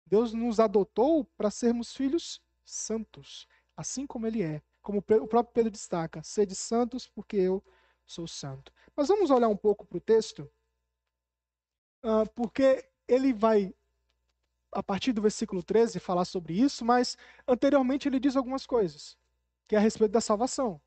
Deus 0.06 0.32
nos 0.32 0.58
adotou 0.58 1.22
para 1.36 1.50
sermos 1.50 1.94
filhos 1.94 2.40
santos, 2.64 3.46
assim 3.76 4.06
como 4.06 4.26
Ele 4.26 4.42
é. 4.42 4.62
Como 4.80 5.00
o 5.00 5.02
próprio 5.02 5.52
Pedro 5.52 5.70
destaca, 5.70 6.22
sede 6.22 6.54
santos 6.54 7.06
porque 7.06 7.36
eu 7.36 7.62
sou 8.06 8.26
santo. 8.26 8.72
Mas 8.96 9.08
vamos 9.08 9.30
olhar 9.30 9.48
um 9.48 9.56
pouco 9.56 9.84
para 9.84 9.98
o 9.98 10.00
texto, 10.00 10.50
uh, 12.02 12.26
porque 12.34 12.88
ele 13.06 13.34
vai, 13.34 13.74
a 14.72 14.82
partir 14.82 15.12
do 15.12 15.20
versículo 15.20 15.62
13, 15.62 16.00
falar 16.00 16.24
sobre 16.24 16.54
isso, 16.54 16.86
mas 16.86 17.18
anteriormente 17.46 18.08
ele 18.08 18.18
diz 18.18 18.34
algumas 18.34 18.64
coisas, 18.64 19.14
que 19.68 19.76
é 19.76 19.78
a 19.78 19.82
respeito 19.82 20.12
da 20.12 20.22
salvação. 20.22 20.80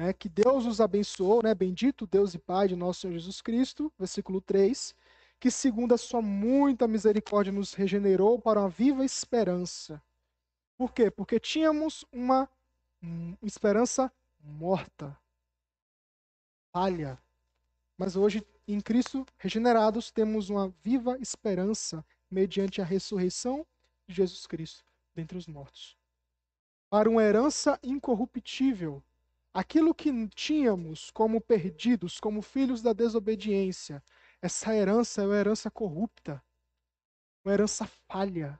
Né, 0.00 0.12
que 0.12 0.28
Deus 0.28 0.64
os 0.64 0.80
abençoou, 0.80 1.42
né, 1.42 1.54
bendito 1.54 2.06
Deus 2.06 2.32
e 2.32 2.38
Pai 2.38 2.68
de 2.68 2.76
nosso 2.76 3.00
Senhor 3.00 3.12
Jesus 3.12 3.40
Cristo, 3.42 3.92
versículo 3.98 4.40
3, 4.40 4.94
que 5.38 5.50
segundo 5.50 5.92
a 5.92 5.98
sua 5.98 6.22
muita 6.22 6.88
misericórdia 6.88 7.52
nos 7.52 7.74
regenerou 7.74 8.38
para 8.38 8.60
uma 8.60 8.68
viva 8.68 9.04
esperança 9.04 10.02
por 10.80 10.94
quê? 10.94 11.10
Porque 11.10 11.38
tínhamos 11.38 12.06
uma 12.10 12.48
esperança 13.42 14.10
morta, 14.42 15.14
falha. 16.72 17.22
Mas 17.98 18.16
hoje, 18.16 18.42
em 18.66 18.80
Cristo, 18.80 19.26
regenerados, 19.36 20.10
temos 20.10 20.48
uma 20.48 20.70
viva 20.82 21.18
esperança 21.20 22.02
mediante 22.30 22.80
a 22.80 22.84
ressurreição 22.86 23.66
de 24.08 24.14
Jesus 24.14 24.46
Cristo 24.46 24.82
dentre 25.14 25.36
os 25.36 25.46
mortos. 25.46 25.98
Para 26.88 27.10
uma 27.10 27.22
herança 27.22 27.78
incorruptível, 27.82 29.02
aquilo 29.52 29.94
que 29.94 30.28
tínhamos 30.28 31.10
como 31.10 31.40
perdidos, 31.40 32.20
como 32.20 32.42
filhos 32.42 32.82
da 32.82 32.92
desobediência, 32.92 34.02
essa 34.40 34.74
herança 34.74 35.22
é 35.22 35.26
uma 35.26 35.36
herança 35.36 35.70
corrupta, 35.70 36.42
uma 37.44 37.52
herança 37.52 37.86
falha, 38.08 38.58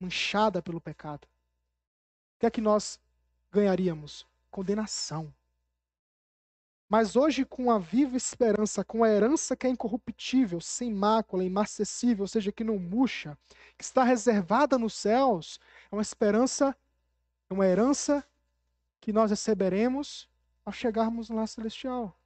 manchada 0.00 0.62
pelo 0.62 0.80
pecado. 0.80 1.24
O 1.24 2.40
que 2.40 2.46
é 2.46 2.50
que 2.50 2.60
nós 2.60 3.00
ganharíamos? 3.52 4.26
Condenação. 4.50 5.32
Mas 6.88 7.16
hoje, 7.16 7.44
com 7.44 7.70
a 7.70 7.78
viva 7.78 8.16
esperança, 8.16 8.82
com 8.82 9.04
a 9.04 9.10
herança 9.10 9.54
que 9.54 9.66
é 9.66 9.70
incorruptível, 9.70 10.58
sem 10.58 10.90
mácula, 10.90 11.44
imarcessível, 11.44 12.22
ou 12.22 12.28
seja, 12.28 12.50
que 12.50 12.64
não 12.64 12.78
murcha, 12.78 13.36
que 13.76 13.84
está 13.84 14.02
reservada 14.02 14.78
nos 14.78 14.94
céus, 14.94 15.60
é 15.92 15.94
uma 15.94 16.00
esperança, 16.00 16.74
é 17.50 17.52
uma 17.52 17.66
herança 17.66 18.26
que 19.00 19.12
nós 19.12 19.30
receberemos 19.30 20.28
ao 20.64 20.72
chegarmos 20.72 21.28
lá 21.30 21.46
celestial. 21.46 22.18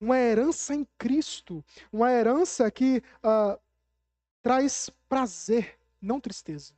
Uma 0.00 0.18
herança 0.18 0.74
em 0.74 0.86
Cristo, 0.98 1.64
uma 1.92 2.12
herança 2.12 2.70
que 2.70 3.02
uh, 3.24 3.58
traz 4.42 4.90
prazer, 5.08 5.78
não 6.00 6.20
tristeza. 6.20 6.74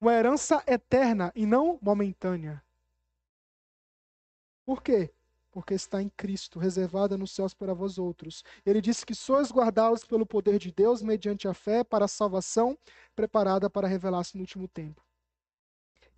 Uma 0.00 0.14
herança 0.14 0.62
eterna 0.66 1.30
e 1.34 1.44
não 1.44 1.78
momentânea. 1.82 2.64
Por 4.64 4.82
quê? 4.82 5.12
Porque 5.50 5.74
está 5.74 6.02
em 6.02 6.08
Cristo, 6.10 6.58
reservada 6.58 7.16
nos 7.16 7.32
céus 7.32 7.54
para 7.54 7.74
vós 7.74 7.98
outros. 7.98 8.44
Ele 8.64 8.80
disse 8.80 9.04
que 9.04 9.14
sois 9.14 9.50
guardados 9.50 10.04
pelo 10.04 10.26
poder 10.26 10.58
de 10.58 10.70
Deus 10.70 11.02
mediante 11.02 11.48
a 11.48 11.54
fé 11.54 11.82
para 11.84 12.04
a 12.04 12.08
salvação 12.08 12.76
preparada 13.14 13.68
para 13.68 13.88
revelar-se 13.88 14.36
no 14.36 14.42
último 14.42 14.68
tempo. 14.68 15.07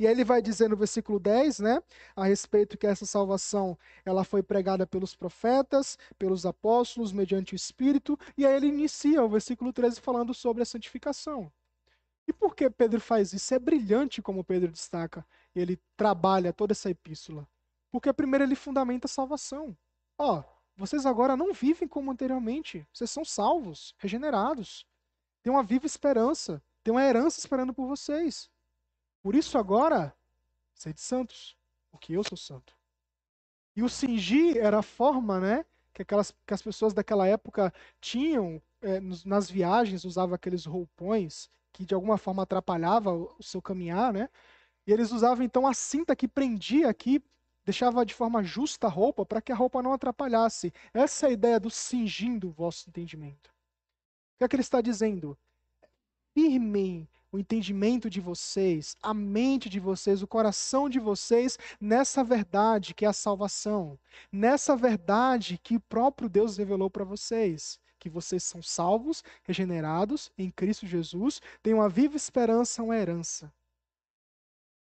E 0.00 0.06
aí 0.06 0.14
ele 0.14 0.24
vai 0.24 0.40
dizer 0.40 0.70
no 0.70 0.76
versículo 0.76 1.20
10, 1.20 1.60
né, 1.60 1.82
a 2.16 2.24
respeito 2.24 2.78
que 2.78 2.86
essa 2.86 3.04
salvação, 3.04 3.78
ela 4.02 4.24
foi 4.24 4.42
pregada 4.42 4.86
pelos 4.86 5.14
profetas, 5.14 5.98
pelos 6.18 6.46
apóstolos, 6.46 7.12
mediante 7.12 7.54
o 7.54 7.56
Espírito, 7.56 8.18
e 8.34 8.46
aí 8.46 8.56
ele 8.56 8.68
inicia 8.68 9.22
o 9.22 9.28
versículo 9.28 9.74
13 9.74 10.00
falando 10.00 10.32
sobre 10.32 10.62
a 10.62 10.64
santificação. 10.64 11.52
E 12.26 12.32
por 12.32 12.56
que 12.56 12.70
Pedro 12.70 12.98
faz 12.98 13.34
isso? 13.34 13.52
É 13.52 13.58
brilhante 13.58 14.22
como 14.22 14.42
Pedro 14.42 14.72
destaca. 14.72 15.26
Ele 15.54 15.78
trabalha 15.98 16.50
toda 16.50 16.72
essa 16.72 16.88
epístola. 16.88 17.46
Porque 17.90 18.10
primeiro 18.10 18.44
ele 18.44 18.54
fundamenta 18.54 19.06
a 19.06 19.08
salvação. 19.08 19.76
Ó, 20.16 20.42
vocês 20.76 21.04
agora 21.04 21.36
não 21.36 21.52
vivem 21.52 21.86
como 21.86 22.10
anteriormente. 22.10 22.86
Vocês 22.90 23.10
são 23.10 23.22
salvos, 23.22 23.94
regenerados. 23.98 24.86
Tem 25.42 25.52
uma 25.52 25.62
viva 25.62 25.84
esperança. 25.84 26.62
Tem 26.82 26.92
uma 26.92 27.04
herança 27.04 27.38
esperando 27.38 27.74
por 27.74 27.86
vocês. 27.86 28.49
Por 29.22 29.34
isso 29.34 29.58
agora, 29.58 30.14
sede 30.74 31.00
santos, 31.00 31.56
porque 31.90 32.12
eu 32.12 32.24
sou 32.24 32.38
santo. 32.38 32.74
E 33.76 33.82
o 33.82 33.88
cingir 33.88 34.56
era 34.56 34.78
a 34.78 34.82
forma, 34.82 35.38
né, 35.38 35.64
que, 35.92 36.02
aquelas, 36.02 36.34
que 36.46 36.54
as 36.54 36.62
pessoas 36.62 36.92
daquela 36.92 37.26
época 37.26 37.72
tinham 38.00 38.60
é, 38.80 39.00
nas 39.24 39.50
viagens, 39.50 40.04
usavam 40.04 40.34
aqueles 40.34 40.64
roupões 40.64 41.50
que 41.72 41.84
de 41.84 41.94
alguma 41.94 42.18
forma 42.18 42.42
atrapalhava 42.42 43.12
o, 43.12 43.34
o 43.38 43.42
seu 43.42 43.62
caminhar, 43.62 44.12
né? 44.12 44.28
E 44.86 44.92
eles 44.92 45.12
usavam 45.12 45.44
então 45.44 45.66
a 45.66 45.74
cinta 45.74 46.16
que 46.16 46.26
prendia 46.26 46.88
aqui, 46.88 47.22
deixava 47.64 48.04
de 48.04 48.14
forma 48.14 48.42
justa 48.42 48.86
a 48.86 48.90
roupa 48.90 49.24
para 49.24 49.40
que 49.40 49.52
a 49.52 49.54
roupa 49.54 49.82
não 49.82 49.92
atrapalhasse. 49.92 50.72
Essa 50.92 51.26
é 51.26 51.28
a 51.30 51.32
ideia 51.32 51.60
do 51.60 51.70
cingindo 51.70 52.48
o 52.48 52.52
vosso 52.52 52.88
entendimento. 52.88 53.48
O 53.48 54.38
que 54.38 54.44
é 54.44 54.48
que 54.48 54.56
ele 54.56 54.62
está 54.62 54.80
dizendo? 54.80 55.38
Firmem 56.34 57.08
o 57.32 57.38
entendimento 57.38 58.10
de 58.10 58.20
vocês, 58.20 58.96
a 59.02 59.14
mente 59.14 59.68
de 59.68 59.78
vocês, 59.78 60.22
o 60.22 60.26
coração 60.26 60.88
de 60.88 60.98
vocês 60.98 61.58
nessa 61.80 62.24
verdade 62.24 62.94
que 62.94 63.04
é 63.04 63.08
a 63.08 63.12
salvação, 63.12 63.98
nessa 64.32 64.76
verdade 64.76 65.58
que 65.62 65.76
o 65.76 65.80
próprio 65.80 66.28
Deus 66.28 66.56
revelou 66.56 66.90
para 66.90 67.04
vocês, 67.04 67.78
que 67.98 68.08
vocês 68.08 68.42
são 68.42 68.62
salvos, 68.62 69.22
regenerados 69.44 70.32
em 70.36 70.50
Cristo 70.50 70.86
Jesus, 70.86 71.40
têm 71.62 71.74
uma 71.74 71.88
viva 71.88 72.16
esperança, 72.16 72.82
uma 72.82 72.96
herança. 72.96 73.52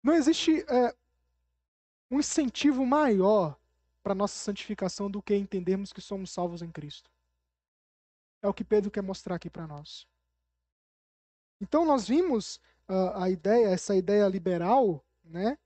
Não 0.03 0.13
existe 0.13 0.65
é, 0.67 0.93
um 2.11 2.19
incentivo 2.19 2.85
maior 2.85 3.57
para 4.03 4.13
nossa 4.13 4.37
santificação 4.37 5.09
do 5.09 5.21
que 5.21 5.35
entendermos 5.35 5.93
que 5.93 6.01
somos 6.01 6.31
salvos 6.31 6.61
em 6.61 6.69
Cristo. 6.69 7.09
É 8.41 8.47
o 8.47 8.53
que 8.53 8.63
Pedro 8.63 8.91
quer 8.91 9.01
mostrar 9.01 9.35
aqui 9.35 9.49
para 9.49 9.65
nós. 9.65 10.07
Então 11.59 11.85
nós 11.85 12.07
vimos 12.07 12.57
uh, 12.89 13.15
a 13.15 13.29
ideia, 13.29 13.67
essa 13.67 13.95
ideia 13.95 14.27
liberal, 14.27 15.03
né, 15.23 15.57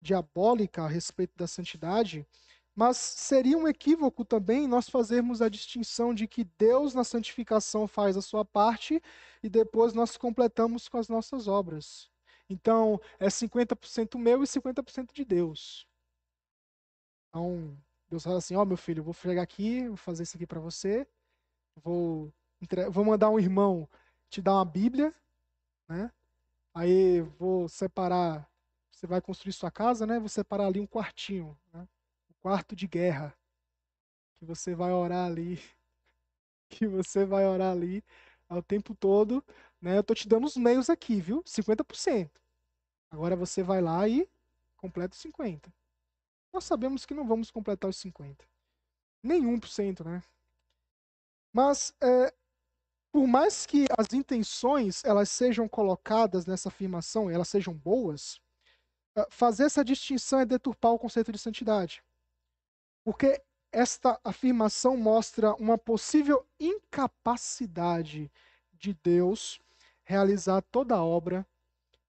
diabólica 0.00 0.82
a 0.82 0.88
respeito 0.88 1.36
da 1.36 1.46
santidade, 1.46 2.26
mas 2.74 2.96
seria 2.96 3.58
um 3.58 3.66
equívoco 3.66 4.24
também 4.24 4.68
nós 4.68 4.88
fazermos 4.88 5.42
a 5.42 5.48
distinção 5.48 6.14
de 6.14 6.28
que 6.28 6.44
Deus 6.56 6.94
na 6.94 7.02
santificação 7.02 7.88
faz 7.88 8.16
a 8.16 8.22
sua 8.22 8.44
parte 8.44 9.02
e 9.42 9.48
depois 9.48 9.92
nós 9.92 10.16
completamos 10.16 10.88
com 10.88 10.96
as 10.96 11.08
nossas 11.08 11.48
obras. 11.48 12.08
Então, 12.48 13.00
é 13.18 13.26
50% 13.26 14.16
meu 14.16 14.42
e 14.42 14.46
50% 14.46 15.12
de 15.12 15.24
Deus. 15.24 15.88
Então, 17.28 17.76
Deus 18.08 18.22
fala 18.22 18.38
assim: 18.38 18.54
Ó, 18.54 18.62
oh, 18.62 18.64
meu 18.64 18.76
filho, 18.76 19.02
vou 19.02 19.12
chegar 19.12 19.42
aqui, 19.42 19.86
vou 19.88 19.96
fazer 19.96 20.22
isso 20.22 20.36
aqui 20.36 20.46
para 20.46 20.60
você, 20.60 21.06
vou, 21.76 22.32
vou 22.90 23.04
mandar 23.04 23.28
um 23.28 23.38
irmão 23.38 23.88
te 24.30 24.42
dar 24.42 24.54
uma 24.54 24.64
Bíblia, 24.64 25.14
né? 25.88 26.12
Aí 26.74 27.20
vou 27.20 27.68
separar, 27.68 28.48
você 28.90 29.06
vai 29.06 29.20
construir 29.20 29.52
sua 29.52 29.70
casa, 29.70 30.06
né? 30.06 30.18
Vou 30.18 30.28
separar 30.28 30.66
ali 30.66 30.80
um 30.80 30.86
quartinho, 30.86 31.58
né? 31.72 31.88
O 32.30 32.34
quarto 32.34 32.76
de 32.76 32.86
guerra, 32.86 33.36
que 34.36 34.44
você 34.44 34.74
vai 34.74 34.92
orar 34.92 35.26
ali, 35.26 35.60
que 36.68 36.86
você 36.86 37.24
vai 37.24 37.46
orar 37.46 37.72
ali 37.72 38.04
o 38.48 38.62
tempo 38.62 38.94
todo, 38.94 39.44
né? 39.80 39.98
Eu 39.98 40.04
tô 40.04 40.14
te 40.14 40.28
dando 40.28 40.46
os 40.46 40.56
meios 40.56 40.88
aqui, 40.88 41.20
viu? 41.20 41.42
50%. 41.44 42.40
Agora 43.10 43.36
você 43.36 43.62
vai 43.62 43.80
lá 43.80 44.08
e 44.08 44.28
completa 44.76 45.14
os 45.14 45.20
50. 45.20 45.72
Nós 46.52 46.64
sabemos 46.64 47.04
que 47.04 47.14
não 47.14 47.26
vamos 47.26 47.50
completar 47.50 47.90
os 47.90 47.96
50. 47.96 48.44
Nenhum 49.22 49.58
por 49.58 49.68
cento, 49.68 50.04
né? 50.04 50.22
Mas 51.52 51.94
é, 52.00 52.32
por 53.12 53.26
mais 53.26 53.66
que 53.66 53.86
as 53.96 54.12
intenções 54.12 55.04
elas 55.04 55.30
sejam 55.30 55.68
colocadas 55.68 56.46
nessa 56.46 56.68
afirmação, 56.68 57.30
elas 57.30 57.48
sejam 57.48 57.74
boas, 57.74 58.40
eh, 59.16 59.26
fazer 59.30 59.64
essa 59.64 59.84
distinção 59.84 60.40
é 60.40 60.46
deturpar 60.46 60.92
o 60.92 60.98
conceito 60.98 61.32
de 61.32 61.38
santidade. 61.38 62.02
Porque 63.04 63.42
esta 63.72 64.18
afirmação 64.24 64.96
mostra 64.96 65.54
uma 65.54 65.78
possível 65.78 66.46
incapacidade 66.58 68.30
de 68.72 68.94
Deus 68.94 69.60
realizar 70.04 70.62
toda 70.62 70.94
a 70.94 71.04
obra, 71.04 71.46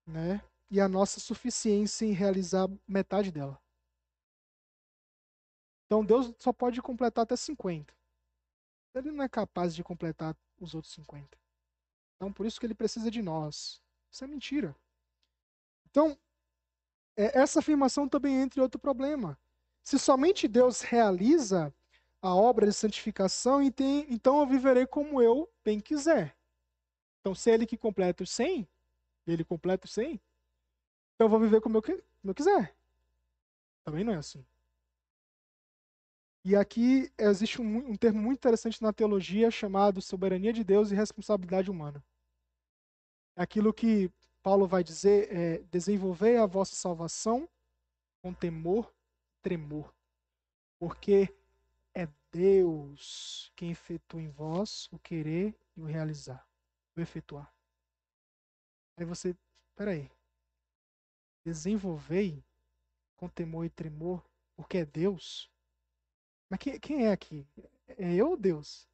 né? 0.06 0.42
E 0.70 0.80
a 0.80 0.88
nossa 0.88 1.18
suficiência 1.20 2.06
em 2.06 2.12
realizar 2.12 2.68
metade 2.86 3.32
dela. 3.32 3.60
Então 5.86 6.04
Deus 6.04 6.32
só 6.38 6.52
pode 6.52 6.80
completar 6.80 7.24
até 7.24 7.34
50. 7.34 7.92
Ele 8.94 9.10
não 9.10 9.24
é 9.24 9.28
capaz 9.28 9.74
de 9.74 9.82
completar 9.82 10.36
os 10.64 10.74
outros 10.74 10.92
50. 10.94 11.38
Então 12.16 12.32
por 12.32 12.46
isso 12.46 12.60
que 12.60 12.66
ele 12.66 12.74
precisa 12.74 13.10
de 13.10 13.22
nós. 13.22 13.80
Isso 14.10 14.24
é 14.24 14.26
mentira. 14.26 14.74
Então, 15.88 16.16
é, 17.16 17.38
essa 17.38 17.60
afirmação 17.60 18.08
também 18.08 18.36
entra 18.36 18.60
em 18.60 18.62
outro 18.62 18.80
problema. 18.80 19.38
Se 19.82 19.98
somente 19.98 20.46
Deus 20.46 20.82
realiza 20.82 21.74
a 22.22 22.34
obra 22.34 22.66
de 22.66 22.72
santificação, 22.72 23.62
então 23.62 24.40
eu 24.40 24.46
viverei 24.46 24.86
como 24.86 25.22
eu 25.22 25.50
bem 25.64 25.80
quiser. 25.80 26.36
Então, 27.20 27.34
se 27.34 27.50
é 27.50 27.54
ele 27.54 27.66
que 27.66 27.76
completa 27.76 28.22
os 28.22 28.30
100, 28.30 28.68
ele 29.26 29.44
completa 29.44 29.86
os 29.86 29.92
100, 29.92 30.20
então 31.14 31.26
eu 31.26 31.28
vou 31.28 31.40
viver 31.40 31.60
como 31.60 31.78
eu, 31.78 31.82
como 31.82 32.02
eu 32.24 32.34
quiser. 32.34 32.74
Também 33.84 34.04
não 34.04 34.12
é 34.12 34.16
assim. 34.16 34.44
E 36.44 36.56
aqui 36.56 37.12
existe 37.18 37.60
um, 37.60 37.90
um, 37.90 37.96
termo 37.96 38.20
muito 38.20 38.38
interessante 38.38 38.80
na 38.82 38.92
teologia 38.92 39.50
chamado 39.50 40.00
soberania 40.00 40.52
de 40.52 40.64
Deus 40.64 40.90
e 40.90 40.94
responsabilidade 40.94 41.70
humana. 41.70 42.02
Aquilo 43.36 43.74
que 43.74 44.10
Paulo 44.42 44.66
vai 44.66 44.82
dizer 44.82 45.30
é 45.30 45.58
desenvolver 45.70 46.38
a 46.38 46.46
vossa 46.46 46.74
salvação 46.74 47.48
com 48.22 48.32
temor 48.32 48.90
tremor, 49.42 49.94
porque 50.78 51.34
é 51.94 52.08
Deus 52.32 53.52
quem 53.56 53.70
efetua 53.70 54.20
em 54.20 54.28
vós 54.28 54.88
o 54.92 54.98
querer 54.98 55.54
e 55.76 55.80
o 55.80 55.84
realizar, 55.84 56.46
o 56.96 57.00
efetuar. 57.00 57.52
Aí 58.96 59.04
você, 59.04 59.36
peraí, 59.74 60.10
desenvolvei 61.44 62.42
com 63.16 63.28
temor 63.28 63.64
e 63.64 63.70
tremor, 63.70 64.24
porque 64.54 64.78
é 64.78 64.84
Deus? 64.84 65.50
Mas 66.50 66.58
quem, 66.58 66.78
quem 66.80 67.06
é 67.06 67.12
aqui? 67.12 67.46
É 67.96 68.12
eu 68.12 68.30
ou 68.30 68.36
Deus? 68.36 68.88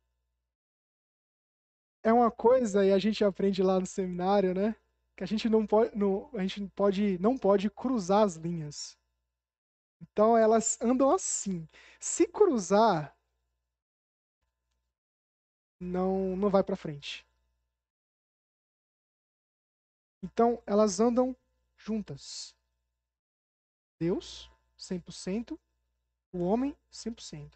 É 2.03 2.13
uma 2.13 2.31
coisa, 2.31 2.85
e 2.87 2.93
a 2.93 2.99
gente 2.99 3.25
aprende 3.25 3.63
lá 3.63 3.81
no 3.81 3.87
seminário, 3.87 4.55
né? 4.55 4.77
Que 5.17 5.25
a 5.25 5.27
gente 5.27 5.49
não 5.49 5.67
pode, 5.67 5.97
não, 5.97 6.31
a 6.35 6.43
gente 6.43 6.69
pode, 6.77 7.19
não 7.19 7.37
pode 7.37 7.71
cruzar 7.71 8.23
as 8.25 8.37
linhas. 8.37 8.97
Então 10.01 10.37
elas 10.37 10.79
andam 10.81 11.11
assim. 11.11 11.67
Se 11.99 12.27
cruzar, 12.29 13.17
não 15.81 16.37
não 16.37 16.51
vai 16.51 16.63
para 16.63 16.77
frente. 16.77 17.27
Então 20.23 20.63
elas 20.67 21.01
andam 21.01 21.35
juntas. 21.79 22.55
Deus 23.99 24.51
100%, 24.77 25.59
o 26.37 26.41
homem 26.41 26.76
100%. 26.93 27.51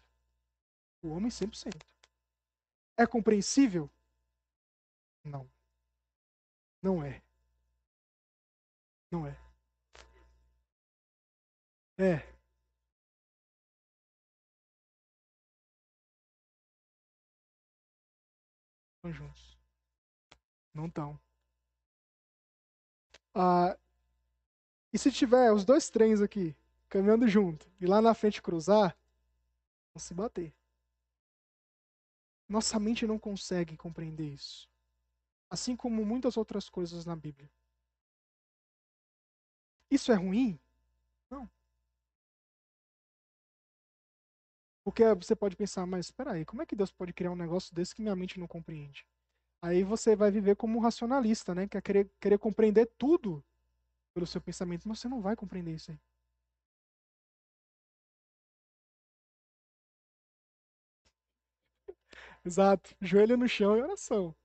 O 1.03 1.09
homem 1.09 1.29
100%. 1.29 1.85
É 2.97 3.05
compreensível? 3.05 3.89
Não. 5.23 5.47
Não 6.81 7.03
é. 7.03 7.21
Não 9.11 9.27
é. 9.27 9.37
É. 11.99 12.15
Estão 18.95 19.13
juntos. 19.13 19.57
Não 20.73 20.87
estão. 20.87 21.19
Ah, 23.35 23.77
e 24.93 24.97
se 24.97 25.11
tiver 25.11 25.51
os 25.53 25.63
dois 25.63 25.89
trens 25.89 26.21
aqui, 26.21 26.55
caminhando 26.91 27.25
junto, 27.25 27.71
e 27.79 27.85
lá 27.85 28.01
na 28.01 28.13
frente 28.13 28.41
cruzar, 28.41 28.95
vão 29.93 29.99
se 29.99 30.13
bater. 30.13 30.53
Nossa 32.49 32.77
mente 32.77 33.07
não 33.07 33.17
consegue 33.17 33.77
compreender 33.77 34.27
isso. 34.27 34.69
Assim 35.49 35.73
como 35.73 36.05
muitas 36.05 36.35
outras 36.35 36.67
coisas 36.67 37.05
na 37.05 37.15
Bíblia. 37.15 37.49
Isso 39.89 40.11
é 40.11 40.15
ruim? 40.15 40.59
Não. 41.29 41.49
Porque 44.83 45.03
você 45.15 45.33
pode 45.33 45.55
pensar, 45.55 45.85
mas 45.85 46.07
espera 46.07 46.33
aí, 46.33 46.43
como 46.43 46.61
é 46.61 46.65
que 46.65 46.75
Deus 46.75 46.91
pode 46.91 47.13
criar 47.13 47.31
um 47.31 47.35
negócio 47.37 47.73
desse 47.73 47.95
que 47.95 48.01
minha 48.01 48.15
mente 48.17 48.37
não 48.37 48.47
compreende? 48.47 49.07
Aí 49.61 49.81
você 49.81 50.13
vai 50.13 50.29
viver 50.29 50.57
como 50.57 50.77
um 50.77 50.81
racionalista, 50.81 51.55
né? 51.55 51.69
Quer 51.69 51.81
querer, 51.81 52.11
querer 52.19 52.37
compreender 52.37 52.87
tudo 52.97 53.41
pelo 54.13 54.27
seu 54.27 54.41
pensamento, 54.41 54.89
mas 54.89 54.99
você 54.99 55.07
não 55.07 55.21
vai 55.21 55.37
compreender 55.37 55.73
isso 55.75 55.91
aí. 55.91 55.99
Exato. 62.45 62.95
Joelho 63.01 63.37
no 63.37 63.47
chão 63.47 63.77
e 63.77 63.81
oração. 63.81 64.35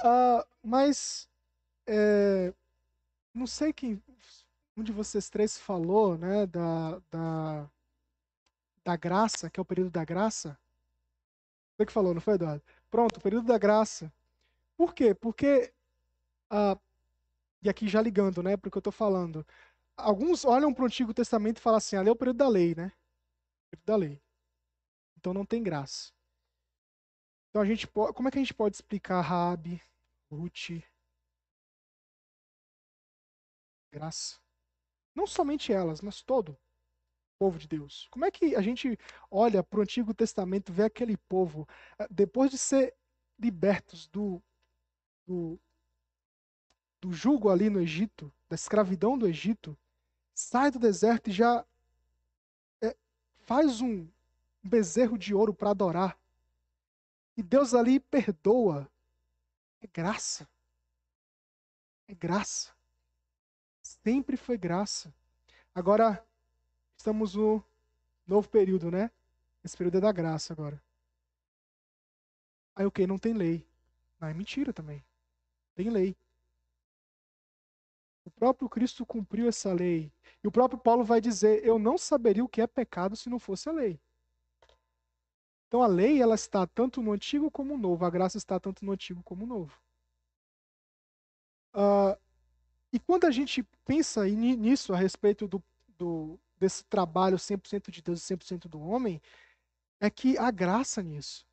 Ah, 0.00 0.46
mas 0.62 1.28
é, 1.86 2.54
não 3.34 3.46
sei 3.46 3.72
quem 3.72 4.02
um 4.76 4.82
de 4.84 4.92
vocês 4.92 5.30
três 5.30 5.58
falou, 5.58 6.18
né, 6.18 6.46
da, 6.46 7.00
da 7.10 7.70
da 8.84 8.96
graça, 8.96 9.50
que 9.50 9.60
é 9.60 9.62
o 9.62 9.66
período 9.66 9.90
da 9.90 10.04
graça. 10.04 10.58
Você 11.76 11.86
que 11.86 11.92
falou, 11.92 12.14
não 12.14 12.20
foi, 12.20 12.34
Eduardo? 12.34 12.62
Pronto, 12.90 13.18
o 13.18 13.20
período 13.20 13.46
da 13.46 13.58
graça. 13.58 14.10
Por 14.76 14.94
quê? 14.94 15.14
Porque, 15.14 15.72
ah, 16.50 16.78
e 17.62 17.68
aqui 17.68 17.88
já 17.88 18.02
ligando, 18.02 18.42
né, 18.42 18.56
porque 18.56 18.78
eu 18.78 18.80
estou 18.80 18.92
falando, 18.92 19.46
alguns 19.96 20.44
olham 20.44 20.72
para 20.74 20.84
o 20.84 20.86
Antigo 20.86 21.14
Testamento 21.14 21.58
e 21.58 21.60
falam 21.60 21.78
assim, 21.78 21.96
ali 21.96 22.08
é 22.08 22.12
o 22.12 22.16
período 22.16 22.38
da 22.38 22.48
lei, 22.48 22.74
né? 22.74 22.92
O 23.66 23.70
período 23.70 23.86
da 23.86 23.96
lei. 23.96 24.22
Então 25.18 25.34
não 25.34 25.44
tem 25.44 25.62
graça. 25.62 26.12
Então 27.58 27.64
a 27.64 27.66
gente 27.66 27.88
pode, 27.88 28.12
como 28.12 28.28
é 28.28 28.30
que 28.30 28.38
a 28.38 28.40
gente 28.40 28.54
pode 28.54 28.76
explicar 28.76 29.20
Rabi, 29.20 29.82
Ruth, 30.30 30.80
graça? 33.92 34.38
Não 35.12 35.26
somente 35.26 35.72
elas, 35.72 36.00
mas 36.00 36.22
todo 36.22 36.56
povo 37.36 37.58
de 37.58 37.66
Deus? 37.66 38.06
Como 38.12 38.24
é 38.24 38.30
que 38.30 38.54
a 38.54 38.62
gente 38.62 38.96
olha 39.28 39.60
para 39.60 39.80
o 39.80 39.82
Antigo 39.82 40.14
Testamento, 40.14 40.72
vê 40.72 40.84
aquele 40.84 41.16
povo, 41.16 41.66
eh, 41.98 42.06
depois 42.08 42.52
de 42.52 42.58
ser 42.58 42.94
libertos 43.36 44.06
do, 44.06 44.40
do, 45.26 45.58
do 47.00 47.12
jugo 47.12 47.50
ali 47.50 47.68
no 47.68 47.80
Egito, 47.80 48.32
da 48.48 48.54
escravidão 48.54 49.18
do 49.18 49.26
Egito, 49.26 49.76
sai 50.32 50.70
do 50.70 50.78
deserto 50.78 51.28
e 51.28 51.32
já 51.32 51.66
é, 52.80 52.96
faz 53.38 53.80
um 53.80 54.08
bezerro 54.62 55.18
de 55.18 55.34
ouro 55.34 55.52
para 55.52 55.70
adorar. 55.70 56.16
E 57.38 57.42
Deus 57.42 57.72
ali 57.72 58.00
perdoa. 58.00 58.90
É 59.80 59.86
graça. 59.86 60.48
É 62.08 62.12
graça. 62.12 62.72
Sempre 63.80 64.36
foi 64.36 64.58
graça. 64.58 65.14
Agora, 65.72 66.26
estamos 66.96 67.36
no 67.36 67.64
novo 68.26 68.48
período, 68.48 68.90
né? 68.90 69.08
Esse 69.62 69.76
período 69.76 69.98
é 69.98 70.00
da 70.00 70.10
graça 70.10 70.52
agora. 70.52 70.82
Aí 72.74 72.84
o 72.84 72.90
que? 72.90 73.06
Não 73.06 73.20
tem 73.20 73.32
lei. 73.32 73.64
Não, 74.18 74.26
é 74.26 74.34
mentira 74.34 74.72
também. 74.72 75.04
Tem 75.76 75.88
lei. 75.90 76.16
O 78.24 78.30
próprio 78.32 78.68
Cristo 78.68 79.06
cumpriu 79.06 79.46
essa 79.46 79.72
lei. 79.72 80.12
E 80.42 80.48
o 80.48 80.50
próprio 80.50 80.80
Paulo 80.80 81.04
vai 81.04 81.20
dizer: 81.20 81.64
Eu 81.64 81.78
não 81.78 81.96
saberia 81.96 82.44
o 82.44 82.48
que 82.48 82.60
é 82.60 82.66
pecado 82.66 83.14
se 83.14 83.30
não 83.30 83.38
fosse 83.38 83.68
a 83.68 83.72
lei. 83.72 84.00
Então 85.68 85.82
a 85.82 85.86
lei 85.86 86.20
ela 86.20 86.34
está 86.34 86.66
tanto 86.66 87.02
no 87.02 87.12
antigo 87.12 87.50
como 87.50 87.76
no 87.76 87.78
novo. 87.78 88.04
A 88.04 88.10
graça 88.10 88.38
está 88.38 88.58
tanto 88.58 88.84
no 88.84 88.92
antigo 88.92 89.22
como 89.22 89.46
no 89.46 89.54
novo. 89.54 89.78
Uh, 91.74 92.18
e 92.90 92.98
quando 92.98 93.26
a 93.26 93.30
gente 93.30 93.62
pensa 93.84 94.26
nisso 94.26 94.94
a 94.94 94.96
respeito 94.96 95.46
do, 95.46 95.62
do, 95.98 96.40
desse 96.58 96.82
trabalho 96.86 97.36
100% 97.36 97.90
de 97.90 98.00
Deus 98.00 98.30
e 98.30 98.34
100% 98.34 98.66
do 98.66 98.80
homem, 98.80 99.20
é 100.00 100.08
que 100.08 100.38
há 100.38 100.50
graça 100.50 101.02
nisso. 101.02 101.46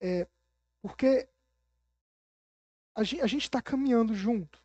É, 0.00 0.26
porque 0.80 1.28
a 2.94 3.02
gente 3.02 3.42
está 3.42 3.60
caminhando 3.60 4.14
junto. 4.14 4.62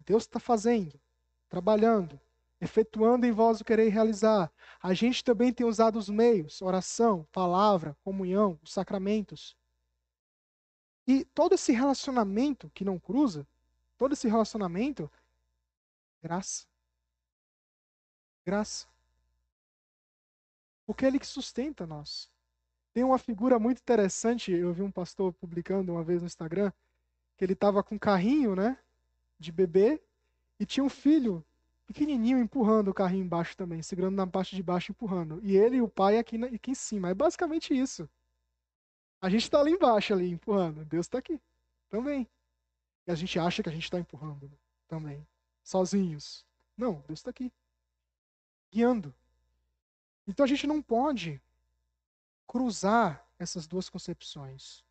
Deus 0.00 0.24
está 0.24 0.40
fazendo, 0.40 1.00
trabalhando, 1.48 2.18
efetuando 2.60 3.26
em 3.26 3.32
vós 3.32 3.60
o 3.60 3.64
querer 3.64 3.88
realizar. 3.88 4.52
A 4.82 4.94
gente 4.94 5.22
também 5.22 5.52
tem 5.52 5.66
usado 5.66 5.98
os 5.98 6.08
meios, 6.08 6.62
oração, 6.62 7.26
palavra, 7.32 7.96
comunhão, 8.02 8.58
os 8.62 8.72
sacramentos. 8.72 9.56
E 11.06 11.24
todo 11.24 11.54
esse 11.54 11.72
relacionamento 11.72 12.70
que 12.70 12.84
não 12.84 12.98
cruza, 12.98 13.46
todo 13.96 14.12
esse 14.12 14.28
relacionamento, 14.28 15.10
graça. 16.22 16.66
Graça. 18.44 18.86
Porque 20.86 21.04
é 21.04 21.08
Ele 21.08 21.18
que 21.18 21.26
sustenta 21.26 21.86
nós. 21.86 22.30
Tem 22.92 23.04
uma 23.04 23.18
figura 23.18 23.58
muito 23.58 23.78
interessante, 23.78 24.50
eu 24.50 24.72
vi 24.72 24.80
um 24.80 24.90
pastor 24.90 25.32
publicando 25.34 25.92
uma 25.92 26.02
vez 26.02 26.22
no 26.22 26.26
Instagram, 26.26 26.72
que 27.36 27.44
ele 27.44 27.52
estava 27.52 27.82
com 27.82 27.96
um 27.96 27.98
carrinho, 27.98 28.56
né, 28.56 28.78
de 29.38 29.52
bebê, 29.52 30.02
e 30.58 30.64
tinha 30.64 30.82
um 30.82 30.88
filho 30.88 31.44
pequenininho 31.86 32.38
empurrando 32.38 32.88
o 32.88 32.94
carrinho 32.94 33.24
embaixo 33.24 33.56
também, 33.56 33.82
segurando 33.82 34.16
na 34.16 34.26
parte 34.26 34.56
de 34.56 34.62
baixo 34.62 34.92
empurrando. 34.92 35.40
E 35.42 35.56
ele 35.56 35.76
e 35.76 35.82
o 35.82 35.88
pai 35.88 36.18
aqui, 36.18 36.36
na, 36.36 36.48
aqui 36.48 36.72
em 36.72 36.74
cima. 36.74 37.08
É 37.08 37.14
basicamente 37.14 37.76
isso. 37.76 38.08
A 39.20 39.30
gente 39.30 39.44
está 39.44 39.60
ali 39.60 39.72
embaixo, 39.72 40.12
ali, 40.12 40.30
empurrando. 40.30 40.84
Deus 40.84 41.06
está 41.06 41.18
aqui 41.18 41.40
também. 41.88 42.28
E 43.06 43.10
a 43.10 43.14
gente 43.14 43.38
acha 43.38 43.62
que 43.62 43.68
a 43.68 43.72
gente 43.72 43.84
está 43.84 43.98
empurrando 43.98 44.50
também. 44.88 45.26
Sozinhos. 45.62 46.44
Não, 46.76 47.02
Deus 47.06 47.20
está 47.20 47.30
aqui. 47.30 47.52
Guiando. 48.72 49.14
Então 50.26 50.44
a 50.44 50.48
gente 50.48 50.66
não 50.66 50.82
pode 50.82 51.40
cruzar 52.46 53.24
essas 53.38 53.66
duas 53.66 53.88
concepções. 53.88 54.84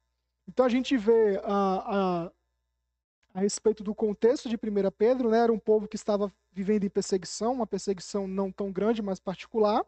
Então 0.48 0.66
a 0.66 0.70
gente 0.70 0.96
vê 0.98 1.40
a, 1.44 2.26
a, 2.26 2.32
a 3.36 3.42
respeito 3.42 3.84
do 3.84 3.94
contexto 3.94 4.48
de 4.48 4.56
1 4.56 4.60
Pedro, 4.98 5.30
né, 5.30 5.40
era 5.40 5.52
um 5.52 5.60
povo 5.60 5.90
que 5.90 5.98
estava 5.98 6.32
vivendo 6.54 6.86
em 6.86 6.90
perseguição, 6.90 7.52
uma 7.52 7.68
perseguição 7.68 8.30
não 8.30 8.50
tão 8.50 8.72
grande, 8.72 9.02
mas 9.02 9.20
particular. 9.20 9.86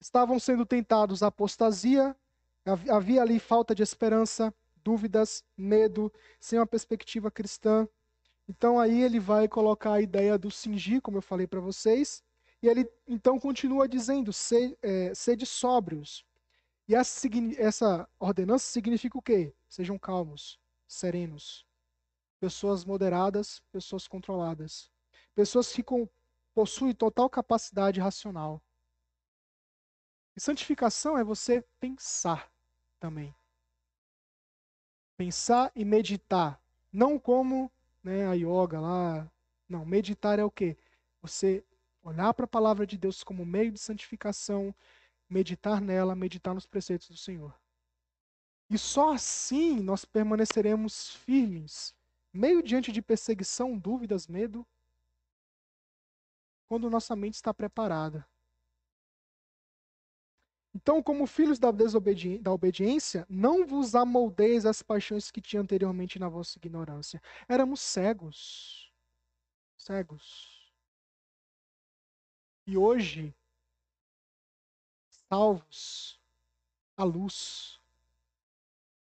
Estavam 0.00 0.40
sendo 0.40 0.66
tentados 0.66 1.22
a 1.22 1.28
apostasia, 1.28 2.16
havia 2.90 3.22
ali 3.22 3.38
falta 3.38 3.76
de 3.76 3.84
esperança, 3.84 4.52
dúvidas, 4.82 5.44
medo, 5.56 6.12
sem 6.40 6.58
uma 6.58 6.66
perspectiva 6.66 7.30
cristã. 7.30 7.88
Então 8.48 8.80
aí 8.80 9.00
ele 9.00 9.20
vai 9.20 9.46
colocar 9.46 9.92
a 9.92 10.02
ideia 10.02 10.36
do 10.36 10.50
cingir, 10.50 11.00
como 11.00 11.18
eu 11.18 11.22
falei 11.22 11.46
para 11.46 11.60
vocês, 11.60 12.24
e 12.60 12.66
ele 12.66 12.90
então 13.06 13.38
continua 13.38 13.86
dizendo: 13.86 14.32
é, 14.82 15.14
sede 15.14 15.46
sóbrios. 15.46 16.26
E 16.88 16.94
essa, 16.96 17.28
essa 17.56 18.08
ordenança 18.18 18.66
significa 18.66 19.16
o 19.16 19.22
quê? 19.22 19.54
Sejam 19.68 19.96
calmos, 19.96 20.58
serenos. 20.88 21.64
Pessoas 22.40 22.84
moderadas, 22.84 23.60
pessoas 23.72 24.06
controladas. 24.06 24.90
Pessoas 25.34 25.72
que 25.72 25.82
com, 25.82 26.08
possuem 26.54 26.94
total 26.94 27.28
capacidade 27.28 28.00
racional. 28.00 28.62
E 30.36 30.40
santificação 30.40 31.16
é 31.16 31.24
você 31.24 31.64
pensar 31.78 32.50
também. 32.98 33.34
Pensar 35.16 35.70
e 35.74 35.84
meditar. 35.84 36.60
Não 36.92 37.18
como 37.18 37.70
né, 38.02 38.26
a 38.26 38.34
yoga 38.34 38.80
lá. 38.80 39.30
Não, 39.68 39.84
meditar 39.84 40.38
é 40.38 40.44
o 40.44 40.50
quê? 40.50 40.76
Você 41.22 41.64
olhar 42.02 42.34
para 42.34 42.44
a 42.44 42.48
palavra 42.48 42.86
de 42.86 42.98
Deus 42.98 43.24
como 43.24 43.46
meio 43.46 43.72
de 43.72 43.78
santificação, 43.78 44.74
meditar 45.28 45.80
nela, 45.80 46.14
meditar 46.14 46.54
nos 46.54 46.66
preceitos 46.66 47.08
do 47.08 47.16
Senhor. 47.16 47.54
E 48.68 48.76
só 48.76 49.14
assim 49.14 49.80
nós 49.80 50.04
permaneceremos 50.04 51.14
firmes, 51.16 51.94
meio 52.34 52.60
diante 52.62 52.90
de 52.90 53.00
perseguição, 53.00 53.78
dúvidas, 53.78 54.26
medo, 54.26 54.66
quando 56.68 56.90
nossa 56.90 57.14
mente 57.14 57.34
está 57.34 57.54
preparada. 57.54 58.28
Então, 60.74 61.00
como 61.00 61.24
filhos 61.24 61.60
da, 61.60 61.70
desobedi 61.70 62.36
da 62.38 62.52
obediência, 62.52 63.24
não 63.30 63.64
vos 63.64 63.94
amoldeis 63.94 64.66
as 64.66 64.82
paixões 64.82 65.30
que 65.30 65.40
tinha 65.40 65.62
anteriormente 65.62 66.18
na 66.18 66.28
vossa 66.28 66.58
ignorância. 66.58 67.22
Éramos 67.48 67.80
cegos. 67.80 68.92
Cegos. 69.76 70.74
E 72.66 72.76
hoje, 72.76 73.32
salvos 75.28 76.20
à 76.96 77.04
luz. 77.04 77.80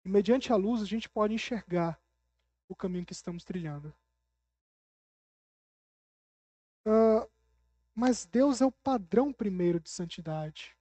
E 0.03 0.09
mediante 0.09 0.51
a 0.51 0.55
luz 0.55 0.81
a 0.81 0.85
gente 0.85 1.07
pode 1.07 1.35
enxergar 1.35 2.01
o 2.71 2.75
caminho 2.75 3.05
que 3.05 3.13
estamos 3.13 3.43
trilhando. 3.43 3.93
Uh, 6.85 7.29
mas 7.93 8.25
Deus 8.25 8.61
é 8.61 8.65
o 8.65 8.71
padrão 8.71 9.31
primeiro 9.31 9.79
de 9.79 9.89
santidade. 9.89 10.75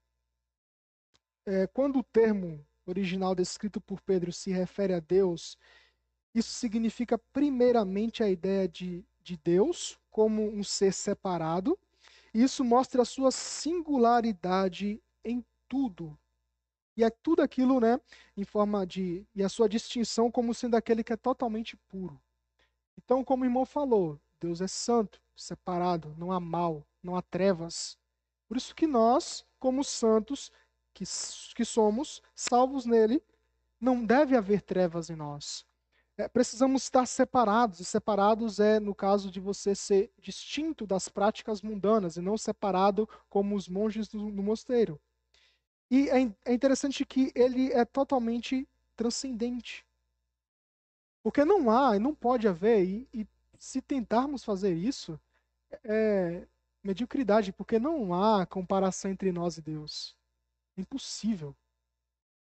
É, 1.47 1.67
quando 1.67 1.99
o 1.99 2.05
termo 2.05 2.67
original 2.87 3.35
descrito 3.35 3.81
por 3.81 4.01
Pedro 4.01 4.33
se 4.33 4.51
refere 4.51 4.95
a 4.95 5.01
Deus, 5.01 5.59
isso 6.35 6.53
significa 6.53 7.19
primeiramente 7.19 8.23
a 8.23 8.31
ideia 8.31 8.69
de, 8.69 9.05
de 9.23 9.37
Deus 9.37 9.99
como 10.11 10.49
um 10.49 10.63
ser 10.63 10.93
separado 10.93 11.79
isso 12.33 12.65
mostra 12.65 13.03
a 13.03 13.05
sua 13.05 13.31
singularidade 13.33 15.03
em 15.25 15.45
tudo. 15.69 16.17
E 17.01 17.05
é 17.05 17.09
tudo 17.09 17.41
aquilo, 17.41 17.81
né, 17.81 17.99
em 18.37 18.45
forma 18.45 18.87
de 18.87 19.27
e 19.35 19.43
a 19.43 19.49
sua 19.49 19.69
distinção 19.69 20.31
como 20.31 20.53
sendo 20.53 20.77
aquele 20.77 21.03
que 21.03 21.13
é 21.13 21.17
totalmente 21.17 21.77
puro. 21.89 22.21
Então, 22.99 23.25
como 23.25 23.43
o 23.43 23.47
irmão 23.47 23.65
falou, 23.65 24.21
Deus 24.39 24.61
é 24.61 24.69
santo, 24.69 25.19
separado, 25.35 26.15
não 26.19 26.31
há 26.31 26.39
mal, 26.39 26.87
não 27.03 27.17
há 27.17 27.23
trevas. 27.23 27.97
Por 28.47 28.59
isso 28.59 28.75
que 28.75 28.87
nós, 28.87 29.47
como 29.59 29.83
santos 29.83 30.53
que, 30.93 31.05
que 31.55 31.65
somos, 31.65 32.21
salvos 32.35 32.85
nele, 32.85 33.23
não 33.81 34.05
deve 34.05 34.37
haver 34.37 34.61
trevas 34.61 35.09
em 35.09 35.17
nós 35.17 35.65
é, 36.21 36.29
precisamos 36.29 36.83
estar 36.83 37.07
separados. 37.07 37.81
E 37.81 37.85
separados 37.85 38.61
é, 38.61 38.79
no 38.79 38.95
caso 38.95 39.31
de 39.31 39.41
você 39.41 39.75
ser 39.75 40.13
distinto 40.21 40.87
das 40.87 41.09
práticas 41.09 41.63
mundanas 41.63 42.17
e 42.17 42.21
não 42.21 42.37
separado 42.37 43.09
como 43.29 43.57
os 43.57 43.69
monges 43.69 44.09
do, 44.09 44.31
do 44.31 44.43
mosteiro. 44.43 45.01
E 45.91 46.09
é, 46.09 46.35
é 46.45 46.55
interessante 46.55 47.05
que 47.05 47.33
ele 47.35 47.73
é 47.73 47.85
totalmente 47.85 48.69
transcendente. 48.97 49.85
Porque 51.23 51.45
não 51.45 51.71
há 51.71 51.97
e 51.97 51.99
não 51.99 52.15
pode 52.15 52.47
haver, 52.47 52.85
e, 52.85 53.09
e 53.13 53.27
se 53.59 53.83
tentarmos 53.83 54.45
fazer 54.45 54.75
isso, 54.75 55.21
é 55.85 56.47
mediocridade, 56.83 57.53
porque 57.53 57.79
não 57.79 58.15
há 58.15 58.47
comparação 58.47 59.11
entre 59.11 59.33
nós 59.33 59.59
e 59.59 59.63
Deus. 59.63 60.17
É 60.77 60.81
impossível. 60.81 61.55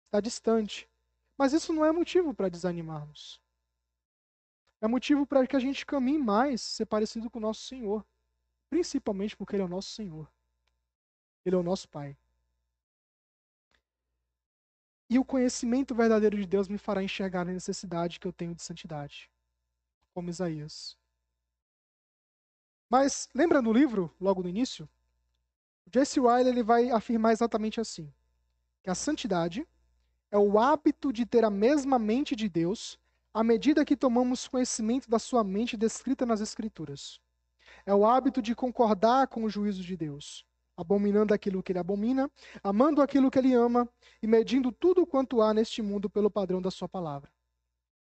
Está 0.06 0.20
distante. 0.20 0.88
Mas 1.38 1.54
isso 1.54 1.74
não 1.74 1.86
é 1.86 1.92
motivo 1.92 2.34
para 2.34 2.50
desanimarmos. 2.50 3.42
É 4.82 4.88
motivo 4.88 5.26
para 5.26 5.46
que 5.48 5.56
a 5.56 5.60
gente 5.60 5.86
caminhe 5.86 6.20
mais, 6.20 6.62
ser 6.62 6.86
parecido 6.86 7.30
com 7.30 7.40
o 7.40 7.42
nosso 7.42 7.62
Senhor. 7.62 8.06
Principalmente 8.70 9.36
porque 9.36 9.56
Ele 9.56 9.64
é 9.64 9.66
o 9.66 9.70
nosso 9.70 9.92
Senhor. 9.92 10.32
Ele 11.46 11.56
é 11.56 11.60
o 11.60 11.64
nosso 11.64 11.90
Pai. 11.90 12.18
E 15.10 15.18
o 15.18 15.26
conhecimento 15.26 15.96
verdadeiro 15.96 16.38
de 16.38 16.46
Deus 16.46 16.68
me 16.68 16.78
fará 16.78 17.02
enxergar 17.04 17.42
a 17.42 17.52
necessidade 17.52 18.20
que 18.20 18.28
eu 18.28 18.34
tenho 18.34 18.54
de 18.54 18.62
santidade. 18.62 19.30
Como 20.14 20.30
Isaías. 20.30 20.96
Mas 22.90 23.28
lembra 23.34 23.62
no 23.62 23.74
livro, 23.74 24.14
logo 24.20 24.44
no 24.44 24.50
início? 24.50 24.88
Jesse 25.92 26.20
Riley 26.20 26.50
ele 26.50 26.64
vai 26.64 26.92
afirmar 26.92 27.32
exatamente 27.32 27.82
assim: 27.82 28.14
que 28.84 28.90
a 28.90 28.96
santidade 28.96 29.68
é 30.32 30.38
o 30.38 30.60
hábito 30.60 31.12
de 31.12 31.26
ter 31.26 31.44
a 31.44 31.50
mesma 31.50 31.98
mente 31.98 32.36
de 32.36 32.48
Deus 32.48 33.00
à 33.34 33.44
medida 33.44 33.86
que 33.86 33.96
tomamos 33.96 34.48
conhecimento 34.48 35.10
da 35.10 35.20
sua 35.20 35.44
mente 35.44 35.78
descrita 35.78 36.26
nas 36.26 36.42
Escrituras. 36.42 37.20
É 37.86 37.94
o 37.94 38.06
hábito 38.06 38.42
de 38.42 38.56
concordar 38.56 39.28
com 39.28 39.44
o 39.44 39.50
juízo 39.50 39.84
de 39.84 39.96
Deus, 39.96 40.46
abominando 40.80 41.34
aquilo 41.34 41.62
que 41.62 41.74
ele 41.74 41.80
abomina, 41.80 42.32
amando 42.64 43.02
aquilo 43.02 43.30
que 43.30 43.38
ele 43.38 43.54
ama 43.54 43.88
e 44.22 44.28
medindo 44.28 44.72
tudo 44.72 45.06
quanto 45.06 45.42
há 45.42 45.54
neste 45.54 45.82
mundo 45.82 46.10
pelo 46.10 46.32
padrão 46.32 46.62
da 46.62 46.72
sua 46.72 46.88
palavra. 46.88 47.30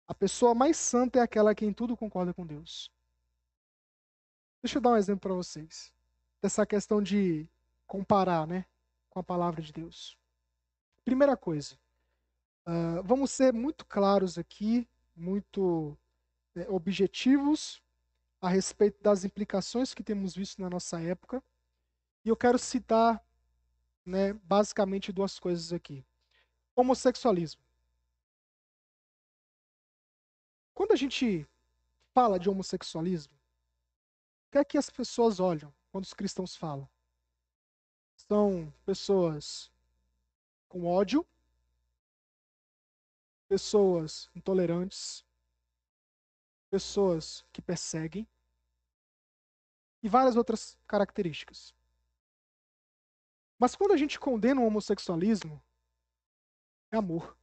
A 0.06 0.14
pessoa 0.14 0.54
mais 0.54 0.78
santa 0.78 1.18
é 1.18 1.22
aquela 1.22 1.54
que 1.54 1.66
em 1.66 1.72
tudo 1.74 1.94
concorda 1.94 2.32
com 2.32 2.46
Deus. 2.46 2.90
Deixa 4.62 4.78
eu 4.78 4.82
dar 4.82 4.92
um 4.92 4.96
exemplo 4.96 5.20
para 5.20 5.34
vocês 5.34 5.92
dessa 6.40 6.64
questão 6.64 7.02
de 7.02 7.46
comparar, 7.86 8.46
né, 8.46 8.64
com 9.10 9.18
a 9.18 9.22
palavra 9.22 9.60
de 9.60 9.70
Deus. 9.70 10.16
Primeira 11.04 11.36
coisa, 11.36 11.74
uh, 12.66 13.02
vamos 13.04 13.30
ser 13.30 13.52
muito 13.52 13.84
claros 13.84 14.38
aqui 14.38 14.88
muito 15.14 15.96
é, 16.56 16.66
objetivos 16.68 17.82
a 18.40 18.48
respeito 18.48 19.02
das 19.02 19.22
implicações 19.24 19.92
que 19.92 20.02
temos 20.02 20.34
visto 20.34 20.62
na 20.62 20.70
nossa 20.70 20.98
época. 21.00 21.42
E 22.24 22.28
eu 22.28 22.36
quero 22.36 22.58
citar 22.58 23.22
né, 24.04 24.32
basicamente 24.32 25.12
duas 25.12 25.38
coisas 25.38 25.72
aqui. 25.72 26.04
Homossexualismo. 26.74 27.62
Quando 30.72 30.92
a 30.92 30.96
gente 30.96 31.46
fala 32.12 32.38
de 32.38 32.48
homossexualismo, 32.48 33.34
o 33.34 34.50
que 34.52 34.58
é 34.58 34.64
que 34.64 34.78
as 34.78 34.88
pessoas 34.88 35.38
olham 35.38 35.72
quando 35.92 36.04
os 36.04 36.14
cristãos 36.14 36.56
falam? 36.56 36.88
São 38.16 38.72
pessoas 38.84 39.70
com 40.68 40.86
ódio, 40.86 41.26
pessoas 43.48 44.30
intolerantes, 44.34 45.24
pessoas 46.70 47.44
que 47.52 47.62
perseguem 47.62 48.26
e 50.02 50.08
várias 50.08 50.36
outras 50.36 50.76
características. 50.86 51.74
Mas 53.64 53.74
quando 53.74 53.92
a 53.92 53.96
gente 53.96 54.20
condena 54.20 54.60
o 54.60 54.66
homossexualismo, 54.66 55.58
é 56.92 56.98
amor. 56.98 57.34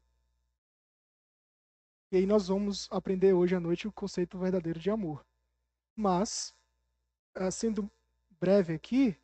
E 2.12 2.18
aí 2.18 2.28
nós 2.28 2.48
vamos 2.48 2.88
aprender 2.92 3.34
hoje 3.34 3.56
à 3.56 3.60
noite 3.60 3.88
o 3.88 3.92
conceito 3.92 4.38
verdadeiro 4.38 4.80
de 4.80 4.92
amor. 4.92 5.26
Mas, 5.96 6.54
ah, 7.34 7.50
sendo 7.50 7.90
breve 8.40 8.72
aqui, 8.72 9.18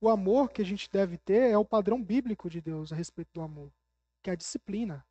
o 0.00 0.08
amor 0.08 0.52
que 0.52 0.62
a 0.62 0.64
gente 0.64 0.88
deve 0.88 1.18
ter 1.18 1.50
é 1.50 1.58
o 1.58 1.64
padrão 1.64 2.00
bíblico 2.00 2.48
de 2.48 2.60
Deus 2.60 2.92
a 2.92 2.94
respeito 2.94 3.30
do 3.34 3.40
amor, 3.40 3.72
que 4.22 4.30
é 4.30 4.34
a 4.34 4.36
disciplina. 4.36 5.04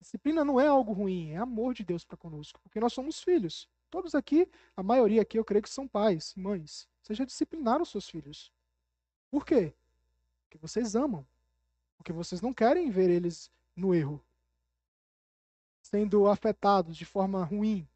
Disciplina 0.00 0.44
não 0.44 0.58
é 0.60 0.66
algo 0.66 0.92
ruim, 0.92 1.30
é 1.30 1.36
amor 1.36 1.72
de 1.72 1.84
Deus 1.84 2.04
para 2.04 2.16
conosco, 2.16 2.60
porque 2.60 2.80
nós 2.80 2.92
somos 2.92 3.22
filhos. 3.22 3.68
Todos 3.90 4.12
aqui, 4.12 4.50
a 4.76 4.82
maioria 4.82 5.22
aqui, 5.22 5.38
eu 5.38 5.44
creio 5.44 5.62
que 5.62 5.70
são 5.70 5.86
pais, 5.86 6.34
mães. 6.34 6.88
Vocês 7.00 7.16
já 7.16 7.24
disciplinaram 7.24 7.82
os 7.82 7.90
seus 7.90 8.08
filhos. 8.08 8.52
Por 9.30 9.46
quê? 9.46 9.72
Porque 10.54 10.68
vocês 10.68 10.94
amam. 10.94 11.26
Porque 11.96 12.12
vocês 12.12 12.40
não 12.40 12.54
querem 12.54 12.88
ver 12.88 13.10
eles 13.10 13.50
no 13.74 13.92
erro, 13.92 14.24
sendo 15.82 16.28
afetados 16.28 16.96
de 16.96 17.04
forma 17.04 17.44
ruim. 17.44 17.88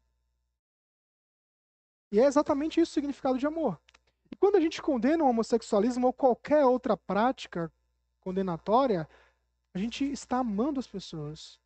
E 2.11 2.19
é 2.19 2.25
exatamente 2.25 2.81
isso 2.81 2.91
o 2.91 2.93
significado 2.93 3.37
de 3.37 3.47
amor. 3.47 3.79
E 4.29 4.35
quando 4.35 4.57
a 4.57 4.59
gente 4.59 4.81
condena 4.81 5.23
o 5.23 5.27
homossexualismo 5.27 6.07
ou 6.07 6.13
qualquer 6.13 6.65
outra 6.65 6.97
prática 6.97 7.71
condenatória, 8.19 9.07
a 9.73 9.79
gente 9.79 10.03
está 10.11 10.39
amando 10.39 10.81
as 10.81 10.87
pessoas. 10.87 11.59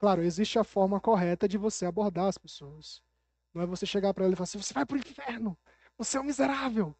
Claro, 0.00 0.22
existe 0.22 0.58
a 0.58 0.64
forma 0.64 1.00
correta 1.00 1.46
de 1.46 1.56
você 1.56 1.86
abordar 1.86 2.26
as 2.26 2.38
pessoas. 2.38 3.00
Não 3.54 3.62
é 3.62 3.66
você 3.66 3.86
chegar 3.86 4.12
para 4.12 4.24
ela 4.24 4.32
e 4.32 4.36
falar 4.36 4.44
assim: 4.44 4.60
você 4.60 4.74
vai 4.74 4.84
para 4.84 4.96
o 4.96 4.98
inferno, 4.98 5.56
você 5.96 6.16
é 6.16 6.20
um 6.20 6.24
miserável, 6.24 6.96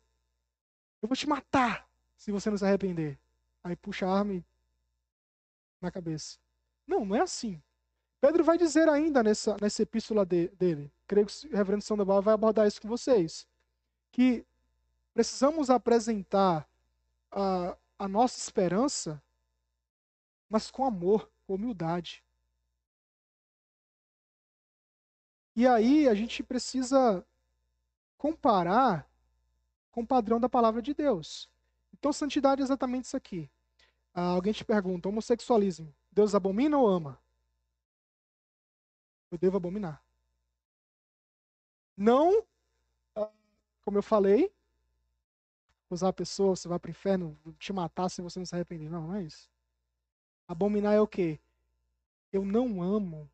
eu 1.00 1.08
vou 1.08 1.16
te 1.16 1.28
matar 1.28 1.90
se 2.22 2.30
você 2.30 2.48
não 2.48 2.56
se 2.56 2.64
arrepender. 2.64 3.18
Aí 3.64 3.74
puxa 3.74 4.06
a 4.06 4.18
arma 4.18 4.44
na 5.80 5.90
cabeça. 5.90 6.38
Não, 6.86 7.04
não 7.04 7.16
é 7.16 7.20
assim. 7.20 7.60
Pedro 8.20 8.44
vai 8.44 8.56
dizer 8.56 8.88
ainda 8.88 9.24
nessa, 9.24 9.56
nessa 9.60 9.82
epístola 9.82 10.24
de, 10.24 10.46
dele, 10.50 10.92
creio 11.08 11.26
que 11.26 11.48
o 11.48 11.56
reverendo 11.56 11.82
Sandoval 11.82 12.22
vai 12.22 12.32
abordar 12.32 12.68
isso 12.68 12.80
com 12.80 12.86
vocês, 12.86 13.44
que 14.12 14.46
precisamos 15.12 15.68
apresentar 15.68 16.68
a, 17.28 17.76
a 17.98 18.06
nossa 18.06 18.38
esperança, 18.38 19.20
mas 20.48 20.70
com 20.70 20.84
amor, 20.84 21.28
com 21.44 21.56
humildade. 21.56 22.22
E 25.56 25.66
aí 25.66 26.08
a 26.08 26.14
gente 26.14 26.40
precisa 26.44 27.26
comparar 28.16 29.10
com 29.90 30.02
o 30.02 30.06
padrão 30.06 30.38
da 30.38 30.48
palavra 30.48 30.80
de 30.80 30.94
Deus. 30.94 31.51
Então, 32.02 32.12
santidade 32.12 32.60
é 32.60 32.64
exatamente 32.64 33.04
isso 33.04 33.16
aqui. 33.16 33.48
Ah, 34.12 34.32
alguém 34.32 34.52
te 34.52 34.64
pergunta: 34.64 35.08
homossexualismo, 35.08 35.94
Deus 36.10 36.34
abomina 36.34 36.76
ou 36.76 36.84
ama? 36.84 37.16
Eu 39.30 39.38
devo 39.38 39.56
abominar. 39.56 40.02
Não, 41.96 42.44
ah, 43.14 43.30
como 43.82 43.98
eu 43.98 44.02
falei, 44.02 44.52
usar 45.88 46.08
a 46.08 46.12
pessoa, 46.12 46.56
você 46.56 46.66
vai 46.66 46.76
para 46.76 46.88
o 46.88 46.90
inferno, 46.90 47.38
te 47.56 47.72
matar 47.72 48.08
se 48.08 48.20
você 48.20 48.40
não 48.40 48.46
se 48.46 48.54
arrepender. 48.56 48.90
Não, 48.90 49.06
não 49.06 49.14
é 49.14 49.22
isso. 49.22 49.48
Abominar 50.48 50.94
é 50.94 51.00
o 51.00 51.06
quê? 51.06 51.38
Eu 52.32 52.44
não 52.44 52.82
amo 52.82 53.30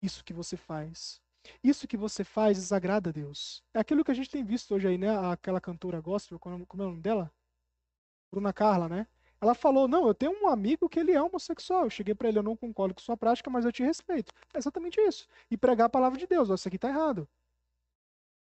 isso 0.00 0.24
que 0.24 0.32
você 0.32 0.56
faz. 0.56 1.20
Isso 1.62 1.86
que 1.86 1.98
você 1.98 2.24
faz 2.24 2.56
desagrada 2.56 3.10
a 3.10 3.12
Deus. 3.12 3.62
É 3.74 3.80
aquilo 3.80 4.02
que 4.02 4.10
a 4.10 4.14
gente 4.14 4.30
tem 4.30 4.42
visto 4.42 4.74
hoje 4.74 4.88
aí, 4.88 4.96
né? 4.96 5.10
Aquela 5.30 5.60
cantora 5.60 6.00
gospel, 6.00 6.38
como 6.38 6.66
é 6.66 6.66
o 6.72 6.76
nome 6.76 7.02
dela? 7.02 7.30
Bruna 8.32 8.52
Carla, 8.52 8.88
né? 8.88 9.06
Ela 9.40 9.54
falou: 9.54 9.86
Não, 9.86 10.06
eu 10.08 10.14
tenho 10.14 10.32
um 10.42 10.48
amigo 10.48 10.88
que 10.88 10.98
ele 10.98 11.12
é 11.12 11.22
homossexual. 11.22 11.84
Eu 11.84 11.90
cheguei 11.90 12.14
para 12.14 12.28
ele, 12.28 12.38
eu 12.38 12.42
não 12.42 12.56
concordo 12.56 12.94
com 12.94 13.00
sua 13.00 13.16
prática, 13.16 13.50
mas 13.50 13.64
eu 13.64 13.72
te 13.72 13.82
respeito. 13.82 14.32
É 14.54 14.58
exatamente 14.58 14.98
isso. 15.00 15.28
E 15.50 15.56
pregar 15.56 15.86
a 15.86 15.90
palavra 15.90 16.18
de 16.18 16.26
Deus. 16.26 16.48
Isso 16.48 16.66
aqui 16.66 16.76
está 16.76 16.88
errado. 16.88 17.28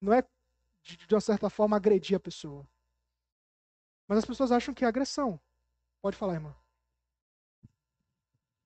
Não 0.01 0.13
é, 0.13 0.23
de, 0.83 0.97
de 0.97 1.15
uma 1.15 1.21
certa 1.21 1.49
forma, 1.49 1.77
agredir 1.77 2.17
a 2.17 2.21
pessoa. 2.21 2.69
Mas 4.07 4.19
as 4.19 4.25
pessoas 4.27 4.53
acham 4.53 4.75
que 4.75 4.85
é 4.85 4.89
agressão. 4.89 5.41
Pode 6.03 6.17
falar, 6.17 6.35
irmã. 6.35 6.55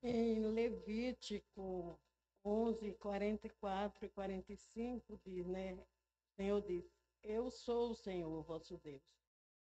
Em 0.03 0.41
Levítico 0.41 2.01
11, 2.45 2.95
44 2.95 4.07
e 4.07 4.09
45 4.09 5.21
diz, 5.25 5.47
né? 5.47 5.75
O 5.75 6.35
Senhor 6.35 6.63
diz: 6.63 6.85
Eu 7.23 7.51
sou 7.51 7.91
o 7.91 7.95
Senhor, 7.95 8.43
vosso 8.43 8.79
Deus. 8.79 9.03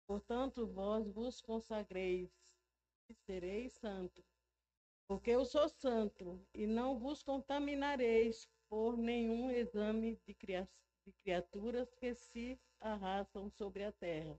Portanto, 0.07 0.67
vós 0.67 1.09
vos 1.09 1.41
consagreis 1.41 2.31
e 3.09 3.15
sereis 3.15 3.73
santo, 3.75 4.25
porque 5.09 5.31
eu 5.31 5.45
sou 5.45 5.69
santo, 5.69 6.41
e 6.55 6.67
não 6.67 6.99
vos 6.99 7.23
contaminareis 7.23 8.49
por 8.69 8.97
nenhum 8.97 9.51
exame 9.51 10.17
de, 10.27 10.35
de 10.35 11.13
criaturas 11.23 11.93
que 11.95 12.15
se 12.15 12.59
arrastam 12.81 13.51
sobre 13.51 13.85
a 13.85 13.93
terra. 13.93 14.39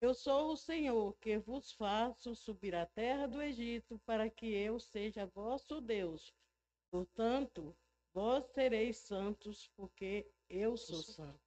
Eu 0.00 0.14
sou 0.14 0.52
o 0.52 0.56
Senhor 0.56 1.16
que 1.18 1.38
vos 1.38 1.72
faço 1.72 2.34
subir 2.34 2.74
a 2.74 2.86
terra 2.86 3.26
do 3.26 3.40
Egito 3.40 4.00
para 4.00 4.28
que 4.28 4.46
eu 4.46 4.80
seja 4.80 5.26
vosso 5.26 5.80
Deus 5.80 6.34
Portanto, 6.92 7.74
vós 8.12 8.44
sereis 8.52 8.98
santos, 8.98 9.66
porque 9.74 10.30
eu 10.46 10.76
sou 10.76 11.02
santo. 11.02 11.40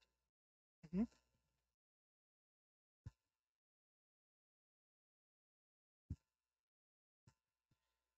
Uhum. 0.92 1.08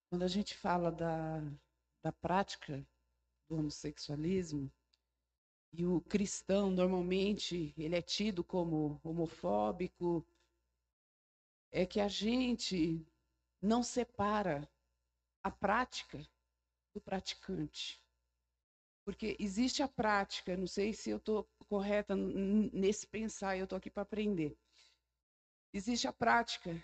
Quando 0.10 0.24
a 0.24 0.28
gente 0.28 0.56
fala 0.56 0.92
da, 0.92 1.40
da 2.02 2.12
prática 2.12 2.86
do 3.50 3.58
homossexualismo, 3.58 4.72
e 5.74 5.86
o 5.86 6.02
cristão, 6.02 6.72
normalmente, 6.72 7.74
ele 7.78 7.96
é 7.96 8.02
tido 8.02 8.44
como 8.44 9.00
homofóbico, 9.04 10.26
é 11.72 11.86
que 11.86 12.00
a 12.00 12.08
gente 12.08 13.06
não 13.62 13.84
separa 13.84 14.68
a 15.44 15.52
prática 15.52 16.26
do 16.94 17.02
praticante. 17.02 18.02
Porque 19.06 19.38
existe 19.40 19.84
a 19.84 19.88
prática, 19.88 20.58
não 20.58 20.68
sei 20.68 20.94
se 20.94 21.10
eu 21.10 21.18
estou 21.18 21.48
correta 21.70 22.16
nesse 22.16 23.06
pensar, 23.08 23.58
eu 23.58 23.66
estou 23.66 23.78
aqui 23.78 23.90
para 23.90 24.04
aprender. 24.04 24.58
Existe 25.74 26.08
a 26.08 26.14
prática, 26.14 26.82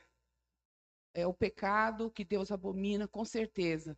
é 1.14 1.26
o 1.28 1.34
pecado 1.34 2.12
que 2.12 2.24
Deus 2.24 2.52
abomina, 2.52 3.08
com 3.08 3.24
certeza. 3.24 3.98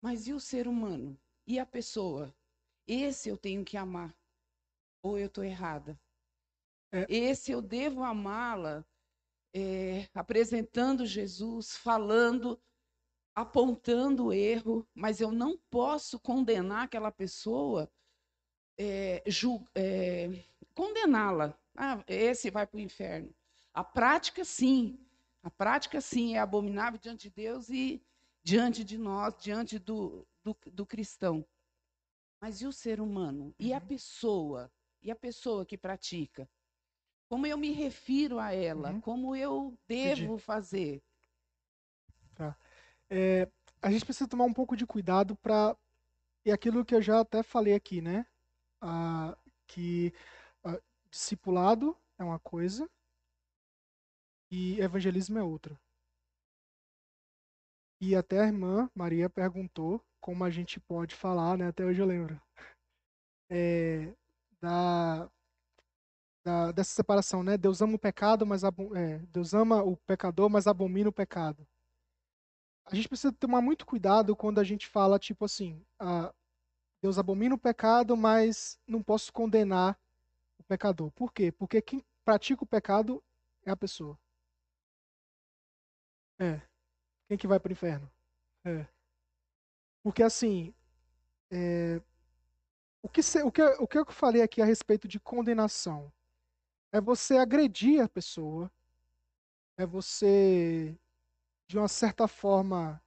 Mas 0.00 0.26
e 0.26 0.32
o 0.32 0.40
ser 0.40 0.66
humano? 0.66 1.18
E 1.46 1.58
a 1.58 1.66
pessoa? 1.66 2.34
Esse 2.86 3.28
eu 3.28 3.36
tenho 3.36 3.64
que 3.64 3.76
amar. 3.76 4.16
Ou 5.02 5.18
eu 5.18 5.26
estou 5.26 5.44
errada? 5.44 5.98
É. 6.92 7.06
Esse 7.08 7.52
eu 7.52 7.60
devo 7.60 8.02
amá-la, 8.02 8.84
é, 9.54 10.08
apresentando 10.14 11.06
Jesus, 11.06 11.76
falando 11.76 12.60
apontando 13.36 14.26
o 14.26 14.32
erro, 14.32 14.88
mas 14.94 15.20
eu 15.20 15.30
não 15.30 15.58
posso 15.70 16.18
condenar 16.18 16.84
aquela 16.84 17.12
pessoa, 17.12 17.92
é, 18.78 19.22
é, 19.74 20.44
condená-la. 20.74 21.54
Ah, 21.76 22.02
esse 22.08 22.50
vai 22.50 22.66
para 22.66 22.78
o 22.78 22.80
inferno. 22.80 23.34
A 23.74 23.84
prática, 23.84 24.42
sim. 24.42 24.98
A 25.46 25.50
prática, 25.50 26.00
sim, 26.00 26.34
é 26.34 26.40
abominável 26.40 26.98
diante 26.98 27.28
de 27.28 27.30
Deus 27.30 27.68
e 27.68 28.02
diante 28.42 28.82
de 28.82 28.98
nós, 28.98 29.32
diante 29.38 29.78
do, 29.78 30.26
do, 30.42 30.56
do 30.72 30.84
cristão. 30.84 31.46
Mas 32.40 32.60
e 32.62 32.66
o 32.66 32.72
ser 32.72 33.00
humano? 33.00 33.54
E 33.56 33.72
a 33.72 33.78
uhum. 33.78 33.86
pessoa? 33.86 34.72
E 35.00 35.08
a 35.08 35.14
pessoa 35.14 35.64
que 35.64 35.78
pratica? 35.78 36.50
Como 37.28 37.46
eu 37.46 37.56
me 37.56 37.70
refiro 37.70 38.40
a 38.40 38.52
ela? 38.52 38.90
Uhum. 38.90 39.00
Como 39.00 39.36
eu 39.36 39.78
devo 39.86 40.24
Entendi. 40.24 40.42
fazer? 40.42 41.02
Tá 42.34 42.58
é, 43.08 43.48
a 43.80 43.92
gente 43.92 44.04
precisa 44.04 44.28
tomar 44.28 44.46
um 44.46 44.52
pouco 44.52 44.76
de 44.76 44.84
cuidado 44.84 45.36
para. 45.36 45.76
E 46.44 46.50
aquilo 46.50 46.84
que 46.84 46.92
eu 46.92 47.00
já 47.00 47.20
até 47.20 47.44
falei 47.44 47.72
aqui, 47.72 48.02
né? 48.02 48.26
Ah, 48.80 49.38
que 49.64 50.12
ah, 50.64 50.80
discipulado 51.08 51.96
é 52.18 52.24
uma 52.24 52.40
coisa 52.40 52.90
e 54.50 54.80
evangelismo 54.80 55.38
é 55.38 55.42
outra. 55.42 55.78
E 58.00 58.14
até 58.14 58.40
a 58.40 58.46
irmã 58.46 58.90
Maria 58.94 59.28
perguntou 59.28 60.02
como 60.20 60.44
a 60.44 60.50
gente 60.50 60.78
pode 60.80 61.14
falar, 61.14 61.56
né? 61.56 61.68
Até 61.68 61.84
hoje 61.84 62.00
eu 62.00 62.06
lembro. 62.06 62.40
É, 63.48 64.12
da, 64.60 65.30
da, 66.44 66.72
dessa 66.72 66.92
separação, 66.94 67.44
né? 67.44 67.56
Deus 67.56 67.80
ama 67.80 67.94
o 67.94 67.98
pecado, 67.98 68.44
mas 68.44 68.64
é, 68.64 69.18
Deus 69.30 69.54
ama 69.54 69.84
o 69.84 69.96
pecador, 69.98 70.50
mas 70.50 70.66
abomina 70.66 71.08
o 71.08 71.12
pecado 71.12 71.64
a 72.86 72.94
gente 72.94 73.08
precisa 73.08 73.32
tomar 73.32 73.60
muito 73.60 73.84
cuidado 73.84 74.36
quando 74.36 74.60
a 74.60 74.64
gente 74.64 74.86
fala, 74.86 75.18
tipo 75.18 75.44
assim, 75.44 75.84
Deus 77.02 77.18
abomina 77.18 77.54
o 77.54 77.58
pecado, 77.58 78.16
mas 78.16 78.78
não 78.86 79.02
posso 79.02 79.32
condenar 79.32 79.98
o 80.58 80.62
pecador. 80.62 81.10
Por 81.10 81.32
quê? 81.32 81.50
Porque 81.50 81.82
quem 81.82 82.04
pratica 82.24 82.62
o 82.62 82.66
pecado 82.66 83.22
é 83.64 83.70
a 83.70 83.76
pessoa. 83.76 84.16
É. 86.38 86.60
Quem 87.28 87.36
que 87.36 87.46
vai 87.46 87.58
para 87.58 87.70
o 87.70 87.72
inferno? 87.72 88.10
É. 88.64 88.86
Porque 90.02 90.22
assim, 90.22 90.74
é, 91.50 92.00
o, 93.02 93.08
que 93.08 93.22
se, 93.22 93.42
o, 93.42 93.50
que, 93.50 93.62
o 93.62 93.86
que 93.86 93.98
eu 93.98 94.06
falei 94.06 94.42
aqui 94.42 94.60
a 94.60 94.64
respeito 94.64 95.08
de 95.08 95.18
condenação 95.18 96.12
é 96.92 97.00
você 97.00 97.36
agredir 97.36 98.02
a 98.02 98.08
pessoa, 98.08 98.70
é 99.76 99.84
você, 99.84 100.96
de 101.66 101.78
uma 101.78 101.88
certa 101.88 102.26
forma, 102.26 103.02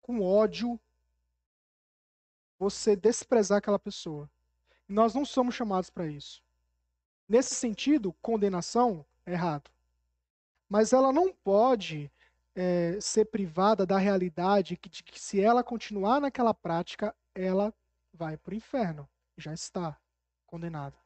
com 0.00 0.22
ódio, 0.22 0.80
você 2.58 2.96
desprezar 2.96 3.58
aquela 3.58 3.78
pessoa. 3.78 4.30
E 4.88 4.92
nós 4.92 5.14
não 5.14 5.24
somos 5.24 5.54
chamados 5.54 5.90
para 5.90 6.06
isso. 6.06 6.42
Nesse 7.28 7.54
sentido, 7.54 8.12
condenação 8.22 9.04
é 9.26 9.32
errado. 9.32 9.70
Mas 10.68 10.92
ela 10.92 11.12
não 11.12 11.32
pode 11.32 12.10
é, 12.56 12.98
ser 13.00 13.26
privada 13.26 13.84
da 13.84 13.98
realidade 13.98 14.76
que, 14.76 14.88
de 14.88 15.02
que 15.04 15.20
se 15.20 15.40
ela 15.40 15.62
continuar 15.62 16.20
naquela 16.20 16.54
prática, 16.54 17.14
ela 17.34 17.72
vai 18.12 18.36
para 18.38 18.52
o 18.52 18.56
inferno. 18.56 19.08
Já 19.36 19.52
está 19.52 20.00
condenada. 20.46 20.96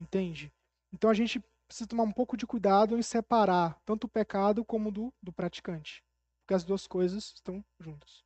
Entende? 0.00 0.50
Então 0.90 1.10
a 1.10 1.14
gente 1.14 1.38
precisa 1.68 1.86
tomar 1.86 2.04
um 2.04 2.12
pouco 2.12 2.36
de 2.36 2.46
cuidado 2.46 2.96
em 2.96 3.02
separar 3.02 3.78
tanto 3.84 4.04
o 4.04 4.08
pecado 4.08 4.64
como 4.64 4.90
do, 4.90 5.12
do 5.22 5.32
praticante. 5.32 6.02
Porque 6.40 6.54
as 6.54 6.64
duas 6.64 6.86
coisas 6.86 7.34
estão 7.34 7.62
juntas. 7.78 8.24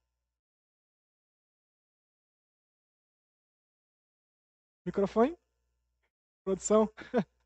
Microfone? 4.84 5.36
Produção? 6.44 6.88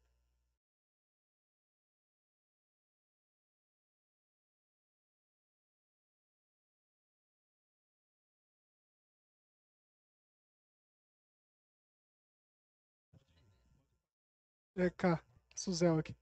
É 14.76 14.88
cá, 14.88 15.20
Suzel 15.54 15.98
aqui. 15.98 16.14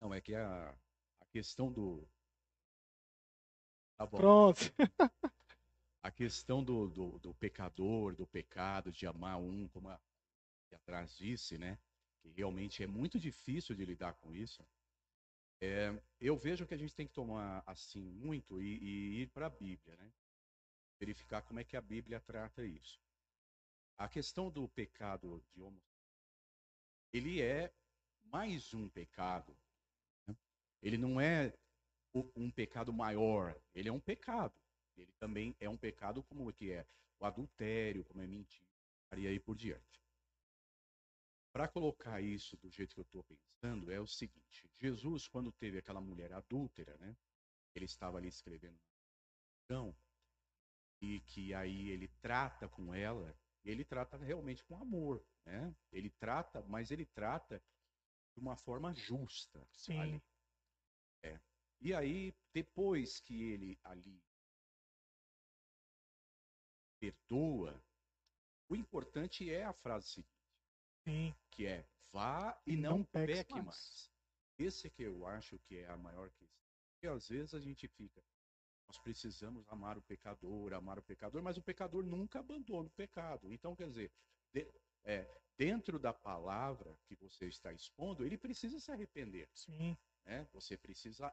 Não, 0.00 0.14
é 0.14 0.20
que 0.20 0.34
a, 0.34 0.70
a 1.20 1.24
questão 1.32 1.72
do. 1.72 2.06
Tá 3.96 4.06
bom. 4.06 4.18
Pronto. 4.18 4.60
A 6.02 6.10
questão 6.12 6.62
do, 6.62 6.88
do, 6.88 7.18
do 7.18 7.34
pecador, 7.34 8.14
do 8.14 8.24
pecado, 8.28 8.92
de 8.92 9.08
amar 9.08 9.38
um, 9.38 9.66
como 9.66 9.88
a 9.88 9.98
que 10.68 10.74
atrás 10.76 11.16
disse, 11.16 11.58
né? 11.58 11.78
Que 12.22 12.28
realmente 12.30 12.82
é 12.82 12.86
muito 12.86 13.18
difícil 13.18 13.74
de 13.74 13.84
lidar 13.84 14.14
com 14.14 14.32
isso. 14.32 14.64
É, 15.60 15.92
eu 16.20 16.36
vejo 16.36 16.66
que 16.66 16.74
a 16.74 16.76
gente 16.76 16.94
tem 16.94 17.06
que 17.06 17.12
tomar 17.12 17.62
assim 17.66 18.00
muito 18.00 18.62
e, 18.62 18.78
e 18.78 19.22
ir 19.22 19.26
para 19.28 19.46
a 19.46 19.50
Bíblia, 19.50 19.96
né? 19.96 20.12
Verificar 20.98 21.42
como 21.42 21.60
é 21.60 21.64
que 21.64 21.76
a 21.76 21.80
Bíblia 21.80 22.20
trata 22.20 22.64
isso. 22.64 23.00
A 23.98 24.08
questão 24.08 24.50
do 24.50 24.68
pecado 24.68 25.42
de 25.52 25.60
homossexualidade, 25.60 25.86
ele 27.12 27.40
é 27.40 27.72
mais 28.24 28.74
um 28.74 28.88
pecado. 28.88 29.56
Né? 30.26 30.36
Ele 30.82 30.98
não 30.98 31.20
é 31.20 31.52
um 32.34 32.50
pecado 32.50 32.92
maior, 32.92 33.58
ele 33.74 33.88
é 33.88 33.92
um 33.92 34.00
pecado. 34.00 34.54
Ele 34.96 35.12
também 35.18 35.54
é 35.60 35.68
um 35.68 35.76
pecado 35.76 36.22
como 36.22 36.50
que 36.52 36.72
é 36.72 36.86
o 37.18 37.26
adultério, 37.26 38.04
como 38.04 38.22
é 38.22 38.26
mentira, 38.26 38.66
e 39.16 39.26
aí 39.26 39.38
por 39.38 39.54
diante. 39.54 40.02
Para 41.52 41.68
colocar 41.68 42.20
isso 42.20 42.56
do 42.58 42.70
jeito 42.70 42.94
que 42.94 43.00
eu 43.00 43.04
estou 43.04 43.24
pensando, 43.24 43.90
é 43.90 44.00
o 44.00 44.06
seguinte: 44.06 44.70
Jesus, 44.78 45.28
quando 45.28 45.52
teve 45.52 45.78
aquela 45.78 46.00
mulher 46.00 46.32
adúltera, 46.32 46.96
né? 46.98 47.16
Ele 47.74 47.84
estava 47.84 48.16
ali 48.16 48.28
escrevendo 48.28 48.78
então, 49.66 49.92
e 51.00 51.20
que 51.20 51.54
aí 51.54 51.90
ele 51.90 52.08
trata 52.20 52.68
com 52.68 52.94
ela, 52.94 53.36
ele 53.64 53.84
trata 53.84 54.16
realmente 54.16 54.64
com 54.64 54.76
amor, 54.76 55.24
né? 55.44 55.74
Ele 55.92 56.10
trata, 56.10 56.62
mas 56.62 56.90
ele 56.90 57.04
trata 57.06 57.62
de 58.34 58.40
uma 58.40 58.56
forma 58.56 58.94
justa. 58.94 59.66
Sim. 59.72 59.98
Ali. 59.98 60.22
É. 61.22 61.40
E 61.80 61.94
aí, 61.94 62.34
depois 62.52 63.20
que 63.20 63.42
ele 63.42 63.78
ali 63.84 64.22
perdoa, 66.98 67.82
o 68.68 68.74
importante 68.74 69.50
é 69.50 69.64
a 69.64 69.72
frase 69.72 70.08
seguinte, 70.08 70.30
Sim. 71.04 71.34
que 71.50 71.66
é 71.66 71.86
vá 72.12 72.60
e, 72.66 72.72
E 72.72 72.76
não, 72.76 72.98
não 72.98 73.04
peque 73.04 73.52
mais. 73.52 73.66
mais. 73.66 74.10
Esse 74.58 74.86
é 74.86 74.90
que 74.90 75.02
eu 75.02 75.26
acho 75.26 75.58
que 75.60 75.76
é 75.76 75.88
a 75.88 75.96
maior 75.96 76.30
questão. 76.30 76.66
Porque 76.92 77.06
às 77.06 77.28
vezes 77.28 77.54
a 77.54 77.60
gente 77.60 77.86
fica, 77.88 78.22
nós 78.88 78.98
precisamos 78.98 79.64
amar 79.68 79.98
o 79.98 80.02
pecador, 80.02 80.72
amar 80.72 80.98
o 80.98 81.02
pecador, 81.02 81.42
mas 81.42 81.56
o 81.56 81.62
pecador 81.62 82.04
nunca 82.04 82.38
abandona 82.40 82.86
o 82.88 82.90
pecado. 82.90 83.52
Então, 83.52 83.74
quer 83.74 83.88
dizer, 83.88 84.12
de- 84.52 84.72
é, 85.04 85.40
dentro 85.56 85.98
da 85.98 86.12
palavra 86.12 86.96
que 87.06 87.14
você 87.16 87.46
está 87.46 87.72
expondo, 87.72 88.24
ele 88.24 88.36
precisa 88.38 88.78
se 88.78 88.90
arrepender 88.90 89.48
Sim. 89.54 89.96
né? 90.24 90.46
Você 90.52 90.76
precisa 90.76 91.32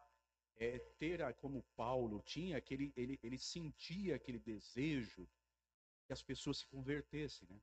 é, 0.55 0.77
ter, 0.99 1.21
a- 1.21 1.33
como 1.33 1.63
Paulo 1.75 2.21
tinha, 2.21 2.61
que 2.61 2.73
ele, 2.73 2.93
ele, 2.95 3.19
sentia 3.39 4.15
aquele 4.15 4.39
desejo 4.39 5.27
que 6.05 6.13
as 6.13 6.21
pessoas 6.21 6.59
se 6.59 6.67
convertessem, 6.67 7.47
né? 7.49 7.59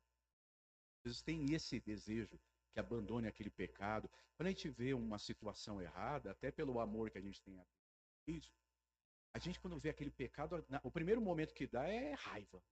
Às 0.98 1.04
vezes 1.04 1.22
tem 1.22 1.52
esse 1.54 1.80
desejo 1.80 2.38
que 2.72 2.80
abandone 2.80 3.26
aquele 3.28 3.50
pecado. 3.50 4.10
Quando 4.36 4.48
a 4.48 4.50
gente 4.50 4.68
vê 4.68 4.92
uma 4.92 5.18
situação 5.18 5.80
errada, 5.80 6.30
até 6.30 6.50
pelo 6.50 6.80
amor 6.80 7.10
que 7.10 7.18
a 7.18 7.20
gente 7.22 7.40
tem 7.42 7.58
a 7.58 7.64
Cristo, 8.24 8.52
a 9.32 9.38
gente 9.38 9.60
quando 9.60 9.78
vê 9.78 9.90
aquele 9.90 10.10
pecado, 10.10 10.64
o 10.82 10.90
primeiro 10.90 11.20
momento 11.20 11.54
que 11.54 11.66
dá 11.66 11.86
é 11.86 12.12
raiva, 12.14 12.62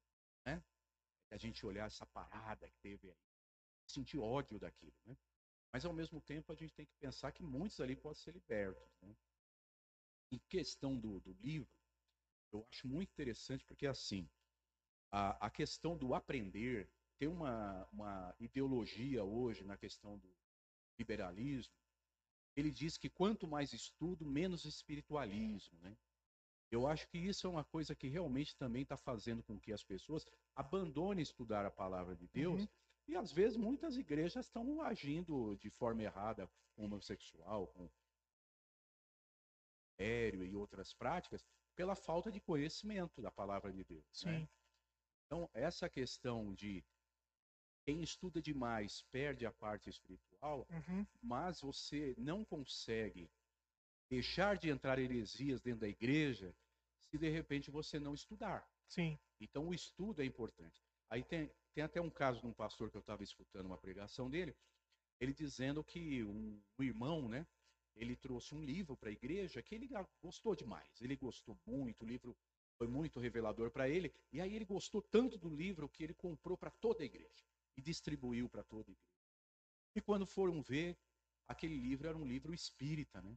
né? 0.45 0.63
A 1.31 1.37
gente 1.37 1.65
olhar 1.65 1.87
essa 1.87 2.07
parada 2.07 2.69
que 2.69 2.79
teve 2.79 3.11
aí, 3.11 3.17
sentir 3.87 4.19
ódio 4.19 4.59
daquilo, 4.59 4.97
né? 5.05 5.17
Mas 5.73 5.85
ao 5.85 5.93
mesmo 5.93 6.21
tempo 6.21 6.51
a 6.53 6.55
gente 6.55 6.75
tem 6.75 6.87
que 6.87 6.97
pensar 6.97 7.31
que 7.33 7.43
muitos 7.43 7.81
ali 7.81 7.95
podem 7.95 8.21
ser 8.21 8.33
libertos. 8.33 8.91
Né? 9.03 9.15
Em 10.33 10.39
questão 10.49 10.99
do, 10.99 11.21
do 11.21 11.33
livro, 11.35 11.69
eu 12.53 12.67
acho 12.71 12.89
muito 12.89 13.11
interessante 13.11 13.65
porque 13.65 13.87
assim, 13.87 14.29
a, 15.11 15.47
a 15.47 15.51
questão 15.51 15.97
do 15.97 16.15
aprender 16.15 16.91
tem 17.19 17.29
uma, 17.29 17.87
uma 17.93 18.35
ideologia 18.41 19.23
hoje 19.25 19.65
na 19.65 19.77
questão 19.77 20.17
do 20.19 20.35
liberalismo. 20.99 21.75
Ele 22.57 22.71
diz 22.71 22.97
que 22.97 23.11
quanto 23.11 23.47
mais 23.47 23.73
estudo, 23.73 24.25
menos 24.25 24.65
espiritualismo, 24.65 25.79
né? 25.81 25.97
Eu 26.71 26.87
acho 26.87 27.09
que 27.09 27.19
isso 27.19 27.47
é 27.47 27.51
uma 27.51 27.65
coisa 27.65 27.95
que 27.95 28.09
realmente 28.09 28.57
também 28.57 28.83
está 28.83 28.97
fazendo 28.97 29.43
com 29.43 29.59
que 29.59 29.73
as 29.73 29.83
pessoas 29.83 30.27
abandonem 30.55 31.23
estudar 31.23 31.65
a 31.65 31.71
palavra 31.71 32.15
de 32.15 32.29
Deus 32.29 32.63
Uhum. 32.63 32.69
e 33.09 33.17
às 33.17 33.33
vezes 33.33 33.57
muitas 33.57 33.97
igrejas 33.97 34.45
estão 34.47 34.83
agindo 34.83 35.57
de 35.57 35.71
forma 35.71 36.03
errada 36.03 36.47
com 36.77 36.85
homossexual, 36.85 37.69
com 37.69 37.89
aéreo 39.99 40.45
e 40.45 40.55
outras 40.55 40.93
práticas 40.93 41.45
pela 41.75 41.95
falta 41.95 42.31
de 42.31 42.41
conhecimento 42.41 43.21
da 43.23 43.31
palavra 43.31 43.73
de 43.73 43.85
Deus. 43.85 44.25
né? 44.25 44.41
Sim. 44.41 44.49
Então, 45.27 45.49
essa 45.53 45.89
questão 45.89 46.53
de 46.55 46.85
quem 47.85 48.03
estuda 48.03 48.41
demais 48.43 49.03
perde 49.11 49.47
a 49.47 49.53
parte 49.53 49.89
espiritual, 49.89 50.67
Uhum. 50.71 51.07
mas 51.23 51.61
você 51.61 52.15
não 52.19 52.45
consegue 52.45 53.31
deixar 54.09 54.57
de 54.57 54.71
entrar 54.71 54.99
heresias 54.99 55.61
dentro 55.61 55.81
da 55.81 55.89
igreja 55.89 56.55
se 57.01 57.19
de 57.19 57.29
repente 57.29 57.71
você 57.71 57.99
não 57.99 58.15
estudar. 58.15 58.69
Sim. 58.87 59.19
Então, 59.41 59.69
o 59.69 59.75
estudo 59.75 60.23
é 60.23 60.25
importante. 60.25 60.83
Aí 61.09 61.23
tem, 61.23 61.51
tem 61.75 61.85
até 61.85 62.01
um 62.01 62.11
caso 62.11 62.41
de 62.41 62.47
um 62.47 62.53
pastor 62.53 62.91
que 62.91 62.97
eu 62.97 63.01
estava 63.01 63.23
escutando 63.23 63.67
uma 63.67 63.79
pregação 63.79 64.29
dele, 64.29 64.55
ele 65.21 65.33
dizendo 65.33 65.83
que 65.83 66.23
um, 66.25 66.61
um 66.79 66.83
irmão, 66.83 67.29
né, 67.29 67.47
ele 67.95 68.15
trouxe 68.17 68.55
um 68.55 68.63
livro 68.63 68.97
para 68.97 69.09
a 69.09 69.13
igreja 69.13 69.63
que 69.63 69.75
ele 69.75 69.89
gostou 70.23 70.55
demais. 70.55 71.01
Ele 71.01 71.17
gostou 71.17 71.59
muito, 71.67 72.03
o 72.03 72.07
livro 72.07 72.37
foi 72.77 72.87
muito 72.87 73.19
revelador 73.19 73.71
para 73.71 73.89
ele. 73.89 74.13
E 74.33 74.41
aí 74.41 74.55
ele 74.55 74.65
gostou 74.65 75.03
tanto 75.03 75.37
do 75.37 75.49
livro 75.49 75.89
que 75.89 76.05
ele 76.05 76.15
comprou 76.15 76.57
para 76.57 76.71
toda 76.71 77.03
a 77.03 77.07
igreja 77.07 77.45
e 77.77 77.83
distribuiu 77.83 78.49
para 78.49 78.63
toda 78.63 78.91
a 78.91 78.93
igreja. 78.93 79.19
E 79.97 80.01
quando 80.01 80.27
foram 80.27 80.63
ver, 80.63 80.97
aquele 81.47 81.77
livro 81.77 82.09
era 82.09 82.17
um 82.17 82.25
livro 82.25 82.55
espírita, 82.55 83.21
né? 83.21 83.37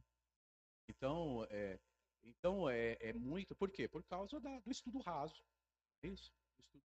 Então, 1.02 1.44
é, 1.50 1.80
então 2.22 2.70
é, 2.70 2.96
é 3.00 3.12
muito. 3.12 3.56
Por 3.56 3.68
quê? 3.72 3.88
Por 3.88 4.04
causa 4.04 4.38
da- 4.38 4.60
do 4.60 4.70
estudo 4.70 5.00
raso. 5.00 5.42
É 6.00 6.06
isso. 6.06 6.32
Estudo. 6.60 6.84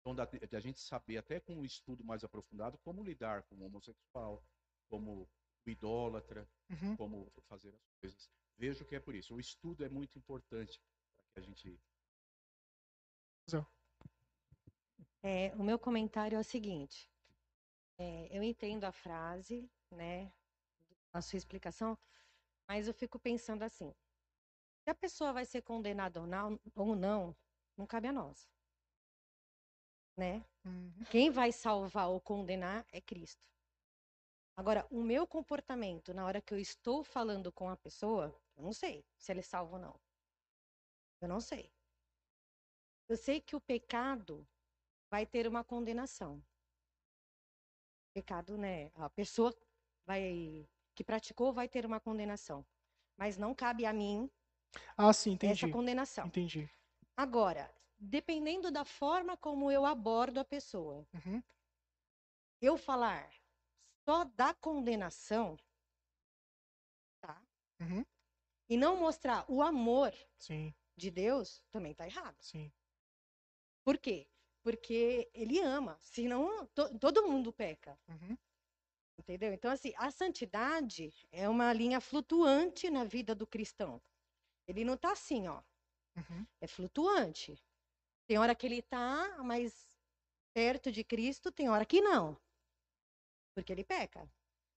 Então, 0.00 0.14
da, 0.14 0.24
da 0.24 0.58
gente 0.58 0.80
saber, 0.80 1.18
até 1.18 1.38
com 1.38 1.52
um 1.56 1.64
estudo 1.66 2.02
mais 2.02 2.24
aprofundado, 2.24 2.78
como 2.78 3.04
lidar 3.04 3.42
com 3.42 3.56
o 3.56 3.66
homossexual, 3.66 4.42
como 4.88 5.28
o 5.66 5.70
idólatra, 5.70 6.48
Uhum. 6.70 6.96
como 6.96 7.30
fazer 7.46 7.68
as 7.74 8.00
coisas. 8.00 8.30
Vejo 8.56 8.86
que 8.86 8.96
é 8.96 9.00
por 9.00 9.14
isso. 9.14 9.34
O 9.34 9.40
estudo 9.40 9.84
é 9.84 9.88
muito 9.90 10.16
importante 10.18 10.80
para 11.14 11.26
que 11.26 11.40
a 11.40 11.42
gente. 11.42 11.78
É, 15.22 15.54
o 15.56 15.62
meu 15.62 15.78
comentário 15.78 16.36
é 16.36 16.40
o 16.40 16.44
seguinte: 16.44 17.06
É, 17.98 18.34
eu 18.34 18.42
entendo 18.42 18.84
a 18.84 18.92
frase, 18.92 19.70
né, 19.90 20.32
a 21.12 21.20
sua 21.20 21.36
explicação, 21.36 21.98
mas 22.70 22.86
eu 22.86 22.94
fico 22.94 23.18
pensando 23.18 23.64
assim: 23.64 23.92
se 24.84 24.90
a 24.90 24.94
pessoa 24.94 25.32
vai 25.32 25.44
ser 25.44 25.60
condenada 25.60 26.20
ou 26.20 26.26
não, 26.26 26.60
ou 26.76 26.94
não, 26.94 27.36
não 27.76 27.84
cabe 27.84 28.06
a 28.06 28.12
nós, 28.12 28.48
né? 30.16 30.46
Uhum. 30.64 31.04
Quem 31.10 31.32
vai 31.32 31.50
salvar 31.50 32.08
ou 32.08 32.20
condenar 32.20 32.86
é 32.92 33.00
Cristo. 33.00 33.44
Agora, 34.56 34.86
o 34.88 35.02
meu 35.02 35.26
comportamento 35.26 36.14
na 36.14 36.24
hora 36.24 36.40
que 36.40 36.54
eu 36.54 36.60
estou 36.60 37.02
falando 37.02 37.50
com 37.50 37.68
a 37.68 37.76
pessoa, 37.76 38.32
eu 38.56 38.62
não 38.62 38.72
sei 38.72 39.04
se 39.18 39.32
ele 39.32 39.40
é 39.40 39.42
salvo 39.42 39.74
ou 39.74 39.80
não. 39.80 40.00
Eu 41.20 41.28
não 41.28 41.40
sei. 41.40 41.72
Eu 43.08 43.16
sei 43.16 43.40
que 43.40 43.56
o 43.56 43.60
pecado 43.60 44.46
vai 45.10 45.26
ter 45.26 45.48
uma 45.48 45.64
condenação. 45.64 46.40
Pecado, 48.14 48.56
né? 48.56 48.92
A 48.94 49.10
pessoa 49.10 49.52
vai 50.06 50.68
que 51.00 51.04
praticou 51.04 51.50
vai 51.50 51.66
ter 51.66 51.86
uma 51.86 51.98
condenação. 51.98 52.62
Mas 53.16 53.38
não 53.38 53.54
cabe 53.54 53.86
a 53.86 53.92
mim 53.92 54.30
Ah, 54.96 55.12
sim, 55.12 55.32
essa 55.42 55.66
entendi. 55.66 55.66
condenação. 55.66 56.26
Entendi. 56.26 56.70
Agora, 57.16 57.74
dependendo 57.98 58.70
da 58.70 58.84
forma 58.84 59.36
como 59.36 59.70
eu 59.70 59.86
abordo 59.86 60.40
a 60.40 60.44
pessoa, 60.44 61.06
Uhum. 61.14 61.42
eu 62.60 62.78
falar 62.78 63.30
só 64.08 64.24
da 64.24 64.54
condenação, 64.54 65.58
tá? 67.20 67.42
Uhum. 67.80 68.04
E 68.70 68.76
não 68.78 68.96
mostrar 68.96 69.44
o 69.50 69.60
amor 69.60 70.14
Sim, 70.38 70.74
de 70.96 71.10
Deus, 71.10 71.62
também 71.72 71.94
tá 71.94 72.06
errado. 72.06 72.38
sim. 72.40 72.72
Por 73.84 73.98
quê? 73.98 74.26
Porque 74.62 75.30
ele 75.34 75.58
ama, 75.60 75.98
senão 76.00 76.66
to- 76.68 76.98
todo 76.98 77.26
mundo 77.28 77.52
peca, 77.52 77.98
Uhum. 78.08 78.36
Entendeu? 79.20 79.52
Então, 79.52 79.70
assim, 79.70 79.92
a 79.96 80.10
santidade 80.10 81.12
é 81.32 81.48
uma 81.48 81.72
linha 81.72 82.00
flutuante 82.00 82.90
na 82.90 83.04
vida 83.04 83.34
do 83.34 83.46
cristão. 83.46 84.00
Ele 84.68 84.84
não 84.84 84.96
tá 84.96 85.12
assim, 85.12 85.48
ó, 85.48 85.62
Uhum. 86.16 86.46
é 86.62 86.66
flutuante. 86.66 87.56
Tem 88.28 88.38
hora 88.38 88.54
que 88.54 88.66
ele 88.66 88.82
tá 88.82 89.42
mais 89.44 89.98
perto 90.54 90.92
de 90.92 91.04
Cristo, 91.04 91.52
tem 91.52 91.68
hora 91.70 91.86
que 91.86 92.00
não. 92.00 92.38
Porque 93.54 93.72
ele 93.72 93.84
peca. 93.84 94.28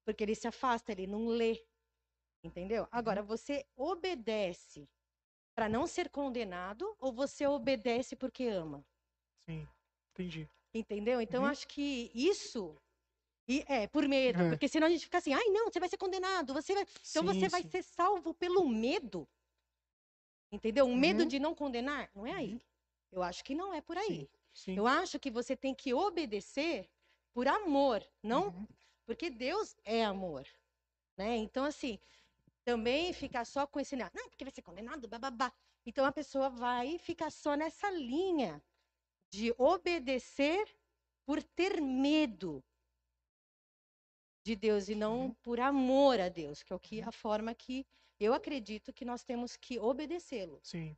Porque 0.05 0.23
ele 0.23 0.35
se 0.35 0.47
afasta, 0.47 0.91
ele 0.91 1.07
não 1.07 1.27
lê. 1.27 1.65
Entendeu? 2.43 2.87
Agora, 2.91 3.23
você 3.23 3.65
obedece 3.75 4.89
para 5.55 5.69
não 5.69 5.87
ser 5.87 6.09
condenado 6.09 6.95
ou 6.99 7.13
você 7.13 7.47
obedece 7.47 8.15
porque 8.15 8.45
ama? 8.45 8.85
Sim. 9.45 9.67
Entendi. 10.11 10.49
Entendeu? 10.73 11.21
Então, 11.21 11.43
Uhum. 11.43 11.51
acho 11.51 11.67
que 11.67 12.11
isso. 12.13 12.75
E 13.47 13.63
é, 13.67 13.87
por 13.87 14.07
medo. 14.07 14.41
É. 14.41 14.49
Porque 14.49 14.67
senão 14.67 14.87
a 14.87 14.89
gente 14.89 15.05
fica 15.05 15.17
assim, 15.17 15.33
ai, 15.33 15.45
não, 15.49 15.65
você 15.69 15.79
vai 15.79 15.89
ser 15.89 15.97
condenado. 15.97 16.53
Você 16.53 16.73
vai... 16.73 16.85
Então 17.09 17.23
você 17.23 17.41
Sim, 17.41 17.49
vai 17.49 17.63
ser 17.63 17.83
salvo 17.83 18.33
pelo 18.33 18.67
medo. 18.69 19.27
Entendeu? 20.51 20.85
O 20.85 20.95
medo 20.95 21.23
Uhum. 21.23 21.27
de 21.27 21.39
não 21.39 21.55
condenar? 21.55 22.09
Não 22.15 22.25
é 22.25 22.33
aí. 22.33 22.61
Eu 23.11 23.21
acho 23.23 23.43
que 23.43 23.55
não 23.55 23.73
é 23.73 23.81
por 23.81 23.97
aí. 23.97 24.29
Sim. 24.53 24.75
Eu 24.77 24.87
acho 24.87 25.19
que 25.19 25.31
você 25.31 25.55
tem 25.57 25.73
que 25.73 25.93
obedecer 25.93 26.89
por 27.33 27.47
amor, 27.47 28.05
não 28.21 28.47
Uhum. 28.49 28.67
porque 29.05 29.29
Deus 29.29 29.75
é 29.83 30.03
amor, 30.05 30.47
né? 31.17 31.35
Então 31.37 31.65
assim, 31.65 31.99
também 32.63 33.11
ficar 33.13 33.45
só 33.45 33.65
com 33.65 33.79
esse, 33.79 33.95
não, 33.95 34.07
porque 34.29 34.45
vai 34.45 34.53
ser 34.53 34.61
condenado, 34.61 35.07
bababá. 35.07 35.51
Então 35.85 36.05
a 36.05 36.11
pessoa 36.11 36.49
vai 36.49 36.99
ficar 36.99 37.31
só 37.31 37.55
nessa 37.55 37.89
linha 37.89 38.63
de 39.33 39.53
obedecer 39.57 40.63
por 41.25 41.41
ter 41.41 41.81
medo 41.81 42.63
de 44.43 44.55
Deus 44.55 44.89
e 44.89 44.95
não 44.95 45.27
Uhum. 45.27 45.33
por 45.35 45.59
amor 45.59 46.19
a 46.19 46.29
Deus, 46.29 46.61
que 46.63 46.73
é 46.73 46.75
o 46.75 46.79
que 46.79 47.01
a 47.01 47.11
forma 47.11 47.53
que 47.55 47.85
eu 48.19 48.33
acredito 48.33 48.93
que 48.93 49.05
nós 49.05 49.23
temos 49.23 49.55
que 49.55 49.79
obedecê-lo, 49.79 50.59
Sim. 50.63 50.95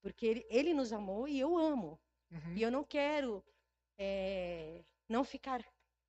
porque 0.00 0.24
ele, 0.26 0.46
ele 0.48 0.72
nos 0.74 0.92
amou 0.92 1.26
e 1.28 1.38
eu 1.38 1.56
amo. 1.56 2.00
Uhum. 2.30 2.56
E 2.56 2.62
eu 2.62 2.70
não 2.70 2.84
quero 2.84 3.44
eh, 3.98 4.84
não 5.08 5.24
ficar 5.24 5.64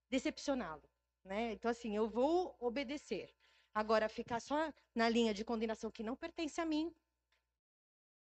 decepcioná-lo, 0.10 0.84
né? 1.24 1.52
Então, 1.54 1.70
assim, 1.70 1.96
eu 1.96 2.08
vou 2.08 2.56
obedecer. 2.60 3.34
Agora, 3.74 4.08
ficar 4.08 4.40
só 4.40 4.72
na 4.94 5.10
linha 5.10 5.34
de 5.34 5.44
condenação 5.44 5.92
que 5.92 6.04
não 6.04 6.16
pertence 6.16 6.62
a 6.62 6.66
mim, 6.66 6.94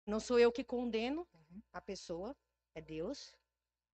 não 0.05 0.19
sou 0.19 0.39
eu 0.39 0.51
que 0.51 0.63
condeno 0.63 1.27
Uhum. 1.33 1.61
a 1.73 1.81
pessoa, 1.81 2.35
é 2.73 2.81
Deus, 2.81 3.35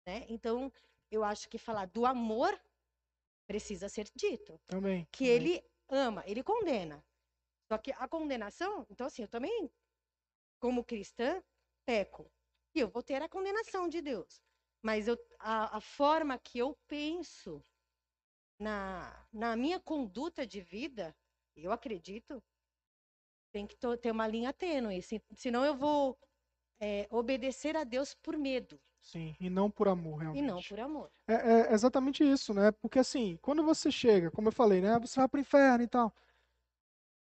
né? 0.06 0.24
Então, 0.28 0.72
eu 1.10 1.24
acho 1.24 1.48
que 1.48 1.58
falar 1.58 1.86
do 1.86 2.04
amor 2.04 2.60
precisa 3.50 3.88
ser 3.88 4.06
dito 4.16 4.60
Também. 4.68 5.04
que 5.10 5.24
também. 5.24 5.54
ele 5.56 5.64
ama, 5.88 6.22
ele 6.24 6.40
condena. 6.40 7.04
Só 7.68 7.76
que 7.78 7.90
a 7.90 8.06
condenação, 8.06 8.86
então 8.88 9.08
assim, 9.08 9.22
eu 9.22 9.28
também, 9.28 9.68
como 10.60 10.84
cristã, 10.84 11.42
peco. 11.84 12.30
E 12.76 12.78
eu 12.78 12.88
vou 12.88 13.02
ter 13.02 13.20
a 13.20 13.28
condenação 13.28 13.88
de 13.88 14.00
Deus. 14.00 14.40
Mas 14.84 15.08
eu, 15.08 15.16
a, 15.40 15.78
a 15.78 15.80
forma 15.80 16.38
que 16.38 16.60
eu 16.60 16.76
penso 16.86 17.60
na, 18.60 19.26
na 19.32 19.56
minha 19.56 19.80
conduta 19.80 20.46
de 20.46 20.60
vida, 20.60 21.12
eu 21.56 21.72
acredito, 21.72 22.40
tem 23.52 23.66
que 23.66 23.76
ter 24.00 24.12
uma 24.12 24.28
linha 24.28 24.52
tênue. 24.52 25.02
se- 25.02 25.20
Senão 25.34 25.64
eu 25.64 25.74
vou 25.74 26.16
é, 26.80 27.08
obedecer 27.10 27.76
a 27.76 27.82
Deus 27.82 28.14
por 28.14 28.38
medo 28.38 28.80
Sim. 29.00 29.34
E 29.40 29.48
não 29.48 29.70
por 29.70 29.88
amor, 29.88 30.20
e 30.20 30.22
realmente. 30.24 30.46
não 30.46 30.62
por 30.62 30.80
amor. 30.80 31.10
É, 31.26 31.34
é 31.34 31.72
exatamente 31.72 32.22
isso, 32.22 32.52
né? 32.54 32.70
Porque 32.70 32.98
assim, 32.98 33.38
quando 33.42 33.64
você 33.64 33.90
chega, 33.90 34.30
como 34.30 34.48
eu 34.48 34.52
falei, 34.52 34.80
né? 34.80 34.98
Você 35.00 35.18
vai 35.18 35.28
pro 35.28 35.40
inferno 35.40 35.82
e 35.82 35.88
tal. 35.88 36.14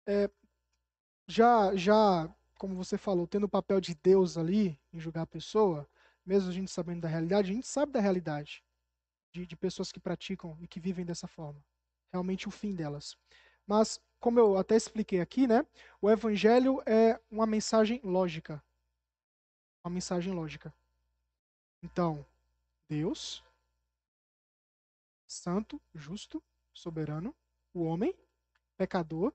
É, 0.06 0.30
já, 1.26 1.74
já, 1.76 2.28
como 2.58 2.74
você 2.74 2.98
falou, 2.98 3.26
tendo 3.26 3.44
o 3.44 3.48
papel 3.48 3.80
de 3.80 3.94
Deus 3.94 4.36
ali 4.36 4.78
em 4.92 5.00
julgar 5.00 5.22
a 5.22 5.26
pessoa, 5.26 5.88
mesmo 6.24 6.50
a 6.50 6.52
gente 6.52 6.70
sabendo 6.70 7.02
da 7.02 7.08
realidade, 7.08 7.50
a 7.50 7.54
gente 7.54 7.66
sabe 7.66 7.92
da 7.92 8.00
realidade 8.00 8.64
de, 9.32 9.46
de 9.46 9.56
pessoas 9.56 9.92
que 9.92 10.00
praticam 10.00 10.56
e 10.60 10.66
que 10.66 10.80
vivem 10.80 11.04
dessa 11.04 11.26
forma. 11.26 11.64
Realmente 12.12 12.48
o 12.48 12.50
fim 12.50 12.74
delas. 12.74 13.16
Mas, 13.66 14.00
como 14.18 14.38
eu 14.38 14.56
até 14.56 14.76
expliquei 14.76 15.20
aqui, 15.20 15.46
né? 15.46 15.64
O 16.02 16.10
evangelho 16.10 16.82
é 16.84 17.20
uma 17.30 17.46
mensagem 17.46 18.00
lógica. 18.02 18.62
Uma 19.84 19.94
mensagem 19.94 20.32
lógica. 20.32 20.74
Então, 21.82 22.24
Deus 22.88 23.42
santo, 25.30 25.80
justo, 25.94 26.42
soberano, 26.74 27.34
o 27.72 27.84
homem, 27.84 28.14
pecador, 28.76 29.32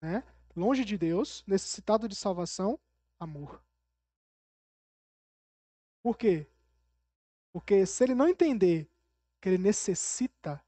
né? 0.00 0.24
longe 0.56 0.84
de 0.84 0.96
Deus, 0.96 1.44
necessitado 1.46 2.08
de 2.08 2.16
salvação, 2.16 2.78
amor. 3.20 3.62
Por 6.02 6.16
quê? 6.16 6.46
Porque 7.52 7.84
se 7.84 8.04
ele 8.04 8.14
não 8.14 8.28
entender 8.28 8.88
que 9.40 9.48
ele 9.48 9.58
necessita 9.58 10.62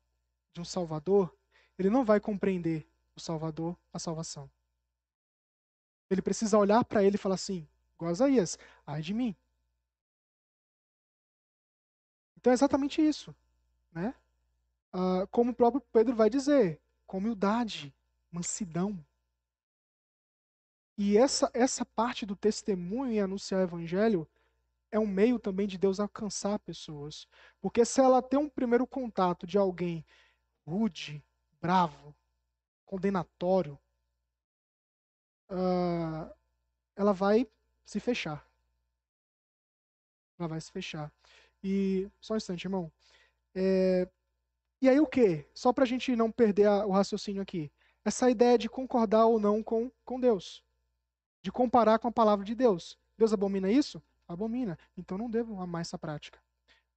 de 0.53 0.61
um 0.61 0.65
Salvador, 0.65 1.35
ele 1.79 1.89
não 1.89 2.05
vai 2.05 2.21
compreender 2.21 2.87
o 3.17 3.21
Salvador, 3.21 3.77
a 3.93 3.99
salvação. 3.99 4.51
Ele 6.11 6.21
precisa 6.21 6.59
olhar 6.59 6.85
para 6.85 7.05
ele 7.05 7.17
e 7.17 7.19
falar 7.19 7.37
assim, 7.37 7.69
Isaías, 8.03 8.59
ai 8.87 9.01
de 9.01 9.15
mim. 9.15 9.37
Então 12.39 12.51
é 12.53 12.55
exatamente 12.55 13.03
isso 13.03 13.35
né? 13.93 14.15
Ah, 14.93 15.27
como 15.31 15.51
o 15.51 15.55
próprio 15.55 15.81
Pedro 15.93 16.15
vai 16.15 16.31
dizer, 16.31 16.81
com 17.07 17.19
humildade, 17.19 17.95
mansidão. 18.31 19.05
E 20.97 21.17
essa, 21.17 21.51
essa 21.55 21.85
parte 21.85 22.27
do 22.27 22.35
testemunho 22.35 23.13
e 23.13 23.21
anunciar 23.21 23.61
o 23.61 23.65
evangelho 23.65 24.29
é 24.91 24.99
um 24.99 25.07
meio 25.07 25.39
também 25.39 25.67
de 25.67 25.79
Deus 25.79 26.01
alcançar 26.01 26.59
pessoas. 26.61 27.29
Porque 27.61 27.85
se 27.85 28.01
ela 28.01 28.23
tem 28.23 28.39
um 28.39 28.49
primeiro 28.49 28.87
contato 28.87 29.47
de 29.47 29.59
alguém 29.59 30.05
rude, 30.67 31.23
bravo, 31.61 32.15
condenatório, 32.85 33.79
ah, 35.49 36.35
ela 36.97 37.13
vai 37.13 37.49
se 37.85 38.01
fechar. 38.01 38.45
Ela 40.39 40.49
vai 40.49 40.61
se 40.61 40.71
fechar. 40.71 41.13
E 41.63 42.09
só 42.21 42.35
um 42.35 42.37
instante, 42.37 42.65
irmão. 42.65 42.91
É, 43.55 44.09
e 44.81 44.89
aí 44.89 45.01
o 45.01 45.07
que? 45.07 45.47
Só 45.55 45.73
para 45.73 45.85
a 45.85 45.87
gente 45.87 46.15
não 46.17 46.31
perder 46.31 46.67
a- 46.67 46.87
o 46.87 46.91
raciocínio 46.93 47.43
aqui. 47.43 47.73
Essa 48.05 48.31
ideia 48.31 48.57
de 48.59 48.69
concordar 48.69 49.27
ou 49.27 49.41
não 49.41 49.63
com, 49.63 49.91
com 50.05 50.21
Deus. 50.21 50.65
De 51.43 51.53
comparar 51.53 51.99
com 51.99 52.09
a 52.09 52.13
palavra 52.13 52.45
de 52.45 52.55
Deus. 52.55 52.99
Deus 53.17 53.33
abomina 53.33 53.71
isso? 53.71 54.03
Abomina. 54.29 54.79
Então 54.97 55.19
não 55.19 55.31
devo 55.31 55.61
amar 55.61 55.83
essa 55.83 55.99
prática. 55.99 56.41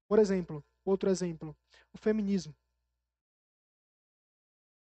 Por 0.07 0.19
exemplo, 0.19 0.63
outro 0.85 1.09
exemplo, 1.09 1.55
o 1.93 1.97
feminismo. 1.97 2.55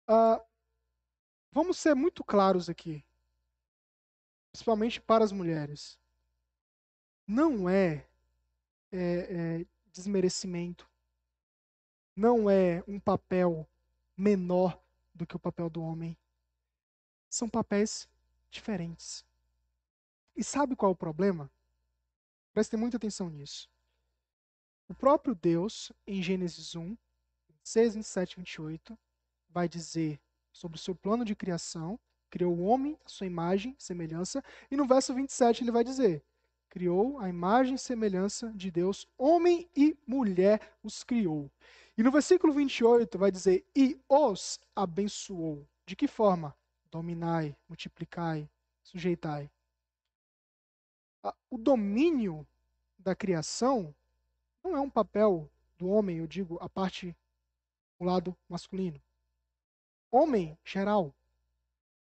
Ah, 0.07 0.41
vamos 1.51 1.77
ser 1.77 1.93
muito 1.93 2.23
claros 2.23 2.69
aqui. 2.69 3.03
Principalmente 4.51 4.99
para 5.01 5.23
as 5.23 5.31
mulheres. 5.31 5.99
Não 7.27 7.69
é, 7.69 8.06
é, 8.91 9.59
é 9.61 9.65
desmerecimento 9.91 10.89
não 12.17 12.49
é 12.49 12.83
um 12.87 12.99
papel 12.99 13.69
menor 14.17 14.81
do 15.13 15.25
que 15.25 15.35
o 15.35 15.39
papel 15.39 15.69
do 15.69 15.83
homem. 15.83 16.17
São 17.29 17.47
papéis 17.47 18.09
diferentes. 18.49 19.23
E 20.35 20.43
sabe 20.43 20.75
qual 20.75 20.91
é 20.91 20.93
o 20.93 20.97
problema? 20.97 21.51
Prestem 22.53 22.79
muita 22.79 22.97
atenção 22.97 23.29
nisso. 23.29 23.69
O 24.87 24.95
próprio 24.95 25.35
Deus, 25.35 25.91
em 26.07 26.23
Gênesis 26.23 26.75
1, 26.75 26.97
26, 27.49 27.95
27 27.95 28.31
e 28.31 28.35
28, 28.37 28.99
vai 29.49 29.69
dizer 29.69 30.19
sobre 30.51 30.77
o 30.77 30.81
seu 30.81 30.95
plano 30.95 31.23
de 31.23 31.35
criação, 31.35 31.99
criou 32.31 32.57
o 32.57 32.63
homem, 32.63 32.97
a 33.05 33.09
sua 33.09 33.27
imagem, 33.27 33.75
semelhança, 33.77 34.43
e 34.71 34.75
no 34.75 34.87
verso 34.87 35.13
27 35.13 35.63
ele 35.63 35.71
vai 35.71 35.83
dizer: 35.83 36.23
criou 36.69 37.19
a 37.19 37.29
imagem 37.29 37.75
e 37.75 37.79
semelhança 37.79 38.51
de 38.53 38.69
Deus, 38.69 39.07
homem 39.17 39.69
e 39.75 39.97
mulher 40.05 40.77
os 40.83 41.03
criou. 41.03 41.51
E 41.97 42.03
no 42.03 42.11
versículo 42.11 42.53
28 42.53 43.17
vai 43.17 43.31
dizer: 43.31 43.65
e 43.75 43.99
os 44.07 44.59
abençoou. 44.75 45.67
De 45.85 45.95
que 45.95 46.07
forma? 46.07 46.55
Dominai, 46.91 47.55
multiplicai, 47.67 48.49
sujeitai. 48.83 49.49
O 51.49 51.57
domínio 51.57 52.47
da 52.97 53.15
criação 53.15 53.93
não 54.63 54.75
é 54.75 54.79
um 54.79 54.89
papel 54.89 55.49
do 55.77 55.87
homem, 55.87 56.17
eu 56.17 56.27
digo, 56.27 56.57
a 56.61 56.69
parte, 56.69 57.15
o 57.99 58.05
lado 58.05 58.37
masculino. 58.47 59.01
Homem, 60.11 60.57
geral. 60.63 61.13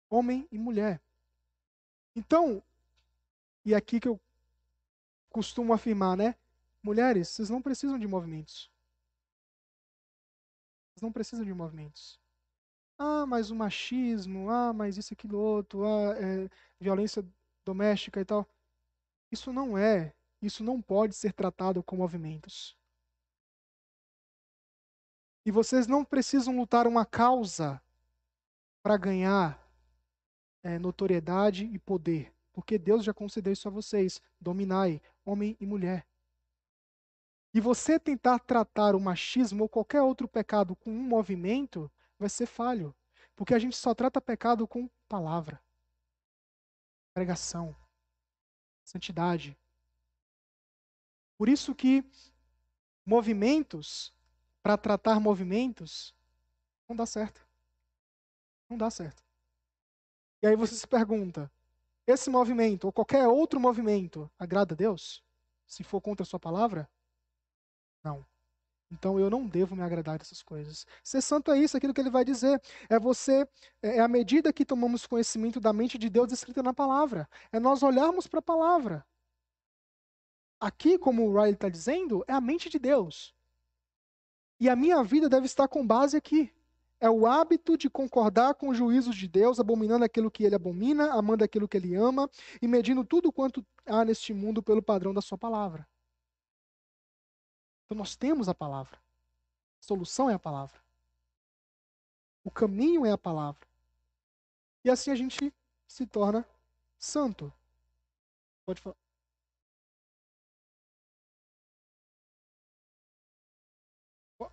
Homem 0.10 0.48
e 0.52 0.58
mulher. 0.58 1.02
Então, 2.16 2.64
e 3.66 3.76
aqui 3.76 4.00
que 4.00 4.08
eu 4.08 4.20
costumo 5.30 5.74
afirmar, 5.74 6.18
né? 6.18 6.36
Mulheres, 6.82 7.30
vocês 7.30 7.50
não 7.50 7.62
precisam 7.62 8.00
de 8.00 8.08
movimentos. 8.08 8.72
Vocês 10.94 11.02
não 11.02 11.12
precisam 11.12 11.46
de 11.46 11.54
movimentos. 11.54 12.20
Ah, 12.98 13.26
mas 13.26 13.52
o 13.52 13.56
machismo, 13.56 14.50
ah, 14.50 14.74
mas 14.74 14.98
isso, 14.98 15.14
aquilo, 15.14 15.38
outro, 15.38 15.86
ah, 15.86 16.16
é, 16.18 16.50
violência 16.80 17.26
doméstica 17.66 18.20
e 18.22 18.26
tal. 18.26 18.48
Isso 19.32 19.54
não 19.54 19.78
é 19.78 20.14
isso 20.42 20.64
não 20.64 20.82
pode 20.82 21.16
ser 21.16 21.34
tratado 21.34 21.82
com 21.84 21.96
movimentos. 21.96 22.78
E 25.46 25.52
vocês 25.52 25.88
não 25.88 26.04
precisam 26.04 26.58
lutar 26.58 26.86
uma 26.88 27.06
causa 27.06 27.82
para 28.84 28.98
ganhar 28.98 29.60
é, 30.62 30.78
notoriedade 30.78 31.66
e 31.66 31.80
poder, 31.80 32.34
porque 32.58 32.80
Deus 32.80 33.04
já 33.04 33.14
concedeu 33.14 33.54
isso 33.54 33.68
a 33.68 33.72
vocês. 33.72 34.20
Dominai, 34.42 35.00
homem 35.24 35.56
e 35.60 35.66
mulher. 35.68 36.08
E 37.54 37.62
você 37.62 38.00
tentar 38.00 38.40
tratar 38.40 38.96
o 38.96 39.00
machismo 39.00 39.62
ou 39.62 39.70
qualquer 39.70 40.02
outro 40.02 40.28
pecado 40.28 40.76
com 40.76 40.90
um 40.90 41.04
movimento 41.04 41.92
vai 42.18 42.28
ser 42.30 42.48
falho, 42.48 42.96
porque 43.36 43.54
a 43.54 43.60
gente 43.60 43.78
só 43.78 43.94
trata 43.94 44.20
pecado 44.20 44.68
com 44.68 44.90
palavra, 45.08 45.62
pregação, 47.14 47.76
santidade, 48.84 49.56
por 51.38 51.48
isso 51.48 51.76
que 51.76 52.04
movimentos, 53.06 54.12
para 54.64 54.80
tratar 54.80 55.20
movimentos, 55.20 56.12
não 56.90 56.96
dá 56.96 57.06
certo. 57.06 57.48
Não 58.68 58.80
dá 58.80 58.90
certo. 58.90 59.24
E 60.42 60.48
aí 60.48 60.56
você 60.56 60.74
se 60.74 60.88
pergunta: 60.88 61.52
esse 62.08 62.30
movimento 62.30 62.86
ou 62.86 62.94
qualquer 62.94 63.28
outro 63.28 63.60
movimento 63.60 64.32
agrada 64.40 64.74
a 64.74 64.78
Deus? 64.78 65.24
Se 65.68 65.84
for 65.84 66.02
contra 66.02 66.24
a 66.24 66.26
sua 66.26 66.40
palavra? 66.40 66.90
Não. 68.04 68.26
Então 68.90 69.20
eu 69.20 69.30
não 69.30 69.46
devo 69.46 69.76
me 69.76 69.84
agradar 69.84 70.18
dessas 70.18 70.42
coisas. 70.42 70.86
Ser 71.04 71.22
santo 71.22 71.52
é 71.52 71.60
isso, 71.60 71.76
aquilo 71.76 71.94
que 71.94 72.00
ele 72.00 72.10
vai 72.10 72.24
dizer. 72.24 72.62
É 72.90 72.98
você, 72.98 73.46
é 73.82 74.00
a 74.00 74.08
medida 74.08 74.54
que 74.54 74.66
tomamos 74.66 75.06
conhecimento 75.06 75.60
da 75.60 75.74
mente 75.74 75.98
de 75.98 76.10
Deus 76.10 76.32
escrita 76.32 76.64
na 76.64 76.74
palavra. 76.74 77.30
É 77.52 77.60
nós 77.60 77.84
olharmos 77.84 78.28
para 78.28 78.40
a 78.40 78.42
palavra. 78.42 79.06
Aqui, 80.60 80.98
como 80.98 81.28
o 81.28 81.34
Riley 81.34 81.54
está 81.54 81.70
dizendo, 81.70 82.24
é 82.28 82.34
a 82.34 82.42
mente 82.42 82.70
de 82.70 82.80
Deus. 82.80 83.36
E 84.60 84.70
a 84.70 84.76
minha 84.76 85.04
vida 85.04 85.30
deve 85.30 85.46
estar 85.46 85.68
com 85.68 85.86
base 85.86 86.16
aqui. 86.18 86.52
É 87.00 87.10
o 87.10 87.28
hábito 87.28 87.78
de 87.78 87.90
concordar 87.90 88.56
com 88.56 88.70
os 88.70 88.78
juízos 88.78 89.16
de 89.16 89.28
Deus, 89.28 89.60
abominando 89.60 90.04
aquilo 90.04 90.32
que 90.32 90.44
ele 90.44 90.56
abomina, 90.56 91.14
amando 91.14 91.44
aquilo 91.44 91.68
que 91.68 91.78
ele 91.78 91.96
ama 91.96 92.30
e 92.62 92.68
medindo 92.68 93.06
tudo 93.06 93.32
quanto 93.32 93.64
há 93.86 94.04
neste 94.04 94.34
mundo 94.34 94.64
pelo 94.64 94.82
padrão 94.82 95.14
da 95.14 95.22
sua 95.22 95.38
palavra. 95.38 95.88
Então 97.86 97.98
nós 97.98 98.16
temos 98.16 98.50
a 98.50 98.56
palavra. 98.56 98.98
A 99.80 99.84
solução 99.84 100.30
é 100.30 100.34
a 100.34 100.40
palavra. 100.40 100.82
O 102.44 102.50
caminho 102.50 103.06
é 103.06 103.12
a 103.12 103.18
palavra. 103.18 103.68
E 104.84 104.90
assim 104.90 105.12
a 105.12 105.16
gente 105.16 105.54
se 105.88 106.06
torna 106.08 106.46
santo. 106.98 107.54
Pode 108.66 108.82
falar. 108.82 108.98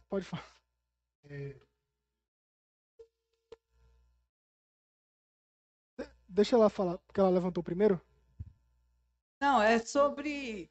Pode 0.08 0.24
falar. 0.24 0.44
É... 1.24 1.63
Deixa 6.34 6.56
ela 6.56 6.68
falar, 6.68 6.98
porque 6.98 7.20
ela 7.20 7.30
levantou 7.30 7.62
primeiro. 7.62 8.00
Não, 9.40 9.62
é 9.62 9.78
sobre 9.78 10.68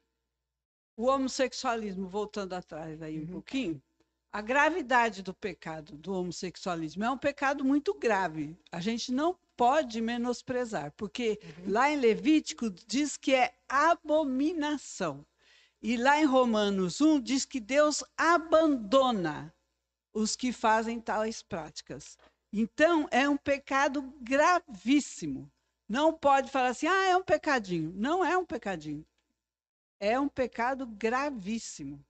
o 0.94 1.06
homossexualismo, 1.06 2.06
voltando 2.06 2.52
atrás 2.52 3.00
aí 3.00 3.18
um 3.18 3.22
uhum. 3.22 3.32
pouquinho. 3.32 3.82
A 4.30 4.42
gravidade 4.42 5.22
do 5.22 5.32
pecado 5.32 5.96
do 5.96 6.12
homossexualismo 6.12 7.02
é 7.02 7.10
um 7.10 7.16
pecado 7.16 7.64
muito 7.64 7.94
grave. 7.94 8.54
A 8.70 8.78
gente 8.78 9.10
não 9.10 9.38
pode 9.56 10.02
menosprezar, 10.02 10.92
porque 10.98 11.40
uhum. 11.42 11.72
lá 11.72 11.90
em 11.90 11.96
Levítico 11.96 12.68
diz 12.68 13.16
que 13.16 13.34
é 13.34 13.54
abominação. 13.66 15.24
E 15.80 15.96
lá 15.96 16.20
em 16.20 16.26
Romanos 16.26 17.00
1 17.00 17.22
diz 17.22 17.46
que 17.46 17.58
Deus 17.58 18.04
abandona 18.18 19.54
os 20.12 20.36
que 20.36 20.52
fazem 20.52 21.00
tais 21.00 21.42
práticas. 21.42 22.18
Então, 22.52 23.08
é 23.10 23.26
um 23.26 23.36
pecado 23.36 24.02
gravíssimo. 24.20 25.50
Não 25.88 26.16
pode 26.16 26.50
falar 26.50 26.68
assim, 26.68 26.86
ah, 26.86 27.04
é 27.06 27.16
um 27.16 27.22
pecadinho. 27.22 27.92
Não 27.94 28.24
é 28.24 28.36
um 28.36 28.44
pecadinho. 28.44 29.06
É 30.00 30.18
um 30.18 30.28
pecado 30.28 30.86
gravíssimo. 30.86 32.04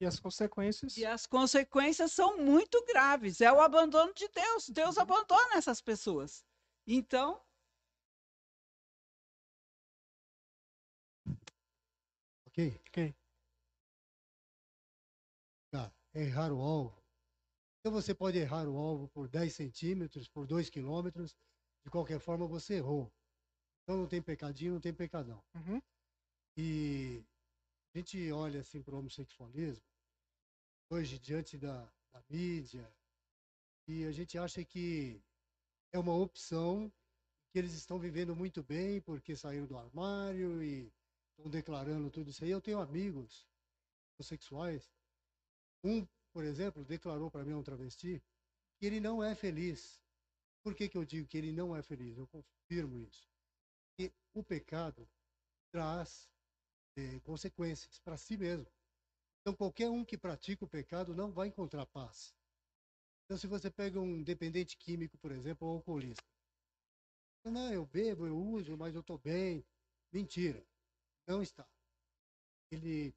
E 0.00 0.06
as 0.06 0.18
consequências? 0.18 0.96
E 0.96 1.06
as 1.06 1.26
consequências 1.26 2.12
são 2.12 2.38
muito 2.38 2.84
graves. 2.86 3.40
É 3.40 3.52
o 3.52 3.60
abandono 3.60 4.12
de 4.14 4.28
Deus. 4.28 4.68
Deus 4.68 4.98
abandona 4.98 5.56
essas 5.56 5.80
pessoas. 5.80 6.44
Então, 6.86 7.40
Ok? 12.52 12.80
Ok. 12.88 13.14
Tá. 15.70 15.90
Errar 16.14 16.52
o 16.52 16.60
alvo. 16.60 17.02
Então 17.80 17.90
você 17.90 18.14
pode 18.14 18.36
errar 18.36 18.68
o 18.68 18.76
alvo 18.76 19.08
por 19.08 19.26
10 19.26 19.54
centímetros, 19.54 20.28
por 20.28 20.46
2 20.46 20.68
quilômetros. 20.68 21.34
De 21.84 21.90
qualquer 21.90 22.20
forma, 22.20 22.46
você 22.46 22.74
errou. 22.74 23.12
Então 23.82 23.96
não 23.96 24.06
tem 24.06 24.22
pecadinho, 24.22 24.74
não 24.74 24.80
tem 24.80 24.94
pecadão. 24.94 25.42
Uhum. 25.54 25.82
E 26.56 27.24
a 27.92 27.98
gente 27.98 28.30
olha 28.30 28.60
assim 28.60 28.82
para 28.82 28.94
o 28.94 28.98
homossexualismo, 28.98 29.84
hoje, 30.90 31.18
diante 31.18 31.58
da, 31.58 31.84
da 32.12 32.22
mídia, 32.28 32.90
e 33.88 34.04
a 34.04 34.12
gente 34.12 34.38
acha 34.38 34.64
que 34.64 35.20
é 35.92 35.98
uma 35.98 36.14
opção, 36.14 36.92
que 37.50 37.58
eles 37.58 37.72
estão 37.74 37.98
vivendo 37.98 38.34
muito 38.34 38.62
bem 38.62 39.00
porque 39.00 39.36
saíram 39.36 39.66
do 39.66 39.76
armário 39.76 40.62
e 40.62 40.92
estão 41.30 41.50
declarando 41.50 42.10
tudo 42.10 42.30
isso 42.30 42.44
aí. 42.44 42.50
Eu 42.50 42.60
tenho 42.60 42.80
amigos 42.80 43.46
homossexuais. 44.16 44.90
Um, 45.84 46.06
por 46.32 46.44
exemplo, 46.44 46.84
declarou 46.84 47.30
para 47.30 47.44
mim, 47.44 47.54
um 47.54 47.62
travesti, 47.62 48.22
que 48.78 48.86
ele 48.86 49.00
não 49.00 49.22
é 49.22 49.34
feliz. 49.34 50.00
Por 50.62 50.74
que, 50.74 50.88
que 50.88 50.96
eu 50.96 51.04
digo 51.04 51.26
que 51.26 51.36
ele 51.36 51.52
não 51.52 51.74
é 51.74 51.82
feliz? 51.82 52.16
Eu 52.16 52.26
confirmo 52.28 52.98
isso. 52.98 53.28
Que 53.96 54.12
o 54.32 54.42
pecado 54.42 55.08
traz 55.72 56.30
é, 56.96 57.20
consequências 57.20 57.98
para 58.00 58.16
si 58.16 58.36
mesmo. 58.36 58.66
Então, 59.40 59.54
qualquer 59.56 59.90
um 59.90 60.04
que 60.04 60.16
pratica 60.16 60.64
o 60.64 60.68
pecado 60.68 61.14
não 61.14 61.32
vai 61.32 61.48
encontrar 61.48 61.84
paz. 61.86 62.32
Então, 63.24 63.36
se 63.36 63.46
você 63.46 63.70
pega 63.70 64.00
um 64.00 64.22
dependente 64.22 64.76
químico, 64.76 65.18
por 65.18 65.32
exemplo, 65.32 65.66
ou 65.66 65.74
alcoolista, 65.76 66.22
não, 67.44 67.72
eu 67.72 67.84
bebo, 67.84 68.26
eu 68.26 68.38
uso, 68.38 68.76
mas 68.76 68.94
eu 68.94 69.00
estou 69.00 69.18
bem. 69.18 69.64
Mentira. 70.12 70.64
Não 71.26 71.42
está. 71.42 71.66
Ele, 72.70 73.12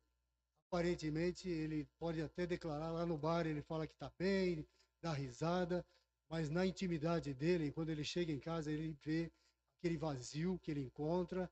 aparentemente, 0.68 1.48
ele 1.48 1.86
pode 2.00 2.22
até 2.22 2.48
declarar 2.48 2.92
lá 2.92 3.06
no 3.06 3.18
bar, 3.18 3.46
ele 3.46 3.62
fala 3.62 3.86
que 3.86 3.94
está 3.94 4.12
bem, 4.18 4.68
dá 5.02 5.14
risada, 5.14 5.86
mas 6.30 6.50
na 6.50 6.66
intimidade 6.66 7.34
dele, 7.34 7.72
quando 7.72 7.90
ele 7.90 8.04
chega 8.04 8.32
em 8.32 8.40
casa, 8.40 8.72
ele 8.72 8.92
vê 9.04 9.32
aquele 9.78 9.98
vazio 9.98 10.60
que 10.60 10.72
ele 10.72 10.82
encontra. 10.82 11.52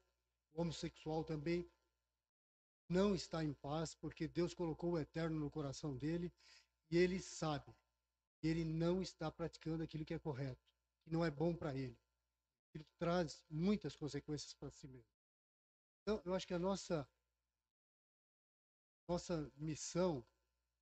O 0.53 0.61
homossexual 0.61 1.23
também 1.23 1.69
não 2.89 3.15
está 3.15 3.43
em 3.43 3.53
paz, 3.53 3.95
porque 3.95 4.27
Deus 4.27 4.53
colocou 4.53 4.93
o 4.93 4.99
eterno 4.99 5.39
no 5.39 5.49
coração 5.49 5.95
dele 5.95 6.31
e 6.89 6.97
ele 6.97 7.19
sabe 7.19 7.73
que 8.37 8.47
ele 8.47 8.65
não 8.65 9.01
está 9.01 9.31
praticando 9.31 9.83
aquilo 9.83 10.05
que 10.05 10.13
é 10.13 10.19
correto, 10.19 10.61
que 11.03 11.11
não 11.11 11.23
é 11.23 11.31
bom 11.31 11.55
para 11.55 11.73
ele. 11.75 11.97
Ele 12.73 12.85
traz 12.97 13.43
muitas 13.49 13.95
consequências 13.95 14.53
para 14.53 14.69
si 14.69 14.87
mesmo. 14.87 15.09
Então, 16.01 16.21
eu 16.25 16.33
acho 16.33 16.45
que 16.45 16.53
a 16.53 16.59
nossa 16.59 17.07
nossa 19.07 19.51
missão 19.57 20.25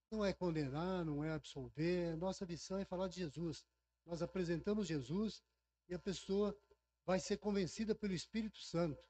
não 0.10 0.24
é 0.24 0.34
condenar, 0.34 1.06
não 1.06 1.24
é 1.24 1.32
absolver, 1.32 2.16
nossa 2.18 2.46
missão 2.46 2.78
é 2.78 2.86
falar 2.86 3.08
de 3.08 3.18
Jesus. 3.18 3.66
Nós 4.06 4.22
apresentamos 4.22 4.88
Jesus 4.88 5.44
e 5.88 5.94
a 5.94 6.00
pessoa 6.00 6.58
vai 7.06 7.20
ser 7.20 7.38
convencida 7.38 7.96
pelo 7.96 8.14
Espírito 8.14 8.60
Santo. 8.60 9.04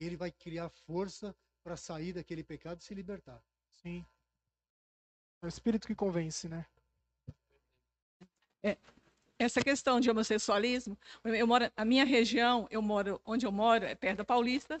E 0.00 0.06
ele 0.06 0.16
vai 0.16 0.30
criar 0.30 0.68
força 0.68 1.34
para 1.62 1.76
sair 1.76 2.12
daquele 2.12 2.44
pecado 2.44 2.80
e 2.80 2.84
se 2.84 2.94
libertar. 2.94 3.42
Sim. 3.70 4.04
É 5.42 5.46
o 5.46 5.48
Espírito 5.48 5.86
que 5.86 5.94
convence, 5.94 6.48
né? 6.48 6.66
essa 9.38 9.62
questão 9.62 10.00
de 10.00 10.10
homossexualismo, 10.10 10.98
eu 11.24 11.46
moro, 11.46 11.70
a 11.76 11.84
minha 11.84 12.04
região, 12.04 12.66
eu 12.70 12.82
moro 12.82 13.20
onde 13.24 13.46
eu 13.46 13.52
moro 13.52 13.84
é 13.84 13.94
perto 13.94 14.18
da 14.18 14.24
Paulista, 14.24 14.80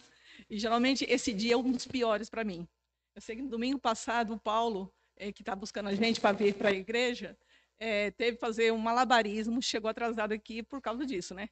e 0.50 0.58
geralmente 0.58 1.06
esse 1.08 1.32
dia 1.32 1.54
é 1.54 1.56
um 1.56 1.70
dos 1.70 1.86
piores 1.86 2.28
para 2.28 2.42
mim. 2.42 2.66
Eu 3.14 3.22
sei 3.22 3.36
que 3.36 3.42
no 3.42 3.48
domingo 3.48 3.78
passado 3.78 4.34
o 4.34 4.38
Paulo, 4.38 4.92
eh, 5.16 5.32
que 5.32 5.42
está 5.42 5.54
buscando 5.54 5.88
a 5.88 5.94
gente 5.94 6.20
para 6.20 6.36
vir 6.36 6.54
para 6.54 6.70
a 6.70 6.72
igreja, 6.72 7.38
eh, 7.78 8.10
teve 8.12 8.36
que 8.36 8.40
fazer 8.40 8.72
um 8.72 8.78
malabarismo, 8.78 9.60
chegou 9.62 9.88
atrasado 9.90 10.32
aqui 10.32 10.62
por 10.62 10.80
causa 10.80 11.04
disso, 11.06 11.34
né? 11.34 11.48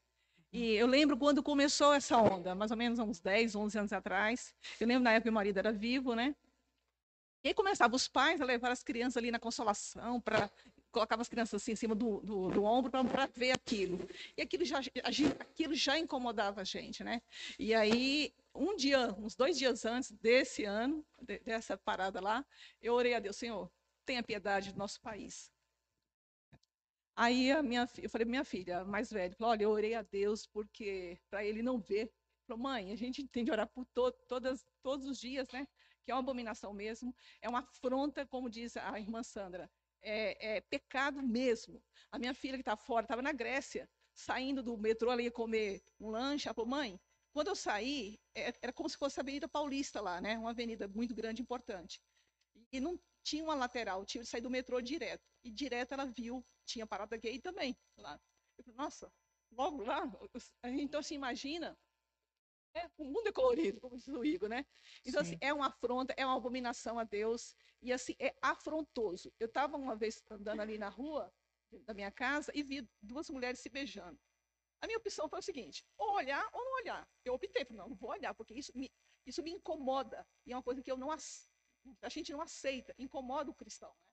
E 0.52 0.74
eu 0.74 0.86
lembro 0.86 1.16
quando 1.16 1.42
começou 1.42 1.92
essa 1.92 2.16
onda, 2.18 2.54
mais 2.54 2.70
ou 2.70 2.76
menos 2.76 2.98
uns 2.98 3.20
10, 3.20 3.54
11 3.54 3.78
anos 3.78 3.92
atrás. 3.92 4.54
Eu 4.80 4.86
lembro 4.86 5.04
na 5.04 5.12
época 5.12 5.24
que 5.24 5.30
meu 5.30 5.34
marido 5.34 5.58
era 5.58 5.72
vivo, 5.72 6.14
né? 6.14 6.34
E 7.44 7.48
aí 7.48 7.54
começava 7.54 7.94
os 7.94 8.08
pais 8.08 8.40
a 8.40 8.44
levar 8.44 8.72
as 8.72 8.82
crianças 8.82 9.18
ali 9.18 9.30
na 9.30 9.38
consolação, 9.38 10.20
para 10.20 10.50
colocava 10.90 11.20
as 11.20 11.28
crianças 11.28 11.62
assim 11.62 11.72
em 11.72 11.76
cima 11.76 11.94
do, 11.94 12.20
do, 12.22 12.48
do 12.48 12.64
ombro 12.64 12.90
para 12.90 13.26
ver 13.26 13.52
aquilo. 13.52 14.08
E 14.36 14.40
aquilo 14.40 14.64
já, 14.64 14.80
aquilo 15.04 15.74
já 15.74 15.98
incomodava 15.98 16.62
a 16.62 16.64
gente, 16.64 17.04
né? 17.04 17.20
E 17.58 17.74
aí, 17.74 18.32
um 18.54 18.74
dia, 18.74 19.14
uns 19.18 19.36
dois 19.36 19.58
dias 19.58 19.84
antes 19.84 20.10
desse 20.10 20.64
ano, 20.64 21.04
de- 21.20 21.38
dessa 21.40 21.76
parada 21.76 22.18
lá, 22.20 22.44
eu 22.80 22.94
orei 22.94 23.14
a 23.14 23.20
Deus, 23.20 23.36
Senhor, 23.36 23.70
tenha 24.06 24.22
piedade 24.22 24.72
do 24.72 24.78
nosso 24.78 25.00
país. 25.00 25.52
Aí 27.16 27.50
a 27.50 27.62
minha, 27.62 27.88
eu 28.02 28.10
falei 28.10 28.26
minha 28.26 28.44
filha, 28.44 28.84
mais 28.84 29.10
velha, 29.10 29.34
falou, 29.36 29.52
olha, 29.52 29.62
eu 29.64 29.70
orei 29.70 29.94
a 29.94 30.02
Deus 30.02 30.46
porque 30.46 31.18
para 31.30 31.44
ele 31.44 31.62
não 31.62 31.78
ver. 31.78 32.12
Falou, 32.46 32.62
mãe, 32.62 32.92
a 32.92 32.96
gente 32.96 33.26
tem 33.28 33.44
de 33.44 33.50
orar 33.50 33.68
por 33.68 33.84
to 33.86 34.12
todas, 34.28 34.64
todos 34.82 35.06
os 35.06 35.18
dias, 35.18 35.48
né? 35.50 35.66
Que 36.04 36.12
é 36.12 36.14
uma 36.14 36.20
abominação 36.20 36.72
mesmo, 36.74 37.14
é 37.40 37.48
uma 37.48 37.60
afronta, 37.60 38.26
como 38.26 38.48
diz 38.50 38.76
a 38.76 39.00
irmã 39.00 39.22
Sandra, 39.22 39.70
é, 40.02 40.56
é 40.58 40.60
pecado 40.60 41.22
mesmo. 41.22 41.82
A 42.12 42.18
minha 42.18 42.34
filha 42.34 42.54
que 42.56 42.60
está 42.60 42.76
fora, 42.76 43.04
estava 43.04 43.22
na 43.22 43.32
Grécia, 43.32 43.90
saindo 44.14 44.62
do 44.62 44.76
metrô, 44.78 45.10
ela 45.10 45.22
ia 45.22 45.30
comer 45.32 45.82
um 45.98 46.10
lanche, 46.10 46.46
ela 46.48 46.54
falou, 46.54 46.70
mãe, 46.70 47.00
quando 47.32 47.48
eu 47.48 47.56
saí, 47.56 48.20
é- 48.34 48.52
era 48.62 48.72
como 48.72 48.88
se 48.88 48.96
fosse 48.96 49.18
a 49.18 49.22
Avenida 49.22 49.48
Paulista 49.48 50.00
lá, 50.00 50.20
né? 50.20 50.38
Uma 50.38 50.50
avenida 50.50 50.86
muito 50.86 51.14
grande, 51.14 51.42
importante. 51.42 52.00
E 52.72 52.80
não 52.80 52.98
tinha 53.26 53.42
uma 53.42 53.56
lateral, 53.56 54.06
tinha 54.06 54.22
que 54.22 54.30
sair 54.30 54.40
do 54.40 54.48
metrô 54.48 54.80
direto. 54.80 55.28
E 55.42 55.50
direto 55.50 55.92
ela 55.92 56.06
viu, 56.06 56.46
tinha 56.64 56.86
parada 56.86 57.16
gay 57.16 57.40
também 57.40 57.76
lá. 57.98 58.20
Eu 58.56 58.62
falei, 58.62 58.76
nossa, 58.78 59.12
logo 59.50 59.82
lá, 59.82 60.00
então 60.64 61.02
se 61.02 61.14
imagina, 61.14 61.76
né? 62.72 62.88
o 62.96 63.04
mundo 63.04 63.26
é 63.26 63.32
colorido, 63.32 63.80
como 63.80 63.96
diz 63.96 64.06
o 64.06 64.24
Igor, 64.24 64.48
né? 64.48 64.64
Então, 65.04 65.24
Sim. 65.24 65.30
assim, 65.30 65.38
é 65.40 65.52
uma 65.52 65.66
afronta, 65.66 66.14
é 66.16 66.24
uma 66.24 66.36
abominação 66.36 67.00
a 67.00 67.04
Deus, 67.04 67.56
e 67.82 67.92
assim, 67.92 68.14
é 68.20 68.32
afrontoso. 68.40 69.32
Eu 69.40 69.46
estava 69.46 69.76
uma 69.76 69.96
vez 69.96 70.22
andando 70.30 70.60
ali 70.60 70.78
na 70.78 70.88
rua 70.88 71.32
da 71.84 71.92
minha 71.92 72.12
casa 72.12 72.52
e 72.54 72.62
vi 72.62 72.88
duas 73.02 73.28
mulheres 73.28 73.58
se 73.58 73.68
beijando. 73.68 74.18
A 74.80 74.86
minha 74.86 74.98
opção 74.98 75.28
foi 75.28 75.40
o 75.40 75.42
seguinte: 75.42 75.84
ou 75.98 76.14
olhar 76.14 76.48
ou 76.52 76.64
não 76.64 76.74
olhar. 76.76 77.08
Eu 77.24 77.34
optei 77.34 77.64
por 77.64 77.74
não, 77.74 77.88
não 77.88 77.96
vou 77.96 78.10
olhar, 78.10 78.32
porque 78.34 78.54
isso 78.54 78.70
me, 78.74 78.88
isso 79.26 79.42
me 79.42 79.50
incomoda. 79.50 80.24
E 80.46 80.52
é 80.52 80.56
uma 80.56 80.62
coisa 80.62 80.80
que 80.80 80.92
eu 80.92 80.96
não 80.96 81.10
a 82.02 82.08
gente 82.08 82.32
não 82.32 82.40
aceita, 82.40 82.94
incomoda 82.98 83.50
o 83.50 83.54
cristão. 83.54 83.88
Né? 83.88 84.06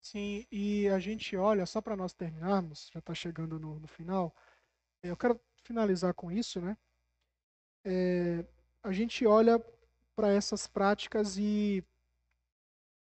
Sim, 0.00 0.46
e 0.50 0.88
a 0.88 0.98
gente 0.98 1.36
olha, 1.36 1.66
só 1.66 1.80
para 1.80 1.96
nós 1.96 2.12
terminarmos, 2.12 2.90
já 2.92 3.00
está 3.00 3.14
chegando 3.14 3.58
no, 3.58 3.80
no 3.80 3.88
final, 3.88 4.34
eh, 5.02 5.10
eu 5.10 5.16
quero 5.16 5.40
finalizar 5.62 6.14
com 6.14 6.30
isso, 6.30 6.60
né? 6.60 6.76
É, 7.84 8.44
a 8.82 8.92
gente 8.92 9.26
olha 9.26 9.58
para 10.14 10.32
essas 10.32 10.66
práticas 10.66 11.36
e 11.36 11.84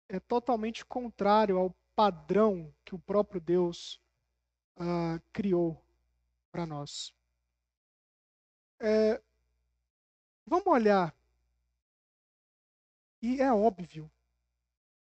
é 0.10 0.20
totalmente 0.20 0.86
contrário 0.86 1.58
ao 1.58 1.76
padrão 1.96 2.74
que 2.86 2.96
o 2.96 3.00
próprio 3.00 3.40
Deus 3.40 4.00
ah, 4.78 5.20
criou 5.32 5.82
para 6.52 6.66
nós. 6.66 7.14
É, 8.80 9.22
vamos 10.46 10.68
olhar, 10.68 11.16
e 13.24 13.42
é 13.42 13.52
óbvio, 13.52 14.12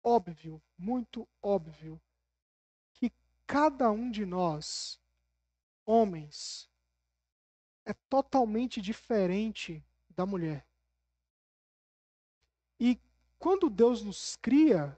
óbvio, 0.03 0.63
muito 0.79 1.29
óbvio, 1.43 2.01
que 2.93 3.13
cada 3.47 3.91
um 3.91 4.11
de 4.11 4.25
nós, 4.25 5.01
homens, 5.85 6.71
é 7.85 7.93
totalmente 8.09 8.81
diferente 8.81 9.85
da 10.09 10.25
mulher. 10.25 10.65
E 12.79 12.99
quando 13.39 13.69
Deus 13.69 14.03
nos 14.03 14.37
cria 14.37 14.97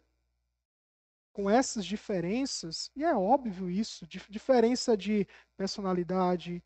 com 1.32 1.50
essas 1.50 1.84
diferenças, 1.84 2.90
e 2.96 3.04
é 3.04 3.14
óbvio 3.14 3.70
isso, 3.70 4.06
dif- 4.06 4.30
diferença 4.30 4.96
de 4.96 5.26
personalidade, 5.56 6.62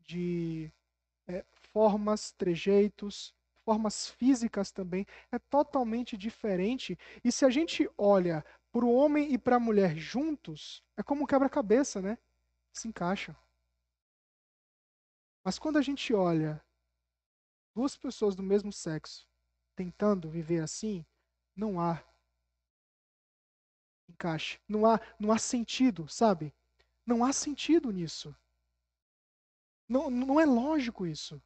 de 0.00 0.72
eh, 1.28 1.44
formas, 1.72 2.32
trejeitos, 2.32 3.34
formas 3.64 4.08
físicas 4.08 4.70
também, 4.70 5.06
é 5.30 5.38
totalmente 5.38 6.16
diferente. 6.16 6.98
E 7.22 7.30
se 7.30 7.44
a 7.44 7.50
gente 7.50 7.88
olha 7.96 8.44
para 8.72 8.84
o 8.84 8.92
homem 8.92 9.32
e 9.32 9.38
para 9.38 9.56
a 9.56 9.60
mulher 9.60 9.96
juntos, 9.96 10.82
é 10.96 11.02
como 11.02 11.22
um 11.22 11.26
quebra-cabeça, 11.26 12.00
né? 12.00 12.18
Se 12.72 12.88
encaixam. 12.88 13.36
Mas 15.44 15.58
quando 15.58 15.78
a 15.78 15.82
gente 15.82 16.12
olha 16.12 16.62
duas 17.74 17.96
pessoas 17.96 18.34
do 18.36 18.42
mesmo 18.42 18.72
sexo 18.72 19.26
tentando 19.74 20.28
viver 20.28 20.62
assim, 20.62 21.04
não 21.56 21.80
há 21.80 22.02
encaixe. 24.08 24.60
Não 24.68 24.84
há, 24.84 25.00
não 25.18 25.32
há 25.32 25.38
sentido, 25.38 26.06
sabe? 26.08 26.52
Não 27.06 27.24
há 27.24 27.32
sentido 27.32 27.90
nisso. 27.90 28.34
Não, 29.88 30.10
não 30.10 30.38
é 30.38 30.44
lógico 30.44 31.06
isso. 31.06 31.42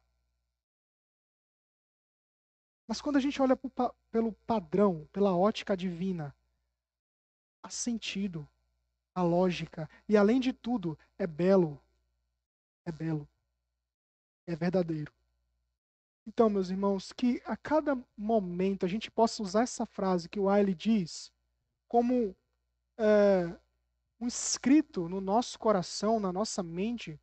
Mas 2.87 3.01
quando 3.01 3.17
a 3.17 3.19
gente 3.19 3.41
olha 3.41 3.57
pelo 4.11 4.31
padrão, 4.45 5.07
pela 5.11 5.35
ótica 5.35 5.75
divina, 5.75 6.35
há 7.63 7.69
sentido, 7.69 8.47
há 9.13 9.23
lógica. 9.23 9.89
E 10.07 10.15
além 10.15 10.39
de 10.39 10.53
tudo, 10.53 10.97
é 11.17 11.25
belo. 11.25 11.81
É 12.85 12.91
belo. 12.91 13.27
É 14.45 14.55
verdadeiro. 14.55 15.11
Então, 16.27 16.49
meus 16.49 16.69
irmãos, 16.69 17.11
que 17.11 17.41
a 17.45 17.55
cada 17.55 17.97
momento 18.17 18.85
a 18.85 18.89
gente 18.89 19.09
possa 19.11 19.41
usar 19.41 19.63
essa 19.63 19.85
frase 19.85 20.29
que 20.29 20.39
o 20.39 20.45
Wiley 20.45 20.75
diz 20.75 21.31
como 21.87 22.35
é, 22.97 23.55
um 24.19 24.27
escrito 24.27 25.07
no 25.07 25.21
nosso 25.21 25.57
coração, 25.59 26.19
na 26.19 26.31
nossa 26.31 26.63
mente, 26.63 27.19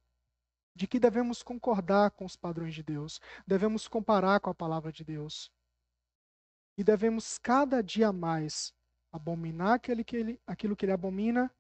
de 0.75 0.87
que 0.87 0.99
devemos 0.99 1.43
concordar 1.43 2.11
com 2.13 2.25
os 2.25 2.37
padrões 2.37 2.75
de 2.75 2.83
Deus, 2.83 3.21
devemos 3.47 3.87
comparar 3.87 4.41
com 4.41 4.51
a 4.51 4.55
palavra 4.55 4.91
de 4.93 5.05
Deus. 5.05 5.53
E 6.77 6.83
devemos 6.83 7.39
cada 7.39 7.83
dia 7.83 8.13
mais 8.13 8.75
abominar 9.13 9.75
aquele 9.75 10.03
que 10.03 10.17
ele, 10.17 10.41
aquilo 10.47 10.75
que 10.75 10.87
ele 10.87 10.93
abomina 10.93 11.51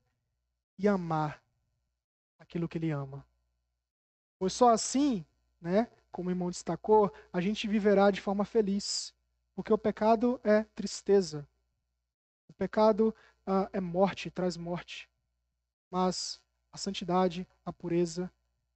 e 0.79 0.89
amar 0.89 1.43
aquilo 2.39 2.69
que 2.69 2.79
ele 2.79 2.91
ama. 2.91 3.27
Pois 4.39 4.53
só 4.53 4.71
assim, 4.71 5.25
né, 5.61 5.89
como 6.11 6.29
o 6.29 6.33
irmão 6.33 6.51
destacou, 6.51 7.13
a 7.33 7.41
gente 7.41 7.69
viverá 7.69 8.11
de 8.11 8.21
forma 8.21 8.45
feliz. 8.45 9.15
Porque 9.55 9.73
o 9.73 9.79
pecado 9.79 10.41
é 10.43 10.65
tristeza. 10.75 11.47
O 12.49 12.53
pecado 12.53 13.15
ah, 13.47 13.69
é 13.73 13.81
morte, 13.81 14.31
traz 14.31 14.57
morte. 14.57 15.09
Mas 15.91 16.41
a 16.73 16.79
santidade, 16.79 17.47
a 17.65 17.73
pureza, 17.73 18.33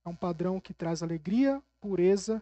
é 0.06 0.08
um 0.08 0.14
padrão 0.14 0.60
que 0.60 0.72
traz 0.72 1.02
alegria, 1.02 1.60
pureza 1.80 2.40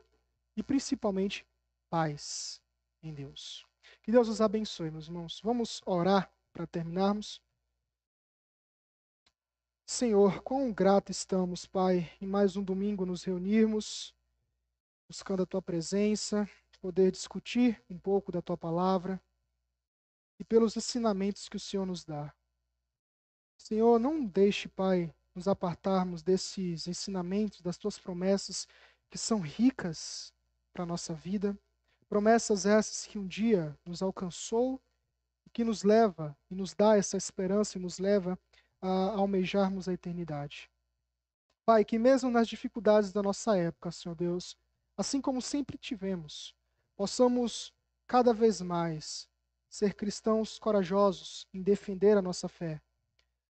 e 0.55 0.63
principalmente 0.63 1.47
paz 1.89 2.61
em 3.03 3.13
Deus. 3.13 3.67
Que 4.03 4.13
Deus 4.13 4.29
os 4.29 4.43
abençoe, 4.43 4.91
meus 4.91 5.07
irmãos. 5.07 5.41
Vamos 5.43 5.81
orar 5.87 6.31
para 6.53 6.67
terminarmos. 6.67 7.41
Senhor, 9.87 10.43
quão 10.43 10.71
grato 10.73 11.11
estamos, 11.11 11.65
Pai, 11.65 12.13
em 12.21 12.27
mais 12.27 12.55
um 12.55 12.63
domingo 12.63 13.07
nos 13.07 13.25
reunirmos, 13.25 14.15
buscando 15.09 15.43
a 15.45 15.47
Tua 15.47 15.63
presença, 15.63 16.49
poder 16.83 17.11
discutir 17.11 17.83
um 17.89 17.99
pouco 17.99 18.31
da 18.31 18.43
Tua 18.43 18.59
palavra 18.59 19.19
e 20.39 20.45
pelos 20.45 20.77
ensinamentos 20.77 21.49
que 21.49 21.57
o 21.57 21.61
Senhor 21.61 21.87
nos 21.87 22.05
dá. 22.05 22.35
Senhor, 23.57 23.99
não 23.99 24.23
deixe, 24.23 24.69
Pai, 24.69 25.15
nos 25.35 25.49
apartarmos 25.49 26.23
desses 26.23 26.87
ensinamentos, 26.87 27.61
das 27.61 27.77
tuas 27.77 27.99
promessas 27.99 28.69
que 29.11 29.19
são 29.19 29.41
ricas 29.41 30.33
para 30.73 30.85
a 30.85 30.87
nossa 30.87 31.15
vida. 31.15 31.59
Promessas 32.09 32.67
essas 32.67 33.07
que 33.07 33.19
um 33.19 33.27
dia 33.27 33.77
nos 33.85 34.03
alcançou 34.03 34.81
e 35.47 35.51
que 35.51 35.65
nos 35.65 35.83
leva 35.83 36.37
e 36.51 36.55
nos 36.55 36.75
dá 36.75 36.97
essa 36.97 37.17
esperança 37.17 37.79
e 37.79 37.81
nos 37.81 37.99
leva 37.99 38.39
a 38.81 39.13
almejarmos 39.17 39.89
a 39.89 39.93
eternidade. 39.93 40.71
Pai, 41.65 41.85
que 41.85 41.99
mesmo 41.99 42.31
nas 42.31 42.47
dificuldades 42.47 43.13
da 43.13 43.23
nossa 43.23 43.57
época, 43.57 43.91
Senhor 43.91 44.15
Deus, 44.15 44.57
assim 44.97 45.21
como 45.21 45.41
sempre 45.41 45.79
tivemos, 45.79 46.55
possamos 46.95 47.73
cada 48.07 48.35
vez 48.35 48.61
mais 48.61 49.27
ser 49.69 49.95
cristãos 49.95 50.59
corajosos 50.59 51.49
em 51.53 51.63
defender 51.63 52.17
a 52.17 52.23
nossa 52.23 52.49
fé. 52.49 52.81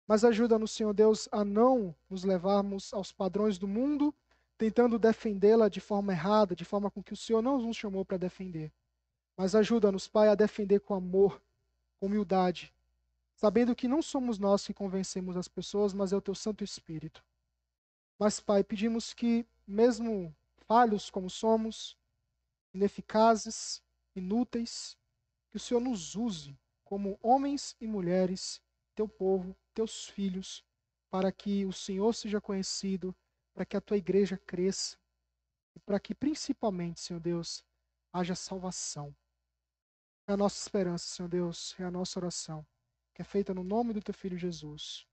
Mas 0.06 0.24
ajuda-nos, 0.24 0.70
Senhor 0.70 0.92
Deus, 0.92 1.28
a 1.32 1.44
não 1.44 1.94
nos 2.08 2.22
levarmos 2.22 2.94
aos 2.94 3.10
padrões 3.10 3.58
do 3.58 3.66
mundo, 3.66 4.14
tentando 4.56 4.98
defendê-la 4.98 5.68
de 5.68 5.80
forma 5.80 6.12
errada, 6.12 6.54
de 6.54 6.64
forma 6.64 6.90
com 6.90 7.02
que 7.02 7.12
o 7.12 7.16
Senhor 7.16 7.42
não 7.42 7.58
nos 7.58 7.76
chamou 7.76 8.04
para 8.04 8.16
defender. 8.16 8.72
Mas 9.36 9.54
ajuda-nos, 9.54 10.06
Pai, 10.06 10.28
a 10.28 10.34
defender 10.34 10.80
com 10.80 10.94
amor, 10.94 11.42
com 11.98 12.06
humildade, 12.06 12.72
sabendo 13.34 13.74
que 13.74 13.88
não 13.88 14.00
somos 14.00 14.38
nós 14.38 14.66
que 14.66 14.72
convencemos 14.72 15.36
as 15.36 15.48
pessoas, 15.48 15.92
mas 15.92 16.12
é 16.12 16.16
o 16.16 16.22
teu 16.22 16.34
Santo 16.34 16.62
Espírito. 16.62 17.22
Mas, 18.18 18.40
Pai, 18.40 18.64
pedimos 18.64 19.12
que, 19.12 19.44
mesmo 19.66 20.34
falhos 20.66 21.10
como 21.10 21.28
somos, 21.28 21.98
ineficazes, 22.72 23.82
inúteis, 24.14 24.96
que 25.50 25.56
o 25.56 25.60
Senhor 25.60 25.80
nos 25.80 26.14
use 26.14 26.56
como 26.84 27.18
homens 27.22 27.76
e 27.80 27.86
mulheres, 27.86 28.62
teu 28.94 29.08
povo, 29.08 29.54
teus 29.76 30.08
filhos, 30.08 30.64
para 31.10 31.30
que 31.30 31.66
o 31.66 31.72
Senhor 31.72 32.14
seja 32.14 32.40
conhecido, 32.40 33.14
para 33.54 33.66
que 33.66 33.76
a 33.76 33.80
tua 33.80 33.98
igreja 33.98 34.38
cresça 34.46 34.96
e 35.74 35.80
para 35.80 36.00
que 36.00 36.14
principalmente, 36.14 37.00
Senhor 37.00 37.20
Deus, 37.20 37.62
haja 38.12 38.34
salvação. 38.34 39.14
É 40.26 40.32
a 40.32 40.36
nossa 40.36 40.60
esperança, 40.60 41.14
Senhor 41.14 41.28
Deus, 41.28 41.78
é 41.78 41.84
a 41.84 41.90
nossa 41.90 42.18
oração, 42.18 42.66
que 43.14 43.20
é 43.20 43.24
feita 43.24 43.52
no 43.52 43.62
nome 43.62 43.92
do 43.92 44.00
teu 44.00 44.14
filho 44.14 44.38
Jesus. 44.38 45.06